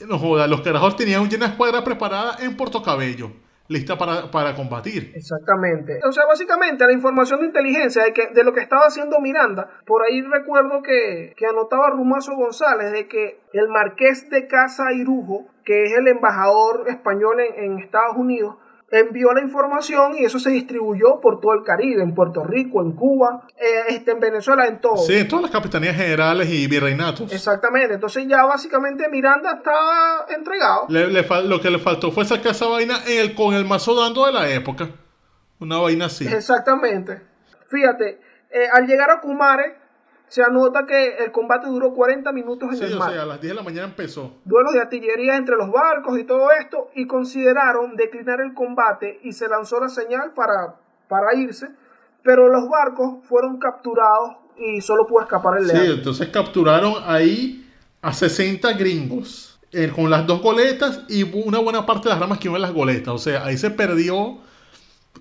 no 0.06 0.18
joda, 0.18 0.46
los 0.46 0.60
carajos 0.60 0.96
tenían 0.96 1.22
una 1.22 1.46
escuadra 1.46 1.82
preparada 1.82 2.38
en 2.40 2.56
Puerto 2.56 2.82
Cabello 2.82 3.45
lista 3.68 3.96
para, 3.96 4.30
para, 4.30 4.54
combatir. 4.54 5.12
Exactamente. 5.14 6.00
O 6.06 6.12
sea, 6.12 6.24
básicamente 6.26 6.86
la 6.86 6.92
información 6.92 7.40
de 7.40 7.46
inteligencia 7.46 8.02
de, 8.04 8.44
lo 8.44 8.52
que 8.52 8.60
estaba 8.60 8.86
haciendo 8.86 9.20
Miranda, 9.20 9.68
por 9.86 10.02
ahí 10.02 10.22
recuerdo 10.22 10.82
que, 10.82 11.34
que 11.36 11.46
anotaba 11.46 11.90
Rumazo 11.90 12.34
González 12.36 12.92
de 12.92 13.08
que 13.08 13.40
el 13.52 13.68
marqués 13.68 14.28
de 14.30 14.46
Casa 14.46 14.92
Irujo, 14.92 15.46
que 15.64 15.84
es 15.84 15.92
el 15.92 16.08
embajador 16.08 16.84
español 16.88 17.40
en, 17.40 17.64
en 17.64 17.78
Estados 17.78 18.16
Unidos, 18.16 18.56
envió 18.90 19.32
la 19.32 19.40
información 19.40 20.14
y 20.16 20.24
eso 20.24 20.38
se 20.38 20.50
distribuyó 20.50 21.20
por 21.20 21.40
todo 21.40 21.54
el 21.54 21.64
Caribe, 21.64 22.02
en 22.02 22.14
Puerto 22.14 22.44
Rico, 22.44 22.82
en 22.82 22.92
Cuba, 22.92 23.46
eh, 23.56 23.84
este, 23.88 24.12
en 24.12 24.20
Venezuela, 24.20 24.66
en 24.66 24.80
todo. 24.80 24.96
Sí, 24.98 25.14
en 25.14 25.28
todas 25.28 25.42
las 25.42 25.50
capitanías 25.50 25.96
generales 25.96 26.48
y 26.48 26.66
virreinatos. 26.66 27.32
Exactamente, 27.32 27.94
entonces 27.94 28.26
ya 28.28 28.44
básicamente 28.44 29.08
Miranda 29.08 29.54
estaba 29.54 30.26
entregado. 30.28 30.86
Le, 30.88 31.08
le, 31.08 31.26
lo 31.44 31.60
que 31.60 31.70
le 31.70 31.78
faltó 31.78 32.12
fue 32.12 32.24
sacar 32.24 32.52
esa 32.52 32.66
vaina 32.66 32.98
en 33.06 33.20
el, 33.20 33.34
con 33.34 33.54
el 33.54 33.64
mazo 33.64 33.94
dando 33.94 34.26
de 34.26 34.32
la 34.32 34.48
época. 34.50 34.88
Una 35.58 35.78
vaina 35.78 36.06
así. 36.06 36.26
Exactamente. 36.26 37.22
Fíjate, 37.68 38.20
eh, 38.50 38.68
al 38.72 38.86
llegar 38.86 39.10
a 39.10 39.20
Kumare, 39.20 39.85
se 40.28 40.42
anota 40.42 40.86
que 40.86 41.16
el 41.18 41.30
combate 41.30 41.68
duró 41.68 41.94
40 41.94 42.32
minutos 42.32 42.70
en 42.70 42.76
sí, 42.76 42.84
el 42.84 42.98
mar. 42.98 43.10
o 43.10 43.12
sea, 43.12 43.22
a 43.22 43.26
las 43.26 43.40
10 43.40 43.52
de 43.52 43.54
la 43.54 43.62
mañana 43.62 43.86
empezó. 43.86 44.34
Duelos 44.44 44.72
de 44.72 44.80
artillería 44.80 45.36
entre 45.36 45.56
los 45.56 45.70
barcos 45.70 46.18
y 46.18 46.24
todo 46.24 46.50
esto, 46.50 46.90
y 46.94 47.06
consideraron 47.06 47.96
declinar 47.96 48.40
el 48.40 48.54
combate 48.54 49.20
y 49.22 49.32
se 49.32 49.48
lanzó 49.48 49.80
la 49.80 49.88
señal 49.88 50.32
para, 50.34 50.76
para 51.08 51.34
irse, 51.34 51.68
pero 52.22 52.48
los 52.48 52.68
barcos 52.68 53.24
fueron 53.24 53.58
capturados 53.58 54.36
y 54.56 54.80
solo 54.80 55.06
pudo 55.06 55.22
escapar 55.22 55.58
el 55.58 55.66
león. 55.68 55.82
Sí, 55.84 55.92
entonces 55.92 56.28
capturaron 56.28 56.94
ahí 57.06 57.70
a 58.02 58.12
60 58.12 58.72
gringos 58.72 59.60
eh, 59.72 59.92
con 59.94 60.10
las 60.10 60.26
dos 60.26 60.42
goletas 60.42 61.02
y 61.08 61.22
una 61.22 61.58
buena 61.58 61.86
parte 61.86 62.08
de 62.08 62.14
las 62.14 62.20
ramas 62.20 62.38
que 62.38 62.48
iban 62.48 62.56
en 62.56 62.62
las 62.62 62.72
goletas. 62.72 63.14
O 63.14 63.18
sea, 63.18 63.44
ahí 63.44 63.56
se 63.56 63.70
perdió 63.70 64.38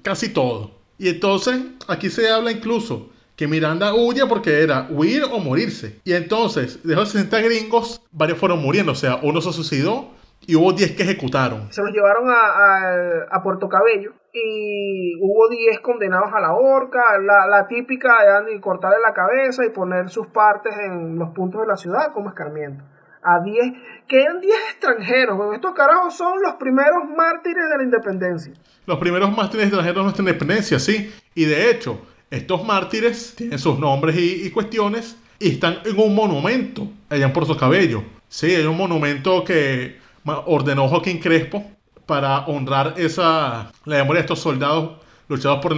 casi 0.01 0.33
todo. 0.33 0.71
Y 0.97 1.09
entonces 1.09 1.61
aquí 1.87 2.09
se 2.09 2.29
habla 2.29 2.51
incluso 2.51 3.09
que 3.35 3.47
Miranda 3.47 3.93
huye 3.93 4.25
porque 4.27 4.61
era 4.61 4.87
huir 4.89 5.23
o 5.23 5.39
morirse. 5.39 5.99
Y 6.03 6.13
entonces, 6.13 6.81
de 6.83 6.93
esos 6.93 7.09
60 7.09 7.41
gringos, 7.41 8.01
varios 8.11 8.37
fueron 8.37 8.61
muriendo. 8.61 8.93
O 8.93 8.95
sea, 8.95 9.19
uno 9.21 9.41
se 9.41 9.51
suicidó 9.51 10.11
y 10.47 10.55
hubo 10.55 10.71
10 10.73 10.95
que 10.95 11.03
ejecutaron. 11.03 11.71
Se 11.71 11.81
los 11.81 11.91
llevaron 11.91 12.29
a, 12.29 12.33
a, 12.33 13.27
a 13.31 13.43
Puerto 13.43 13.67
Cabello 13.67 14.13
y 14.33 15.15
hubo 15.19 15.49
10 15.49 15.79
condenados 15.79 16.31
a 16.33 16.39
la 16.39 16.53
horca, 16.53 17.01
la, 17.19 17.47
la 17.47 17.67
típica 17.67 18.43
de 18.45 18.59
cortarle 18.59 18.97
la 19.01 19.13
cabeza 19.13 19.65
y 19.65 19.69
poner 19.69 20.09
sus 20.09 20.27
partes 20.27 20.73
en 20.77 21.17
los 21.17 21.29
puntos 21.29 21.61
de 21.61 21.67
la 21.67 21.77
ciudad 21.77 22.11
como 22.13 22.29
escarmiento. 22.29 22.83
A 23.27 23.39
10, 23.43 23.73
que 24.07 24.21
eran 24.21 24.39
10 24.39 24.55
extranjeros. 24.71 25.35
Bueno, 25.35 25.53
estos 25.53 25.73
carajos 25.73 26.15
son 26.15 26.33
los 26.43 26.55
primeros 26.55 27.05
mártires 27.17 27.69
de 27.71 27.77
la 27.77 27.83
independencia. 27.83 28.53
Los 28.85 28.99
primeros 28.99 29.35
mártires 29.35 29.65
extranjeros 29.65 29.97
de 29.97 30.03
nuestra 30.03 30.21
independencia, 30.21 30.77
sí. 30.77 31.11
Y 31.33 31.45
de 31.45 31.71
hecho, 31.71 31.99
estos 32.29 32.63
mártires 32.65 33.33
tienen 33.35 33.59
sus 33.59 33.79
nombres 33.79 34.17
y, 34.17 34.45
y, 34.45 34.49
cuestiones 34.49 35.15
y 35.39 35.49
están 35.49 35.79
en 35.85 35.99
un 35.99 36.15
monumento 36.15 36.87
allá 37.09 37.25
en 37.25 37.33
Puerto 37.33 37.55
Cabello. 37.55 38.03
Sí, 38.27 38.47
hay 38.47 38.65
un 38.65 38.77
monumento 38.77 39.43
que 39.43 39.97
ordenó 40.25 40.87
Joaquín 40.87 41.19
Crespo 41.19 41.63
para 42.05 42.45
honrar 42.47 42.95
esa, 42.97 43.71
la 43.85 43.97
memoria 43.97 44.21
de 44.21 44.25
estos 44.25 44.39
soldados 44.39 44.97
luchados 45.27 45.59
por, 45.59 45.75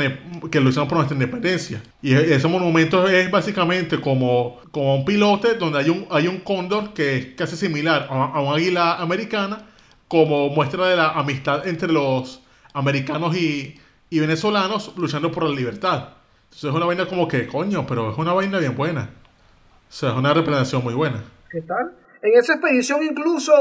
que 0.50 0.60
lucharon 0.60 0.88
por 0.88 0.98
nuestra 0.98 1.16
independencia. 1.16 1.82
Y 2.02 2.14
e, 2.14 2.36
ese 2.36 2.48
monumento 2.48 3.08
es 3.08 3.30
básicamente 3.32 4.00
como, 4.00 4.60
como 4.72 4.96
un 4.96 5.06
pilote 5.06 5.56
donde 5.56 5.80
hay 5.80 5.90
un, 5.90 6.06
hay 6.10 6.28
un 6.28 6.40
cóndor 6.40 6.94
que 6.94 7.18
es 7.18 7.26
casi 7.36 7.56
similar 7.56 8.08
a, 8.10 8.26
a 8.26 8.42
un 8.42 8.54
águila 8.54 8.96
americana, 8.96 9.66
como 10.08 10.50
muestra 10.50 10.88
de 10.88 10.96
la 10.96 11.10
amistad 11.10 11.68
entre 11.68 11.92
los 11.92 12.42
americanos 12.74 13.36
y, 13.36 13.76
y 14.10 14.20
venezolanos 14.20 14.94
luchando 14.98 15.32
por 15.32 15.44
la 15.44 15.56
libertad. 15.56 16.10
Entonces 16.48 16.70
es 16.70 16.76
una 16.76 16.86
vaina 16.86 17.06
como 17.06 17.28
que, 17.28 17.48
coño, 17.48 17.86
pero 17.86 18.12
es 18.12 18.18
una 18.18 18.34
vaina 18.34 18.58
bien 18.60 18.76
buena. 18.76 19.10
O 19.90 19.94
sea, 19.94 20.10
es 20.10 20.16
una 20.16 20.34
representación 20.34 20.84
muy 20.84 20.94
buena. 20.94 21.24
¿Qué 21.50 21.62
tal? 21.62 21.94
En 22.22 22.38
esa 22.38 22.54
expedición 22.54 23.04
incluso 23.04 23.52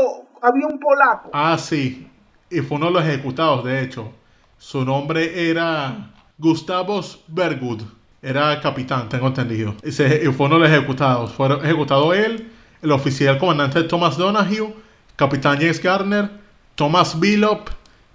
había 0.41 0.67
un 0.67 0.79
polaco. 0.79 1.31
Ah, 1.33 1.57
sí. 1.59 2.09
Y 2.51 2.61
fue 2.61 2.79
uno 2.79 2.87
de 2.87 2.93
los 2.93 3.05
ejecutados, 3.05 3.65
de 3.65 3.83
hecho. 3.83 4.13
Su 4.59 4.85
nombre 4.85 5.51
era 5.51 6.11
Gustavos 6.39 7.25
Bergud. 7.29 7.83
Era 8.23 8.61
capitán, 8.61 9.09
tengo 9.09 9.29
entendido. 9.29 9.75
Y, 9.85 9.91
fue 9.93 10.47
uno 10.47 10.57
de 10.57 10.63
los 10.63 10.71
ejecutados. 10.71 11.33
Fue 11.35 11.53
ejecutado 11.63 12.15
él, 12.15 12.51
el 12.83 12.93
oficial 12.93 13.39
comandante 13.39 13.83
Thomas 13.85 14.17
Donahue, 14.17 14.75
capitán 15.17 15.59
James 15.59 15.81
Garner, 15.83 16.31
Thomas 16.75 17.21
Billop, 17.21 17.69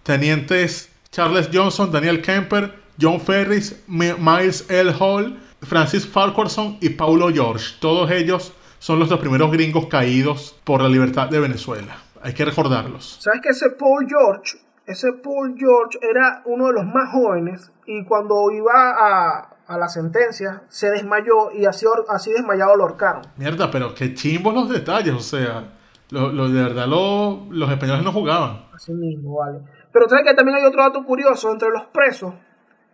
tenientes 0.04 0.92
Charles 1.12 1.50
Johnson, 1.54 1.92
Daniel 1.92 2.22
Kemper, 2.22 2.81
John 3.00 3.20
Ferris, 3.20 3.84
Miles 3.88 4.70
L. 4.70 4.94
Hall, 5.00 5.40
Francis 5.62 6.08
Farquharson 6.08 6.78
y 6.82 6.90
Paulo 6.90 7.30
George. 7.30 7.76
Todos 7.80 8.10
ellos 8.12 8.54
son 8.80 9.00
los 9.00 9.10
dos 9.10 9.20
primeros 9.20 9.52
gringos 9.52 9.88
caídos 9.88 10.60
por 10.64 10.82
la 10.82 10.90
libertad 10.90 11.30
de 11.30 11.40
Venezuela. 11.40 11.98
Hay 12.22 12.34
que 12.34 12.46
recordarlos. 12.46 13.18
¿Sabes 13.22 13.42
que 13.42 13.50
ese 13.50 13.70
Paul 13.72 14.08
George, 14.08 14.58
ese 14.86 15.14
Paul 15.14 15.56
George 15.58 16.00
era 16.02 16.42
uno 16.46 16.68
de 16.68 16.74
los 16.74 16.86
más 16.86 17.12
jóvenes 17.12 17.72
y 17.86 18.04
cuando 18.06 18.52
iba 18.52 18.72
a, 18.74 19.56
a 19.68 19.78
la 19.78 19.88
sentencia 19.88 20.64
se 20.68 20.90
desmayó 20.90 21.52
y 21.52 21.66
así, 21.66 21.86
así 22.10 22.32
desmayado 22.32 22.76
lo 22.76 22.84
ahorcaron? 22.84 23.24
Mierda, 23.38 23.70
pero 23.70 23.94
qué 23.94 24.14
chimbos 24.14 24.54
los 24.54 24.70
detalles, 24.70 25.14
o 25.14 25.20
sea, 25.20 25.74
lo, 26.10 26.50
de 26.50 26.64
verdad 26.64 26.88
los 26.88 27.72
españoles 27.72 28.04
no 28.04 28.12
jugaban. 28.12 28.66
Así 28.74 28.94
mismo, 28.94 29.38
vale. 29.38 29.60
Pero 29.92 30.10
sabes 30.10 30.26
que 30.26 30.34
también 30.34 30.58
hay 30.58 30.66
otro 30.66 30.82
dato 30.82 31.04
curioso, 31.04 31.52
entre 31.52 31.70
los 31.70 31.86
presos 31.86 32.34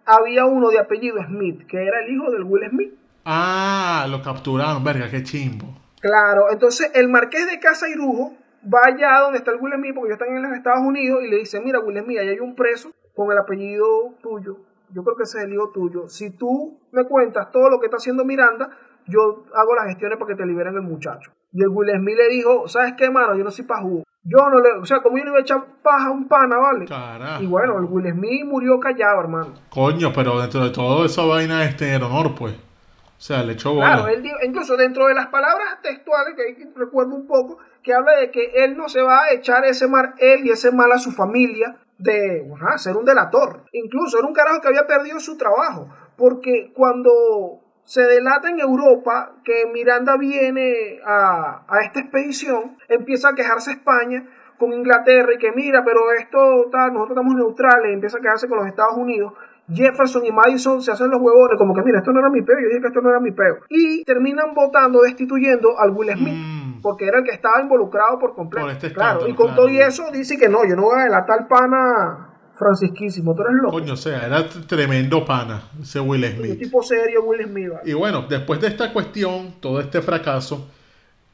había 0.07 0.45
uno 0.45 0.69
de 0.69 0.79
apellido 0.79 1.21
Smith, 1.23 1.67
que 1.67 1.77
era 1.85 1.99
el 2.03 2.13
hijo 2.13 2.31
del 2.31 2.43
Will 2.43 2.69
Smith. 2.69 2.93
Ah, 3.25 4.07
lo 4.09 4.21
capturaron, 4.21 4.83
verga, 4.83 5.09
qué 5.11 5.21
chimbo. 5.21 5.67
Claro, 5.99 6.49
entonces 6.51 6.91
el 6.95 7.09
marqués 7.09 7.45
de 7.47 7.59
Casa 7.59 7.89
Irujo 7.89 8.33
va 8.63 8.79
allá 8.85 9.19
donde 9.21 9.39
está 9.39 9.51
el 9.51 9.57
Will 9.59 9.73
Smith, 9.75 9.93
porque 9.93 10.13
ellos 10.13 10.21
están 10.21 10.35
en 10.35 10.43
los 10.43 10.53
Estados 10.53 10.79
Unidos, 10.79 11.23
y 11.23 11.29
le 11.29 11.37
dice, 11.37 11.59
mira 11.59 11.79
Will 11.79 11.99
Smith, 12.01 12.19
ahí 12.19 12.29
hay 12.29 12.39
un 12.39 12.55
preso 12.55 12.91
con 13.13 13.31
el 13.31 13.37
apellido 13.37 14.13
tuyo. 14.21 14.57
Yo 14.93 15.03
creo 15.03 15.17
que 15.17 15.23
ese 15.23 15.39
es 15.39 15.43
el 15.43 15.53
hijo 15.53 15.71
tuyo. 15.71 16.07
Si 16.07 16.29
tú 16.29 16.79
me 16.93 17.03
cuentas 17.03 17.51
todo 17.51 17.69
lo 17.69 17.79
que 17.79 17.87
está 17.87 17.97
haciendo 17.97 18.23
Miranda, 18.23 18.69
yo 19.07 19.43
hago 19.53 19.75
las 19.75 19.87
gestiones 19.87 20.17
para 20.17 20.29
que 20.29 20.35
te 20.35 20.45
liberen 20.45 20.75
el 20.75 20.81
muchacho. 20.81 21.31
Y 21.51 21.61
el 21.61 21.69
Will 21.69 21.91
Smith 21.97 22.15
le 22.15 22.29
dijo, 22.29 22.67
¿sabes 22.69 22.93
qué, 22.97 23.09
mano? 23.09 23.35
Yo 23.35 23.43
no 23.43 23.51
soy 23.51 23.65
para 23.65 23.81
jugo. 23.81 24.03
Yo 24.29 24.49
no 24.49 24.59
le, 24.59 24.73
o 24.73 24.85
sea, 24.85 24.99
como 24.99 25.17
yo 25.17 25.23
le 25.23 25.29
iba 25.29 25.39
a 25.39 25.41
echar 25.41 25.63
paja 25.81 26.07
a 26.07 26.11
un 26.11 26.27
pana, 26.27 26.57
¿vale? 26.57 26.85
Carajo. 26.85 27.41
Y 27.41 27.47
bueno, 27.47 27.79
el 27.79 27.85
Will 27.85 28.11
Smith 28.11 28.45
murió 28.45 28.77
callado, 28.77 29.21
hermano. 29.21 29.53
Coño, 29.69 30.11
pero 30.13 30.41
dentro 30.41 30.65
de 30.65 30.69
todo 30.71 31.05
esa 31.05 31.23
vaina 31.23 31.63
es 31.63 31.77
tener 31.77 32.03
honor, 32.03 32.35
pues. 32.35 32.53
O 32.53 33.21
sea, 33.21 33.41
le 33.41 33.53
echó 33.53 33.73
bola. 33.73 33.95
Claro, 33.95 34.07
él, 34.09 34.29
incluso 34.43 34.75
dentro 34.75 35.07
de 35.07 35.13
las 35.13 35.27
palabras 35.27 35.81
textuales, 35.81 36.35
que 36.35 36.69
recuerdo 36.75 37.15
un 37.15 37.25
poco, 37.25 37.57
que 37.81 37.93
habla 37.93 38.17
de 38.17 38.29
que 38.29 38.51
él 38.63 38.75
no 38.75 38.89
se 38.89 39.01
va 39.01 39.23
a 39.23 39.33
echar 39.33 39.63
ese 39.63 39.87
mal, 39.87 40.13
él 40.19 40.45
y 40.45 40.51
ese 40.51 40.71
mal 40.71 40.91
a 40.91 40.99
su 40.99 41.11
familia, 41.11 41.77
de 41.97 42.45
ser 42.77 42.97
un 42.97 43.05
delator. 43.05 43.63
Incluso 43.71 44.19
era 44.19 44.27
un 44.27 44.33
carajo 44.33 44.61
que 44.61 44.67
había 44.67 44.85
perdido 44.85 45.19
su 45.19 45.37
trabajo, 45.37 45.87
porque 46.17 46.71
cuando 46.75 47.61
se 47.87 48.01
delata 48.01 48.49
en 48.49 48.59
Europa 48.59 49.31
que 49.45 49.63
Miranda 49.71 50.17
viene 50.17 50.99
a, 51.05 51.63
esta 51.81 52.01
expedición, 52.01 52.75
empieza 52.89 53.29
a 53.29 53.33
quejarse 53.33 53.71
España 53.71 54.27
con 54.59 54.73
Inglaterra 54.73 55.29
y 55.33 55.37
que 55.37 55.53
mira, 55.53 55.85
pero 55.85 56.11
esto 56.11 56.67
tal, 56.69 56.91
nosotros 56.91 57.15
estamos 57.15 57.35
neutrales, 57.35 57.93
empieza 57.93 58.17
a 58.17 58.21
quejarse 58.21 58.49
con 58.49 58.57
los 58.57 58.67
Estados 58.67 58.97
Unidos. 58.97 59.31
Jefferson 59.71 60.25
y 60.25 60.31
Madison 60.33 60.81
se 60.81 60.91
hacen 60.91 61.09
los 61.09 61.21
huevones, 61.21 61.57
como 61.57 61.73
que 61.73 61.81
mira, 61.81 61.99
esto 61.99 62.11
no 62.11 62.19
era 62.19 62.29
mi 62.29 62.41
peo, 62.41 62.57
yo 62.59 62.67
dije 62.67 62.81
que 62.81 62.87
esto 62.87 62.99
no 62.99 63.09
era 63.09 63.21
mi 63.21 63.31
peo. 63.31 63.59
Y 63.69 64.03
terminan 64.03 64.53
votando, 64.53 65.01
destituyendo 65.03 65.79
al 65.79 65.91
Will 65.91 66.11
Smith, 66.11 66.35
mm. 66.35 66.81
porque 66.81 67.05
era 67.05 67.19
el 67.19 67.23
que 67.23 67.31
estaba 67.31 67.61
involucrado 67.61 68.19
por 68.19 68.35
completo. 68.35 68.69
Este 68.69 68.91
claro, 68.91 69.25
y 69.29 69.33
con 69.33 69.55
todo 69.55 69.69
y 69.69 69.79
eso 69.79 70.11
dice 70.11 70.37
que 70.37 70.49
no, 70.49 70.65
yo 70.67 70.75
no 70.75 70.83
voy 70.83 70.99
a 70.99 71.03
delatar 71.03 71.47
pana 71.47 72.26
francisquísimo, 72.57 73.35
tú 73.35 73.41
eres 73.43 73.55
loco. 73.61 73.71
Coño, 73.71 73.93
o 73.93 73.97
sea, 73.97 74.25
era 74.25 74.47
tremendo 74.47 75.23
pana 75.23 75.61
ese 75.81 75.99
Will 75.99 76.25
Smith. 76.25 76.51
Un 76.51 76.59
tipo 76.59 76.83
serio, 76.83 77.23
Will 77.23 77.45
Smith. 77.45 77.71
Y 77.85 77.93
bueno, 77.93 78.25
después 78.27 78.59
de 78.59 78.67
esta 78.67 78.91
cuestión, 78.91 79.55
todo 79.59 79.79
este 79.79 80.01
fracaso, 80.01 80.67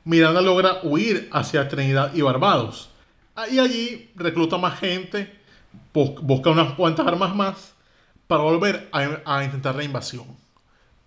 Miranda 0.05 0.41
logra 0.41 0.79
huir 0.83 1.29
hacia 1.31 1.67
Trinidad 1.67 2.13
y 2.13 2.21
Barbados. 2.21 2.89
Y 3.51 3.59
allí 3.59 4.11
recluta 4.15 4.57
más 4.57 4.79
gente, 4.79 5.31
busca 5.93 6.49
unas 6.49 6.73
cuantas 6.73 7.07
armas 7.07 7.35
más 7.35 7.73
para 8.27 8.43
volver 8.43 8.89
a, 8.91 9.43
intentar 9.43 9.75
la 9.75 9.83
invasión. 9.83 10.25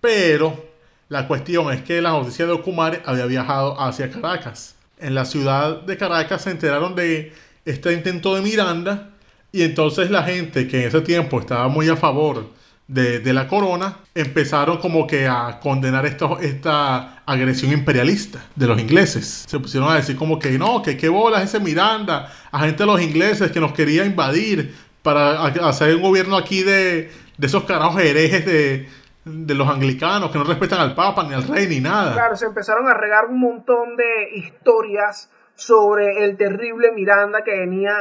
Pero 0.00 0.64
la 1.08 1.28
cuestión 1.28 1.72
es 1.72 1.82
que 1.82 2.00
la 2.00 2.10
noticia 2.10 2.46
de 2.46 2.52
Ocumare 2.52 3.02
había 3.04 3.26
viajado 3.26 3.80
hacia 3.80 4.10
Caracas. 4.10 4.76
En 4.98 5.14
la 5.14 5.24
ciudad 5.24 5.82
de 5.82 5.96
Caracas 5.96 6.42
se 6.42 6.50
enteraron 6.50 6.94
de 6.94 7.32
este 7.64 7.92
intento 7.92 8.34
de 8.34 8.42
Miranda 8.42 9.10
y 9.52 9.62
entonces 9.62 10.10
la 10.10 10.22
gente 10.22 10.68
que 10.68 10.82
en 10.82 10.88
ese 10.88 11.00
tiempo 11.00 11.40
estaba 11.40 11.68
muy 11.68 11.88
a 11.88 11.96
favor 11.96 12.46
de, 12.88 13.32
la 13.32 13.48
corona, 13.48 13.96
empezaron 14.14 14.78
como 14.78 15.06
que 15.06 15.26
a 15.26 15.58
condenar 15.60 16.06
esta 16.06 17.22
agresión 17.26 17.72
imperialista 17.72 18.40
de 18.54 18.66
los 18.66 18.80
ingleses. 18.80 19.44
Se 19.48 19.58
pusieron 19.58 19.90
a 19.90 19.96
decir 19.96 20.16
como 20.16 20.38
que 20.38 20.56
no, 20.58 20.82
que 20.82 20.96
qué 20.96 21.08
bolas 21.08 21.42
ese 21.42 21.58
Miranda, 21.58 22.32
a 22.52 22.60
gente 22.60 22.84
de 22.84 22.86
los 22.86 23.00
ingleses 23.00 23.50
que 23.50 23.60
nos 23.60 23.72
quería 23.72 24.04
invadir 24.04 24.74
para 25.02 25.44
hacer 25.46 25.96
un 25.96 26.02
gobierno 26.02 26.36
aquí 26.36 26.62
de, 26.62 27.10
de 27.36 27.46
esos 27.46 27.64
carajos 27.64 28.00
herejes 28.00 28.46
de, 28.46 28.88
de 29.24 29.54
los 29.54 29.68
anglicanos 29.68 30.30
que 30.30 30.38
no 30.38 30.44
respetan 30.44 30.80
al 30.80 30.94
Papa, 30.94 31.24
ni 31.24 31.34
al 31.34 31.46
rey, 31.46 31.66
ni 31.66 31.80
nada. 31.80 32.12
Claro, 32.12 32.36
se 32.36 32.46
empezaron 32.46 32.88
a 32.88 32.94
regar 32.94 33.26
un 33.26 33.40
montón 33.40 33.96
de 33.96 34.30
historias 34.34 35.30
sobre 35.56 36.24
el 36.24 36.36
terrible 36.36 36.92
Miranda 36.92 37.42
que 37.42 37.50
venía 37.50 37.92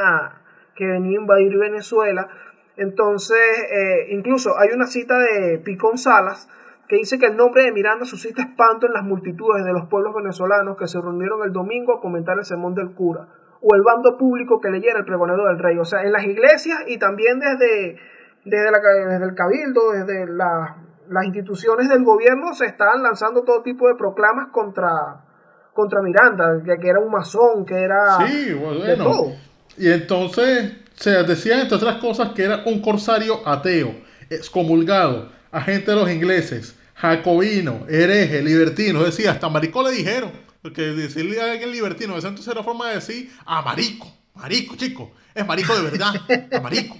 que 0.76 0.86
venía 0.86 1.18
a 1.18 1.22
invadir 1.22 1.58
Venezuela. 1.58 2.28
Entonces, 2.76 3.38
eh, 3.72 4.08
incluso 4.10 4.58
hay 4.58 4.68
una 4.74 4.86
cita 4.86 5.18
de 5.18 5.58
Picón 5.58 5.98
Salas 5.98 6.48
que 6.88 6.96
dice 6.96 7.18
que 7.18 7.26
el 7.26 7.36
nombre 7.36 7.64
de 7.64 7.72
Miranda 7.72 8.04
suscita 8.04 8.42
espanto 8.42 8.86
en 8.86 8.92
las 8.92 9.02
multitudes 9.02 9.64
de 9.64 9.72
los 9.72 9.88
pueblos 9.88 10.14
venezolanos 10.14 10.76
que 10.76 10.86
se 10.86 11.00
reunieron 11.00 11.42
el 11.42 11.52
domingo 11.52 11.94
a 11.94 12.00
comentar 12.00 12.38
el 12.38 12.44
sermón 12.44 12.74
del 12.74 12.92
cura 12.92 13.26
o 13.60 13.74
el 13.74 13.82
bando 13.82 14.16
público 14.16 14.60
que 14.60 14.70
leyera 14.70 15.00
el 15.00 15.04
pregonero 15.04 15.46
del 15.46 15.58
rey. 15.58 15.78
O 15.78 15.84
sea, 15.84 16.02
en 16.02 16.12
las 16.12 16.24
iglesias 16.24 16.84
y 16.86 16.98
también 16.98 17.40
desde, 17.40 17.98
desde, 18.44 18.70
desde 19.08 19.24
el 19.24 19.34
cabildo, 19.34 19.92
desde 19.92 20.26
las 20.26 21.24
instituciones 21.24 21.88
del 21.88 22.04
gobierno 22.04 22.52
se 22.52 22.66
estaban 22.66 23.02
lanzando 23.02 23.42
todo 23.42 23.62
tipo 23.62 23.88
de 23.88 23.94
proclamas 23.96 24.48
contra, 24.52 25.24
contra 25.72 26.02
Miranda, 26.02 26.62
que, 26.64 26.78
que 26.78 26.88
era 26.88 27.00
un 27.00 27.10
masón, 27.10 27.64
que 27.64 27.82
era... 27.82 28.18
Sí, 28.26 28.54
bueno, 28.54 28.84
y 29.78 29.88
entonces 29.88 30.72
se 30.94 31.10
decía, 31.24 31.60
entre 31.60 31.76
otras 31.76 31.98
cosas, 31.98 32.30
que 32.30 32.42
era 32.42 32.62
un 32.64 32.80
corsario 32.80 33.46
ateo, 33.46 33.94
excomulgado, 34.30 35.30
agente 35.50 35.90
de 35.90 35.96
los 35.96 36.10
ingleses, 36.10 36.74
jacobino, 36.94 37.86
hereje, 37.88 38.42
libertino. 38.42 39.04
Decía, 39.04 39.32
hasta 39.32 39.48
marico 39.48 39.82
le 39.82 39.94
dijeron. 39.94 40.32
Porque 40.62 40.82
decirle 40.82 41.40
a 41.40 41.52
alguien 41.52 41.70
libertino, 41.70 42.16
esa 42.18 42.28
entonces 42.28 42.52
era 42.52 42.64
forma 42.64 42.88
de 42.88 42.96
decir, 42.96 43.30
a 43.44 43.62
marico, 43.62 44.12
marico, 44.34 44.74
chico, 44.74 45.12
es 45.32 45.46
marico 45.46 45.76
de 45.76 45.82
verdad, 45.82 46.14
a 46.52 46.60
marico. 46.60 46.98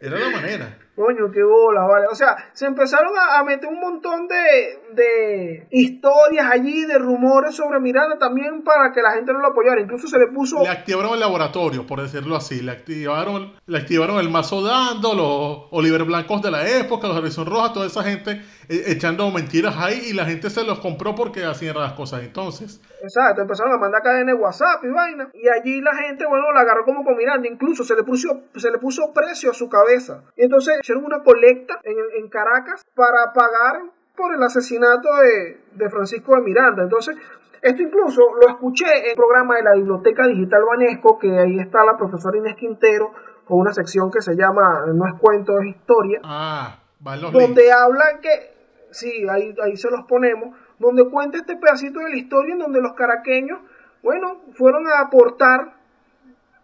Era 0.00 0.18
la 0.18 0.30
manera. 0.30 0.78
Coño, 0.96 1.30
qué 1.30 1.42
bola, 1.42 1.84
vale. 1.84 2.06
O 2.10 2.14
sea, 2.14 2.34
se 2.54 2.64
empezaron 2.64 3.12
a, 3.18 3.44
meter 3.44 3.68
un 3.68 3.78
montón 3.78 4.26
de, 4.26 4.80
de, 4.94 5.68
historias 5.70 6.46
allí, 6.50 6.86
de 6.86 6.96
rumores 6.96 7.54
sobre 7.54 7.78
Miranda 7.80 8.16
también 8.18 8.64
para 8.64 8.92
que 8.92 9.02
la 9.02 9.12
gente 9.12 9.30
no 9.34 9.40
lo 9.40 9.48
apoyara. 9.48 9.78
Incluso 9.78 10.08
se 10.08 10.18
le 10.18 10.28
puso. 10.28 10.62
Le 10.62 10.70
activaron 10.70 11.12
el 11.12 11.20
laboratorio, 11.20 11.86
por 11.86 12.00
decirlo 12.00 12.34
así. 12.34 12.62
Le 12.62 12.72
activaron, 12.72 13.52
le 13.66 13.78
activaron 13.78 14.18
el 14.18 14.30
mazo 14.30 14.62
dando, 14.62 15.14
los 15.14 15.68
Oliver 15.70 16.04
Blancos 16.04 16.40
de 16.40 16.50
la 16.50 16.66
época, 16.66 17.08
los 17.08 17.18
Horizon 17.18 17.44
Rojas, 17.44 17.74
toda 17.74 17.86
esa 17.86 18.02
gente 18.02 18.40
eh, 18.68 18.84
echando 18.86 19.30
mentiras 19.30 19.76
ahí 19.76 20.00
y 20.08 20.12
la 20.14 20.24
gente 20.24 20.48
se 20.48 20.64
los 20.64 20.78
compró 20.78 21.14
porque 21.14 21.44
hacían 21.44 21.76
las 21.76 21.92
cosas 21.92 22.22
entonces. 22.22 22.80
Exacto, 23.02 23.42
empezaron 23.42 23.74
a 23.74 23.78
mandar 23.78 24.02
cadenas 24.02 24.34
de 24.34 24.42
WhatsApp 24.42 24.82
y 24.82 24.88
vaina. 24.88 25.28
Y 25.34 25.46
allí 25.48 25.80
la 25.80 25.94
gente, 25.94 26.24
bueno, 26.26 26.50
la 26.52 26.60
agarró 26.60 26.84
como 26.84 27.04
con 27.04 27.16
Miranda. 27.16 27.46
Incluso 27.46 27.84
se 27.84 27.94
le 27.94 28.02
puso, 28.02 28.44
se 28.56 28.70
le 28.70 28.78
puso 28.78 29.12
precio 29.12 29.50
a 29.50 29.54
su 29.54 29.68
cabeza. 29.68 30.22
Y 30.36 30.44
entonces 30.44 30.78
hicieron 30.86 31.04
una 31.04 31.24
colecta 31.24 31.80
en, 31.82 32.28
Caracas 32.28 32.84
para 32.94 33.32
pagar 33.32 33.82
por 34.16 34.32
el 34.32 34.40
asesinato 34.40 35.08
de, 35.16 35.90
Francisco 35.90 36.36
de 36.36 36.42
Miranda. 36.42 36.84
Entonces, 36.84 37.16
esto 37.60 37.82
incluso 37.82 38.22
lo 38.40 38.48
escuché 38.48 38.86
en 38.86 39.10
el 39.10 39.16
programa 39.16 39.56
de 39.56 39.64
la 39.64 39.74
Biblioteca 39.74 40.28
Digital 40.28 40.62
Banesco, 40.64 41.18
que 41.18 41.36
ahí 41.40 41.58
está 41.58 41.84
la 41.84 41.96
profesora 41.96 42.38
Inés 42.38 42.54
Quintero 42.54 43.12
con 43.44 43.58
una 43.58 43.72
sección 43.72 44.12
que 44.12 44.20
se 44.20 44.36
llama 44.36 44.84
No 44.94 45.06
es 45.08 45.14
cuento, 45.14 45.58
es 45.58 45.66
historia. 45.66 46.20
Ah, 46.22 46.78
donde 47.32 47.72
hablan 47.72 48.20
que, 48.20 48.54
sí, 48.92 49.26
ahí, 49.28 49.56
ahí 49.64 49.76
se 49.76 49.90
los 49.90 50.04
ponemos, 50.06 50.56
donde 50.78 51.10
cuenta 51.10 51.38
este 51.38 51.56
pedacito 51.56 51.98
de 51.98 52.10
la 52.10 52.16
historia 52.16 52.52
en 52.52 52.60
donde 52.60 52.80
los 52.80 52.92
caraqueños, 52.92 53.58
bueno, 54.04 54.42
fueron 54.52 54.86
a 54.86 55.00
aportar 55.00 55.74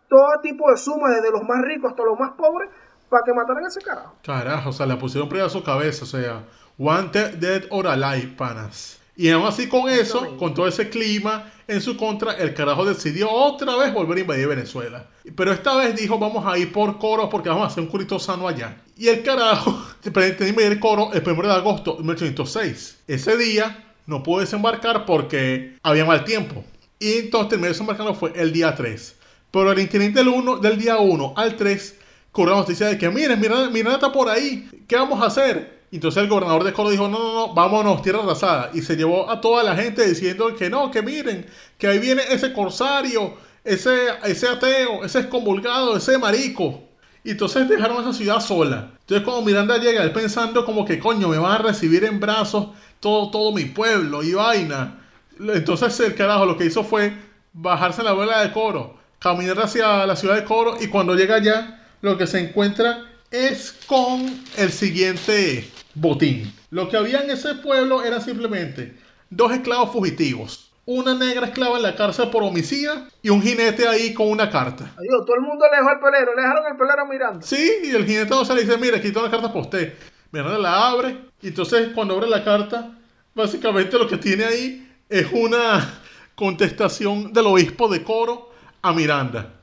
todo 0.09 0.41
tipo 0.43 0.71
de 0.71 0.77
sumas, 0.77 1.11
desde 1.17 1.33
los 1.33 1.43
más 1.43 1.63
ricos 1.63 1.91
hasta 1.91 2.05
los 2.05 2.21
más 2.21 2.33
pobres, 2.33 2.69
para 3.13 3.25
que 3.25 3.33
mataran 3.35 3.65
a 3.65 3.69
ese 3.69 3.81
carajo. 3.83 4.17
Carajo, 4.25 4.71
o 4.71 4.73
sea, 4.73 4.87
le 4.87 4.97
pusieron 4.97 5.29
presa 5.29 5.45
a 5.45 5.51
su 5.51 5.63
cabeza, 5.63 6.05
o 6.05 6.07
sea, 6.07 6.45
wanted 6.79 7.35
dead 7.35 7.65
or 7.69 7.87
alive, 7.87 8.35
panas. 8.39 8.99
Y 9.15 9.29
aún 9.29 9.47
así 9.47 9.69
con 9.69 9.91
eso, 9.91 10.39
con 10.39 10.55
todo 10.55 10.67
ese 10.67 10.89
clima 10.89 11.53
en 11.69 11.83
su 11.83 11.99
contra, 11.99 12.33
el 12.33 12.55
carajo 12.55 12.87
decidió 12.87 13.31
otra 13.31 13.77
vez 13.77 13.93
volver 13.93 14.17
a 14.17 14.21
invadir 14.23 14.49
Venezuela. 14.49 15.07
Pero 15.37 15.53
esta 15.53 15.77
vez 15.77 15.95
dijo, 15.95 16.19
vamos 16.19 16.47
a 16.47 16.57
ir 16.57 16.73
por 16.73 16.99
coro 16.99 17.29
porque 17.29 17.51
vamos 17.51 17.65
a 17.65 17.67
hacer 17.67 17.83
un 17.83 17.91
curito 17.91 18.19
sano 18.19 18.49
allá. 18.49 18.79
Y 18.97 19.09
el 19.09 19.23
carajo 19.23 19.79
pretendía 20.13 20.49
invadir 20.49 20.81
coro 20.81 21.11
el 21.13 21.23
1 21.23 21.43
de 21.43 21.53
agosto 21.53 21.97
de 21.97 22.05
1806. 22.05 23.03
Ese 23.07 23.37
día 23.37 23.85
no 24.07 24.23
pudo 24.23 24.41
desembarcar 24.41 25.05
porque 25.05 25.77
había 25.83 26.07
mal 26.07 26.25
tiempo. 26.25 26.65
Y 26.99 27.19
entonces 27.19 27.51
terminó 27.51 27.69
desembarcando 27.69 28.15
fue 28.15 28.33
el 28.35 28.51
día 28.53 28.75
3. 28.75 29.17
Pero 29.51 29.71
el 29.71 29.79
intendente 29.79 30.25
del, 30.25 30.33
del 30.63 30.79
día 30.79 30.97
1 30.97 31.35
al 31.37 31.57
3 31.57 31.99
corrió 32.33 32.55
la 32.55 32.61
noticia 32.61 32.89
de 32.89 32.99
que 32.99 33.11
miren, 33.11 33.39
Miranda, 33.39 33.71
Miranda 33.71 33.95
está 33.95 34.11
por 34.13 34.29
ahí, 34.29 34.69
¿qué 34.89 34.97
vamos 34.97 35.23
a 35.23 35.27
hacer? 35.27 35.83
Entonces 35.93 36.23
el 36.23 36.29
gobernador 36.29 36.65
de 36.65 36.73
Coro 36.73 36.89
dijo, 36.89 37.07
no, 37.07 37.19
no, 37.19 37.35
no, 37.35 37.55
vámonos, 37.55 38.01
tierra 38.01 38.23
arrasada. 38.23 38.71
Y 38.73 38.81
se 38.81 38.97
llevó 38.97 39.31
a 39.31 39.43
toda 39.43 39.63
la 39.63 39.77
gente 39.77 40.07
diciendo 40.09 40.57
que 40.57 40.71
no, 40.71 40.91
que 40.91 41.03
miren, 41.03 41.47
que 41.77 41.87
ahí 41.87 41.99
viene 41.99 42.23
ese 42.31 42.55
corsario, 42.55 43.35
ese, 43.63 44.09
ese 44.25 44.49
ateo, 44.49 45.05
ese 45.05 45.21
excomulgado, 45.21 45.95
ese 45.95 46.17
marico. 46.17 46.83
Y 47.23 47.33
entonces 47.33 47.69
dejaron 47.69 48.01
esa 48.01 48.15
ciudad 48.15 48.41
sola. 48.41 48.91
Entonces 49.01 49.23
cuando 49.23 49.43
Miranda 49.43 49.77
llega, 49.77 50.03
él 50.03 50.13
pensando 50.13 50.65
como 50.65 50.87
que 50.87 50.99
coño, 50.99 51.29
me 51.29 51.37
van 51.37 51.53
a 51.53 51.59
recibir 51.59 52.05
en 52.05 52.19
brazos 52.19 52.69
todo, 52.99 53.31
todo 53.31 53.53
mi 53.53 53.67
pueblo 53.67 54.23
y 54.23 54.33
vaina. 54.33 54.99
Entonces 55.39 56.01
el 56.01 56.15
carajo 56.15 56.47
lo 56.47 56.57
que 56.57 56.65
hizo 56.65 56.85
fue 56.85 57.13
bajarse 57.53 58.01
en 58.01 58.07
la 58.07 58.13
abuela 58.13 58.41
de 58.41 58.51
Coro, 58.51 58.97
caminar 59.19 59.61
hacia 59.61 60.07
la 60.07 60.17
ciudad 60.17 60.37
de 60.37 60.45
Coro 60.45 60.79
y 60.81 60.89
cuando 60.89 61.15
llega 61.15 61.35
allá 61.35 61.82
lo 62.03 62.19
que 62.19 62.27
se 62.27 62.41
encuentra 62.41 63.07
es 63.31 63.73
con 63.87 64.45
el 64.59 64.71
siguiente 64.71 65.71
botín. 65.95 66.53
Lo 66.71 66.89
que 66.89 66.99
había 66.99 67.21
en 67.21 67.31
ese 67.31 67.55
pueblo 67.55 68.05
era 68.05 68.21
simplemente 68.21 68.97
dos 69.31 69.53
esclavos 69.53 69.93
fugitivos, 69.93 70.71
una 70.85 71.15
negra 71.15 71.47
esclava 71.47 71.77
en 71.77 71.85
la 71.85 71.95
cárcel 71.95 72.29
por 72.29 72.43
homicida 72.43 73.09
y 73.23 73.31
un 73.31 73.41
jinete 73.41 73.87
ahí 73.87 74.13
con 74.13 74.29
una 74.29 74.51
carta. 74.51 74.93
Adiós, 74.99 75.25
todo 75.25 75.37
el 75.37 75.43
mundo 75.43 75.65
le 75.71 75.79
dejó 75.79 75.91
el 75.91 76.01
pelero, 76.01 76.35
le 76.35 76.43
dejaron 76.43 76.67
el 76.67 76.77
pelero 76.77 77.07
mirando. 77.07 77.47
Sí, 77.47 77.73
y 77.85 77.91
el 77.91 78.05
jinete 78.05 78.31
no 78.31 78.45
se 78.45 78.55
le 78.55 78.63
dice, 78.63 78.77
mire, 78.77 78.97
aquí 78.97 79.09
una 79.09 79.31
carta 79.31 79.49
para 79.49 79.61
usted. 79.61 79.95
Miranda 80.33 80.59
la 80.59 80.89
abre, 80.89 81.17
y 81.41 81.49
entonces 81.49 81.91
cuando 81.95 82.15
abre 82.15 82.29
la 82.29 82.43
carta, 82.43 82.91
básicamente 83.35 83.97
lo 83.99 84.09
que 84.09 84.17
tiene 84.17 84.45
ahí 84.45 84.93
es 85.09 85.29
una 85.33 86.01
contestación 86.35 87.33
del 87.33 87.47
obispo 87.47 87.89
de 87.89 88.03
Coro 88.03 88.51
a 88.81 88.93
Miranda. 88.93 89.62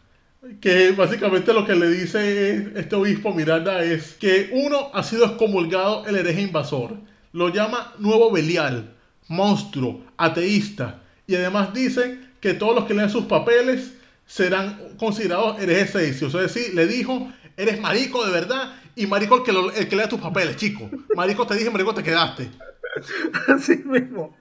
Que 0.62 0.92
básicamente 0.92 1.54
lo 1.54 1.66
que 1.66 1.76
le 1.76 1.90
dice 1.90 2.72
este 2.76 2.96
obispo 2.96 3.34
Miranda 3.34 3.84
es 3.84 4.14
que 4.14 4.50
uno 4.54 4.90
ha 4.94 5.04
sido 5.04 5.26
excomulgado 5.26 6.06
el 6.08 6.16
hereje 6.16 6.42
invasor. 6.42 6.96
Lo 7.34 7.50
llama 7.50 7.94
nuevo 8.00 8.32
Belial, 8.32 8.96
monstruo, 9.28 10.02
ateísta. 10.18 11.02
Y 11.28 11.36
además 11.36 11.74
dice 11.74 12.20
que 12.40 12.54
todos 12.54 12.74
los 12.74 12.86
que 12.86 12.94
lean 12.94 13.10
sus 13.10 13.26
papeles 13.26 13.94
serán 14.26 14.80
considerados 14.98 15.60
herejes 15.62 15.92
sedicios. 15.92 16.34
Es 16.36 16.54
decir, 16.54 16.74
le 16.74 16.88
dijo, 16.88 17.32
eres 17.58 17.80
marico 17.82 18.26
de 18.26 18.32
verdad 18.32 18.76
y 18.96 19.08
marico 19.08 19.38
el 19.38 19.44
que, 19.44 19.52
lo- 19.52 19.72
el 19.74 19.88
que 19.90 19.96
lea 19.96 20.08
tus 20.08 20.22
papeles, 20.22 20.56
chico. 20.56 20.90
Marico 21.16 21.46
te 21.46 21.56
dije, 21.56 21.70
marico 21.70 21.94
te 21.94 22.02
quedaste. 22.04 22.50
Así 23.48 23.76
mismo. 23.86 24.36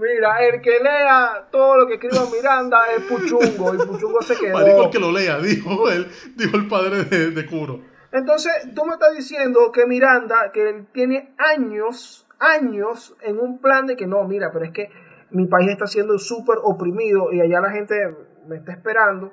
Mira, 0.00 0.38
el 0.46 0.62
que 0.62 0.78
lea 0.82 1.46
todo 1.50 1.76
lo 1.76 1.86
que 1.86 1.94
escriba 1.94 2.24
Miranda 2.34 2.78
es 2.96 3.02
Puchungo 3.04 3.74
y 3.74 3.78
Puchungo 3.86 4.22
se 4.22 4.34
quedó. 4.34 4.54
Marico 4.54 4.84
el 4.84 4.90
que 4.90 4.98
lo 4.98 5.12
lea, 5.12 5.38
dijo 5.42 5.90
él, 5.90 6.06
dijo 6.36 6.56
el 6.56 6.68
padre 6.68 7.04
de, 7.04 7.30
de 7.32 7.46
Curo. 7.46 7.80
Entonces, 8.10 8.52
tú 8.74 8.86
me 8.86 8.94
estás 8.94 9.14
diciendo 9.14 9.70
que 9.72 9.86
Miranda, 9.86 10.50
que 10.52 10.70
él 10.70 10.86
tiene 10.92 11.34
años, 11.36 12.26
años 12.38 13.14
en 13.20 13.38
un 13.38 13.58
plan 13.60 13.86
de 13.86 13.96
que 13.96 14.06
no, 14.06 14.24
mira, 14.24 14.50
pero 14.52 14.64
es 14.64 14.72
que 14.72 14.90
mi 15.32 15.46
país 15.46 15.68
está 15.68 15.86
siendo 15.86 16.18
súper 16.18 16.56
oprimido 16.62 17.30
y 17.32 17.40
allá 17.40 17.60
la 17.60 17.70
gente 17.70 17.94
me 18.48 18.56
está 18.56 18.72
esperando 18.72 19.32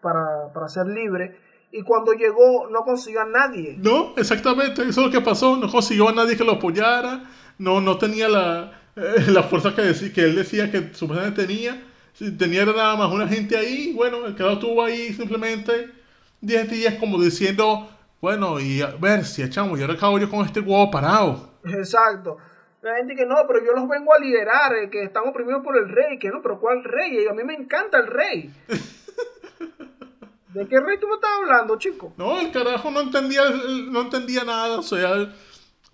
para, 0.00 0.52
para 0.54 0.68
ser 0.68 0.86
libre. 0.86 1.38
Y 1.72 1.82
cuando 1.82 2.12
llegó 2.12 2.70
no 2.70 2.82
consiguió 2.82 3.22
a 3.22 3.26
nadie. 3.26 3.76
No, 3.78 4.14
exactamente, 4.16 4.82
eso 4.82 5.00
es 5.00 5.06
lo 5.06 5.10
que 5.10 5.20
pasó. 5.20 5.56
No 5.56 5.68
consiguió 5.68 6.08
a 6.08 6.12
nadie 6.12 6.36
que 6.36 6.44
lo 6.44 6.52
apoyara. 6.52 7.24
No, 7.58 7.80
no 7.80 7.98
tenía 7.98 8.28
la, 8.28 8.83
eh, 8.96 9.24
la 9.28 9.42
fuerza 9.42 9.74
que, 9.74 9.82
decí- 9.82 10.12
que 10.12 10.22
él 10.22 10.36
decía 10.36 10.70
que 10.70 10.90
supuestamente 10.94 11.46
tenía. 11.46 11.82
Tenía 12.38 12.64
nada 12.64 12.94
más 12.96 13.10
una 13.12 13.26
gente 13.26 13.56
ahí. 13.56 13.92
Bueno, 13.92 14.24
el 14.26 14.34
carajo 14.36 14.54
estuvo 14.54 14.84
ahí 14.84 15.12
simplemente 15.12 15.90
10 16.40 16.70
días 16.70 16.94
como 16.94 17.20
diciendo, 17.20 17.88
bueno, 18.20 18.60
y 18.60 18.82
a 18.82 18.88
ver 19.00 19.24
si 19.24 19.42
echamos, 19.42 19.78
y 19.78 19.82
ahora 19.82 19.94
acabo 19.94 20.18
yo 20.18 20.30
con 20.30 20.44
este 20.46 20.60
huevo 20.60 20.90
parado. 20.90 21.50
Exacto. 21.64 22.36
La 22.82 22.96
gente 22.96 23.16
que 23.16 23.24
no, 23.26 23.34
pero 23.48 23.64
yo 23.64 23.72
los 23.72 23.88
vengo 23.88 24.12
a 24.14 24.18
liderar, 24.18 24.74
eh, 24.76 24.90
que 24.90 25.02
están 25.02 25.26
oprimidos 25.26 25.62
por 25.64 25.76
el 25.76 25.88
rey, 25.88 26.18
que 26.18 26.28
no, 26.28 26.40
pero 26.42 26.60
¿cuál 26.60 26.84
rey? 26.84 27.24
Y 27.24 27.26
a 27.26 27.32
mí 27.32 27.42
me 27.42 27.54
encanta 27.54 27.98
el 27.98 28.06
rey. 28.06 28.50
¿De 30.54 30.68
qué 30.68 30.78
rey 30.78 30.98
tú 31.00 31.08
me 31.08 31.14
estás 31.14 31.30
hablando, 31.42 31.76
chico? 31.78 32.12
No, 32.16 32.40
el 32.40 32.52
carajo 32.52 32.90
no 32.92 33.00
entendía, 33.00 33.42
no 33.90 34.02
entendía 34.02 34.44
nada, 34.44 34.78
o 34.78 34.82
sea, 34.82 35.32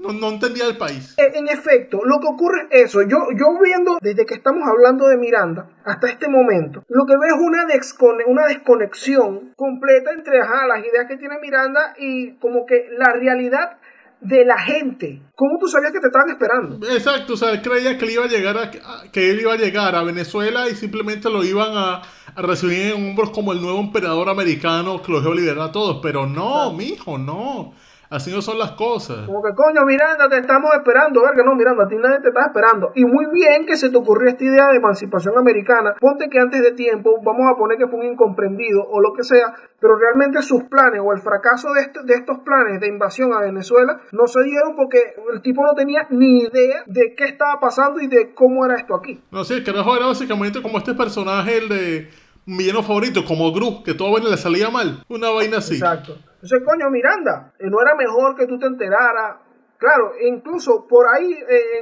no, 0.01 0.12
no 0.12 0.28
entendía 0.28 0.66
el 0.66 0.76
país. 0.76 1.14
E- 1.18 1.38
En 1.38 1.48
efecto, 1.48 2.01
lo 2.05 2.18
que 2.20 2.26
ocurre 2.26 2.66
es 2.70 2.86
eso. 2.86 3.03
Yo, 3.03 3.18
yo 3.38 3.46
viendo 3.62 3.98
desde 4.01 4.26
que 4.26 4.34
estamos 4.34 4.62
hablando 4.66 5.07
de 5.07 5.16
Miranda 5.16 5.68
hasta 5.84 6.09
este 6.09 6.28
momento, 6.28 6.82
lo 6.88 7.05
que 7.07 7.14
veo 7.20 7.36
es 7.36 7.40
una, 7.42 7.64
descone- 7.66 8.24
una 8.26 8.46
desconexión 8.46 9.53
completa 9.57 10.12
entre 10.12 10.40
ajá, 10.40 10.66
las 10.66 10.80
ideas 10.80 11.07
que 11.09 11.16
tiene 11.16 11.38
Miranda 11.40 11.94
y 11.98 12.32
como 12.38 12.66
que 12.66 12.86
la 12.96 13.12
realidad 13.12 13.78
de 14.20 14.44
la 14.44 14.59
gente. 14.59 15.22
¿Cómo 15.34 15.59
tú 15.59 15.66
sabías 15.66 15.92
que 15.92 16.01
te 16.01 16.09
estaban 16.09 16.28
esperando? 16.28 16.78
Exacto, 16.90 17.32
o 17.32 17.36
sea, 17.38 17.53
él 17.53 17.62
creía 17.62 17.96
que 17.96 18.05
él 18.05 18.11
iba 18.11 18.24
a 18.24 18.28
llegar 18.28 18.57
a, 18.59 18.70
que 19.11 19.30
él 19.30 19.40
iba 19.40 19.55
a 19.55 19.57
llegar 19.57 19.94
a 19.94 20.03
Venezuela 20.03 20.68
y 20.68 20.74
simplemente 20.74 21.30
lo 21.30 21.42
iban 21.42 21.70
a, 21.72 22.03
a 22.34 22.42
recibir 22.42 22.92
en 22.92 23.11
hombros 23.11 23.30
como 23.30 23.53
el 23.53 23.62
nuevo 23.62 23.80
emperador 23.80 24.28
americano 24.28 25.01
que 25.03 25.11
los 25.11 25.22
iba 25.22 25.32
a 25.32 25.36
liberar 25.36 25.68
a 25.68 25.72
todos. 25.72 26.01
Pero 26.03 26.26
no, 26.26 26.70
mijo, 26.74 27.16
no. 27.16 27.72
Así 28.11 28.32
no 28.32 28.42
son 28.42 28.58
las 28.58 28.72
cosas. 28.72 29.24
Como 29.26 29.40
que 29.40 29.54
coño, 29.54 29.84
Miranda, 29.86 30.28
te 30.28 30.38
estamos 30.38 30.70
esperando, 30.74 31.22
verga, 31.22 31.44
no, 31.44 31.54
Miranda, 31.54 31.84
a 31.84 31.88
ti 31.88 31.94
nadie 31.96 32.18
te 32.20 32.28
está 32.28 32.46
esperando. 32.46 32.90
Y 32.96 33.04
muy 33.04 33.26
bien 33.32 33.64
que 33.66 33.76
se 33.76 33.88
te 33.88 33.96
ocurrió 33.96 34.28
esta 34.28 34.42
idea 34.42 34.66
de 34.68 34.78
emancipación 34.78 35.38
americana. 35.38 35.94
Ponte 36.00 36.28
que 36.28 36.40
antes 36.40 36.61
de 36.61 36.72
tiempo, 36.72 37.20
vamos 37.22 37.46
a 37.48 37.56
poner 37.56 37.78
que 37.78 37.86
fue 37.86 38.00
un 38.00 38.06
incomprendido 38.06 38.82
o 38.82 39.00
lo 39.00 39.12
que 39.14 39.22
sea, 39.22 39.54
pero 39.78 39.96
realmente 39.96 40.42
sus 40.42 40.64
planes 40.64 41.00
o 41.04 41.12
el 41.12 41.20
fracaso 41.20 41.72
de, 41.72 41.82
este- 41.82 42.02
de 42.02 42.14
estos 42.14 42.38
planes 42.40 42.80
de 42.80 42.88
invasión 42.88 43.32
a 43.32 43.40
Venezuela 43.40 44.00
no 44.11 44.26
se 44.26 44.42
dieron 44.42 44.74
porque 44.74 45.14
el 45.32 45.40
tipo 45.40 45.62
no 45.64 45.74
tenía 45.74 46.06
ni 46.11 46.40
idea 46.40 46.82
de 46.86 47.14
qué 47.16 47.24
estaba 47.26 47.61
pasando 47.61 48.00
y 48.00 48.08
de 48.08 48.34
cómo 48.34 48.66
era 48.66 48.74
esto 48.74 48.96
aquí. 48.96 49.20
No 49.30 49.44
sé, 49.44 49.54
el 49.54 49.64
carajo 49.64 49.96
era 49.96 50.06
básicamente 50.06 50.61
como 50.62 50.78
este 50.78 50.94
personaje, 50.94 51.58
el 51.58 51.68
de 51.68 52.11
mi 52.46 52.58
villano 52.58 52.82
favorito, 52.82 53.24
como 53.24 53.52
Gru, 53.52 53.84
que 53.84 53.94
todo 53.94 54.11
vaina 54.12 54.30
le 54.30 54.36
salía 54.36 54.68
mal. 54.68 55.04
Una 55.08 55.30
vaina 55.30 55.58
así. 55.58 55.74
Exacto. 55.74 56.16
Entonces, 56.43 56.62
coño, 56.64 56.91
Miranda, 56.91 57.53
eh, 57.59 57.68
no 57.68 57.82
era 57.82 57.95
mejor 57.95 58.34
que 58.34 58.47
tú 58.47 58.59
te 58.59 58.66
enteraras. 58.66 59.36
Claro, 59.76 60.12
e 60.18 60.28
incluso 60.28 60.86
por 60.86 61.07
ahí, 61.09 61.34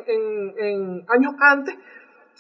en, 0.07 1.05
años 1.09 1.35
antes, 1.41 1.75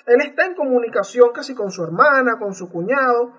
él 0.06 0.20
está 0.24 0.46
en 0.46 0.54
comunicación 0.54 1.30
casi 1.34 1.54
con 1.54 1.70
su 1.70 1.82
hermana, 1.82 2.38
con 2.38 2.54
su 2.54 2.70
cuñado, 2.70 3.32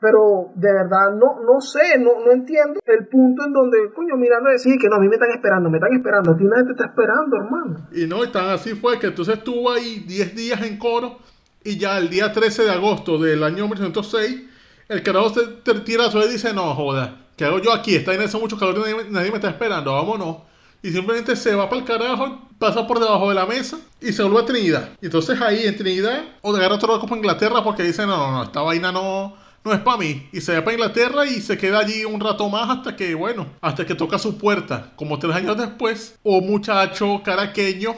pero 0.00 0.50
de 0.54 0.72
verdad 0.72 1.12
no, 1.12 1.40
no 1.44 1.60
sé, 1.60 1.98
no, 1.98 2.24
no 2.24 2.32
entiendo 2.32 2.80
el 2.86 3.06
punto 3.06 3.44
en 3.44 3.52
donde, 3.52 3.92
coño, 3.94 4.16
Miranda 4.16 4.50
decía 4.50 4.74
que 4.80 4.88
no, 4.88 4.96
a 4.96 4.98
mí 4.98 5.08
me 5.08 5.16
están 5.16 5.30
esperando, 5.30 5.70
me 5.70 5.78
están 5.78 5.92
esperando, 5.92 6.32
a 6.32 6.36
ti 6.36 6.44
nadie 6.44 6.64
te 6.64 6.72
está 6.72 6.86
esperando, 6.86 7.36
hermano. 7.36 7.88
Y 7.92 8.06
no, 8.06 8.24
y 8.24 8.28
tan 8.32 8.48
así 8.48 8.74
fue 8.74 8.98
que 8.98 9.08
entonces 9.08 9.38
estuvo 9.38 9.70
ahí 9.70 10.04
10 10.06 10.34
días 10.34 10.62
en 10.62 10.78
coro 10.78 11.18
y 11.62 11.78
ya 11.78 11.98
el 11.98 12.08
día 12.08 12.32
13 12.32 12.64
de 12.64 12.70
agosto 12.70 13.18
del 13.18 13.44
año 13.44 13.64
1906, 13.66 14.48
el 14.88 15.02
carajo 15.02 15.28
se 15.30 15.74
tira 15.84 16.04
y 16.12 16.32
dice, 16.32 16.52
no, 16.54 16.74
joda, 16.74 17.18
¿qué 17.40 17.46
hago 17.46 17.58
yo 17.58 17.72
aquí? 17.72 17.94
Está 17.96 18.12
en 18.12 18.20
ese 18.20 18.36
mucho 18.36 18.58
calor 18.58 18.76
y 18.76 18.80
nadie, 18.80 18.94
me- 18.96 19.10
nadie 19.10 19.30
me 19.30 19.36
está 19.36 19.48
esperando, 19.48 19.94
vámonos. 19.94 20.36
Y 20.82 20.90
simplemente 20.90 21.34
se 21.36 21.54
va 21.54 21.70
para 21.70 21.80
el 21.80 21.86
carajo, 21.86 22.38
pasa 22.58 22.86
por 22.86 22.98
debajo 23.00 23.30
de 23.30 23.34
la 23.34 23.46
mesa 23.46 23.78
y 23.98 24.12
se 24.12 24.22
vuelve 24.22 24.40
a 24.40 24.44
Trinidad. 24.44 24.90
Y 25.00 25.06
entonces 25.06 25.40
ahí 25.40 25.66
en 25.66 25.74
Trinidad, 25.76 26.22
o 26.42 26.54
agarra 26.54 26.74
otro 26.74 26.92
barco 26.92 27.06
para 27.06 27.16
Inglaterra 27.18 27.64
porque 27.64 27.82
dice, 27.82 28.04
no, 28.06 28.16
no, 28.18 28.30
no, 28.32 28.42
esta 28.44 28.60
vaina 28.60 28.92
no, 28.92 29.34
no 29.64 29.72
es 29.72 29.80
para 29.80 29.96
mí. 29.96 30.28
Y 30.32 30.42
se 30.42 30.54
va 30.54 30.62
para 30.64 30.74
Inglaterra 30.74 31.24
y 31.24 31.40
se 31.40 31.56
queda 31.56 31.78
allí 31.78 32.04
un 32.04 32.20
rato 32.20 32.46
más 32.50 32.68
hasta 32.68 32.94
que, 32.94 33.14
bueno, 33.14 33.46
hasta 33.62 33.86
que 33.86 33.94
toca 33.94 34.18
su 34.18 34.36
puerta, 34.36 34.92
como 34.96 35.18
tres 35.18 35.34
años 35.34 35.56
después, 35.56 36.18
un 36.22 36.46
muchacho 36.46 37.22
caraqueño 37.24 37.94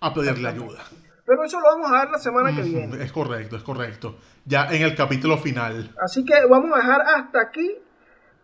a 0.00 0.14
pedirle 0.14 0.48
ayuda. 0.48 0.84
Pero 1.26 1.42
eso 1.44 1.58
lo 1.58 1.66
vamos 1.66 1.90
a 1.90 2.00
ver 2.04 2.10
la 2.10 2.18
semana 2.18 2.54
que 2.54 2.62
viene. 2.62 3.02
Es 3.02 3.10
correcto, 3.10 3.56
es 3.56 3.62
correcto. 3.62 4.16
Ya 4.44 4.66
en 4.70 4.82
el 4.82 4.94
capítulo 4.94 5.38
final. 5.38 5.90
Así 6.04 6.22
que 6.24 6.34
vamos 6.50 6.70
a 6.74 6.76
dejar 6.76 7.00
hasta 7.00 7.40
aquí 7.40 7.70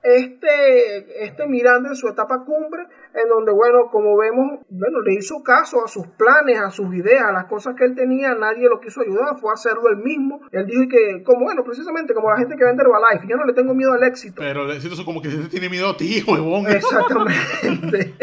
este, 0.02 1.24
este 1.24 1.46
Miranda 1.46 1.90
en 1.90 1.94
su 1.94 2.08
etapa 2.08 2.42
cumbre, 2.44 2.86
en 3.14 3.28
donde, 3.28 3.52
bueno, 3.52 3.90
como 3.90 4.16
vemos, 4.16 4.60
bueno, 4.70 5.00
le 5.02 5.14
hizo 5.14 5.42
caso 5.42 5.84
a 5.84 5.88
sus 5.88 6.06
planes, 6.06 6.58
a 6.58 6.70
sus 6.70 6.94
ideas, 6.94 7.24
a 7.24 7.32
las 7.32 7.44
cosas 7.46 7.74
que 7.76 7.84
él 7.84 7.94
tenía, 7.94 8.34
nadie 8.34 8.68
lo 8.68 8.80
quiso 8.80 9.02
ayudar, 9.02 9.38
fue 9.38 9.50
a 9.50 9.54
hacerlo 9.54 9.88
él 9.90 9.98
mismo. 9.98 10.40
Él 10.52 10.66
dijo 10.66 10.84
que, 10.88 11.22
como 11.22 11.44
bueno, 11.44 11.62
precisamente 11.64 12.14
como 12.14 12.30
la 12.30 12.38
gente 12.38 12.56
que 12.56 12.64
vende 12.64 12.82
Herbalife, 12.82 13.26
yo 13.28 13.36
no 13.36 13.44
le 13.44 13.52
tengo 13.52 13.74
miedo 13.74 13.92
al 13.92 14.02
éxito. 14.04 14.36
Pero 14.38 14.64
el 14.64 14.70
éxito 14.76 14.94
es 14.94 15.00
como 15.02 15.20
que 15.20 15.30
se 15.30 15.48
tiene 15.48 15.68
miedo 15.68 15.90
a 15.90 15.96
ti, 15.96 16.24
huevón. 16.26 16.66
Exactamente. 16.68 18.14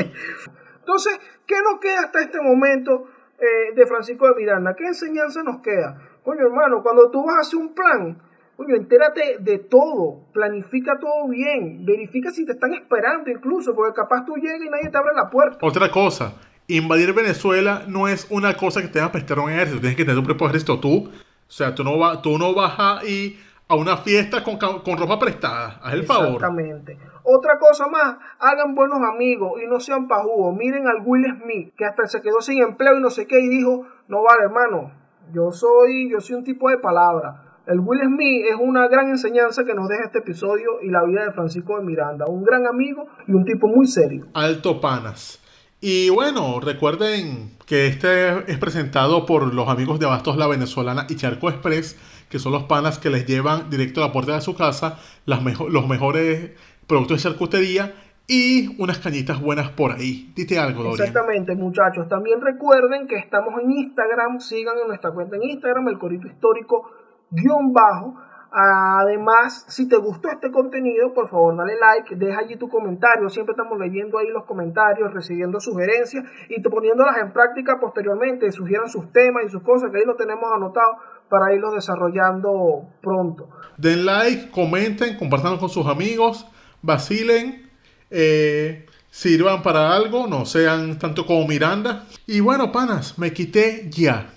Entonces, 0.80 1.20
¿qué 1.46 1.56
nos 1.62 1.80
queda 1.80 2.00
hasta 2.06 2.22
este 2.22 2.42
momento 2.42 3.06
eh, 3.38 3.74
de 3.76 3.86
Francisco 3.86 4.28
de 4.30 4.36
Miranda? 4.36 4.74
¿Qué 4.76 4.86
enseñanza 4.86 5.44
nos 5.44 5.62
queda? 5.62 6.02
Coño, 6.24 6.48
hermano, 6.48 6.82
cuando 6.82 7.12
tú 7.12 7.24
vas 7.24 7.38
a 7.38 7.40
hacer 7.42 7.60
un 7.60 7.74
plan, 7.74 8.18
Oye, 8.60 8.76
entérate 8.76 9.38
de 9.40 9.60
todo, 9.60 10.22
planifica 10.34 11.00
todo 11.00 11.28
bien, 11.28 11.86
verifica 11.86 12.32
si 12.32 12.44
te 12.44 12.54
están 12.54 12.74
esperando 12.74 13.30
incluso, 13.30 13.76
porque 13.76 13.94
capaz 13.94 14.26
tú 14.26 14.36
llegas 14.36 14.60
y 14.66 14.70
nadie 14.70 14.90
te 14.90 14.98
abre 14.98 15.14
la 15.16 15.30
puerta. 15.30 15.60
Otra 15.62 15.92
cosa, 15.92 16.34
invadir 16.66 17.14
Venezuela 17.14 17.84
no 17.88 18.08
es 18.08 18.26
una 18.32 18.56
cosa 18.56 18.82
que 18.82 18.88
te 18.88 19.00
va 19.00 19.06
a 19.06 19.12
prestar 19.12 19.38
un 19.38 19.52
ejército, 19.52 19.80
tienes 19.80 19.96
que 19.96 20.04
tener 20.04 20.20
tu 20.20 20.26
propio 20.26 20.48
ejército 20.48 20.80
tú. 20.80 21.08
O 21.08 21.52
sea, 21.52 21.76
tú 21.76 21.84
no, 21.84 22.00
va, 22.00 22.20
tú 22.20 22.40
no 22.40 22.56
vas 22.56 22.74
a 22.80 23.06
ir 23.06 23.40
a 23.68 23.76
una 23.76 23.96
fiesta 23.98 24.44
con, 24.44 24.58
con 24.58 24.98
ropa 24.98 25.20
prestada, 25.20 25.80
haz 25.84 25.94
el 25.94 26.04
favor. 26.04 26.34
Exactamente. 26.34 26.98
Otra 27.22 27.60
cosa 27.60 27.88
más, 27.88 28.18
hagan 28.40 28.74
buenos 28.74 29.00
amigos 29.04 29.62
y 29.64 29.68
no 29.68 29.80
sean 29.80 30.08
pajugos. 30.08 30.58
Miren 30.58 30.88
al 30.88 31.04
Will 31.06 31.26
Smith, 31.44 31.76
que 31.78 31.86
hasta 31.86 32.08
se 32.08 32.22
quedó 32.24 32.42
sin 32.42 32.64
empleo 32.64 32.98
y 32.98 33.02
no 33.02 33.12
sé 33.12 33.28
qué, 33.28 33.40
y 33.40 33.50
dijo, 33.50 33.86
no 34.08 34.24
vale, 34.24 34.46
hermano, 34.46 34.92
yo 35.32 35.52
soy, 35.52 36.10
yo 36.10 36.22
soy 36.22 36.38
un 36.38 36.44
tipo 36.44 36.70
de 36.70 36.80
palabra 36.80 37.44
el 37.68 37.80
Will 37.82 38.00
Smith 38.06 38.46
es 38.50 38.56
una 38.60 38.88
gran 38.88 39.10
enseñanza 39.10 39.66
que 39.66 39.74
nos 39.74 39.90
deja 39.90 40.06
este 40.06 40.20
episodio 40.20 40.82
y 40.82 40.90
la 40.90 41.04
vida 41.04 41.26
de 41.26 41.32
Francisco 41.34 41.78
de 41.78 41.86
Miranda, 41.86 42.26
un 42.26 42.44
gran 42.44 42.66
amigo 42.66 43.08
y 43.28 43.34
un 43.34 43.44
tipo 43.44 43.68
muy 43.68 43.86
serio. 43.88 44.28
Alto 44.34 44.80
panas. 44.80 45.42
Y 45.82 46.10
bueno, 46.10 46.60
recuerden 46.60 47.52
que 47.66 47.88
este 47.88 48.52
es 48.52 48.58
presentado 48.58 49.26
por 49.26 49.54
los 49.54 49.68
amigos 49.68 50.00
de 50.00 50.06
Abastos 50.06 50.38
La 50.38 50.48
Venezolana 50.48 51.06
y 51.10 51.16
Charco 51.16 51.50
Express, 51.50 51.98
que 52.30 52.40
son 52.40 52.54
los 52.54 52.64
panas 52.64 52.98
que 53.00 53.10
les 53.10 53.26
llevan 53.26 53.70
directo 53.70 54.02
a 54.02 54.08
la 54.08 54.14
puerta 54.14 54.34
de 54.34 54.42
su 54.42 54.56
casa 54.56 54.98
las 55.26 55.44
los 55.44 55.88
mejores 55.88 56.52
productos 56.88 57.18
de 57.18 57.30
charcutería 57.30 57.94
y 58.28 58.82
unas 58.82 59.00
cañitas 59.00 59.40
buenas 59.40 59.70
por 59.70 59.92
ahí. 59.92 60.32
Dite 60.36 60.58
algo, 60.58 60.84
Dorian. 60.84 61.08
Exactamente, 61.08 61.56
muchachos. 61.56 62.10
También 62.10 62.42
recuerden 62.42 63.08
que 63.08 63.16
estamos 63.16 63.54
en 63.62 63.72
Instagram. 63.72 64.40
Sigan 64.40 64.78
en 64.82 64.88
nuestra 64.88 65.12
cuenta 65.12 65.36
en 65.36 65.44
Instagram, 65.44 65.88
el 65.88 65.98
Corito 65.98 66.28
Histórico 66.28 66.92
guion 67.32 67.74
bajo. 67.74 68.16
Además, 68.50 69.66
si 69.68 69.88
te 69.90 69.98
gustó 69.98 70.30
este 70.30 70.50
contenido, 70.52 71.14
por 71.14 71.30
favor 71.30 71.58
dale 71.58 71.76
like, 71.78 72.16
deja 72.16 72.40
allí 72.40 72.56
tu 72.56 72.70
comentario. 72.70 73.30
Siempre 73.30 73.52
estamos 73.52 73.78
leyendo 73.78 74.18
ahí 74.18 74.28
los 74.28 74.46
comentarios, 74.46 75.14
recibiendo 75.14 75.60
sugerencias 75.60 76.24
y 76.50 76.62
poniéndolas 76.62 77.18
en 77.18 77.34
práctica 77.34 77.78
posteriormente. 77.80 78.52
Sugieran 78.52 78.90
sus 78.90 79.12
temas 79.12 79.44
y 79.46 79.50
sus 79.50 79.62
cosas, 79.64 79.92
que 79.92 79.98
ahí 79.98 80.06
lo 80.06 80.16
tenemos 80.16 80.46
anotado 80.56 80.94
para 81.30 81.54
irlos 81.54 81.76
desarrollando 81.76 82.88
pronto. 83.02 83.50
Den 83.78 84.06
like, 84.06 84.50
comenten, 84.50 85.18
compartan 85.18 85.58
con 85.58 85.70
sus 85.70 85.86
amigos, 85.86 86.48
vacilen, 86.82 87.70
eh, 88.10 88.86
sirvan 89.10 89.62
para 89.62 89.94
algo, 89.94 90.28
no 90.28 90.46
sean 90.46 90.98
tanto 90.98 91.26
como 91.26 91.48
Miranda. 91.48 92.06
Y 92.26 92.40
bueno, 92.40 92.72
panas, 92.72 93.20
me 93.20 93.34
quité 93.34 93.90
ya. 93.90 94.30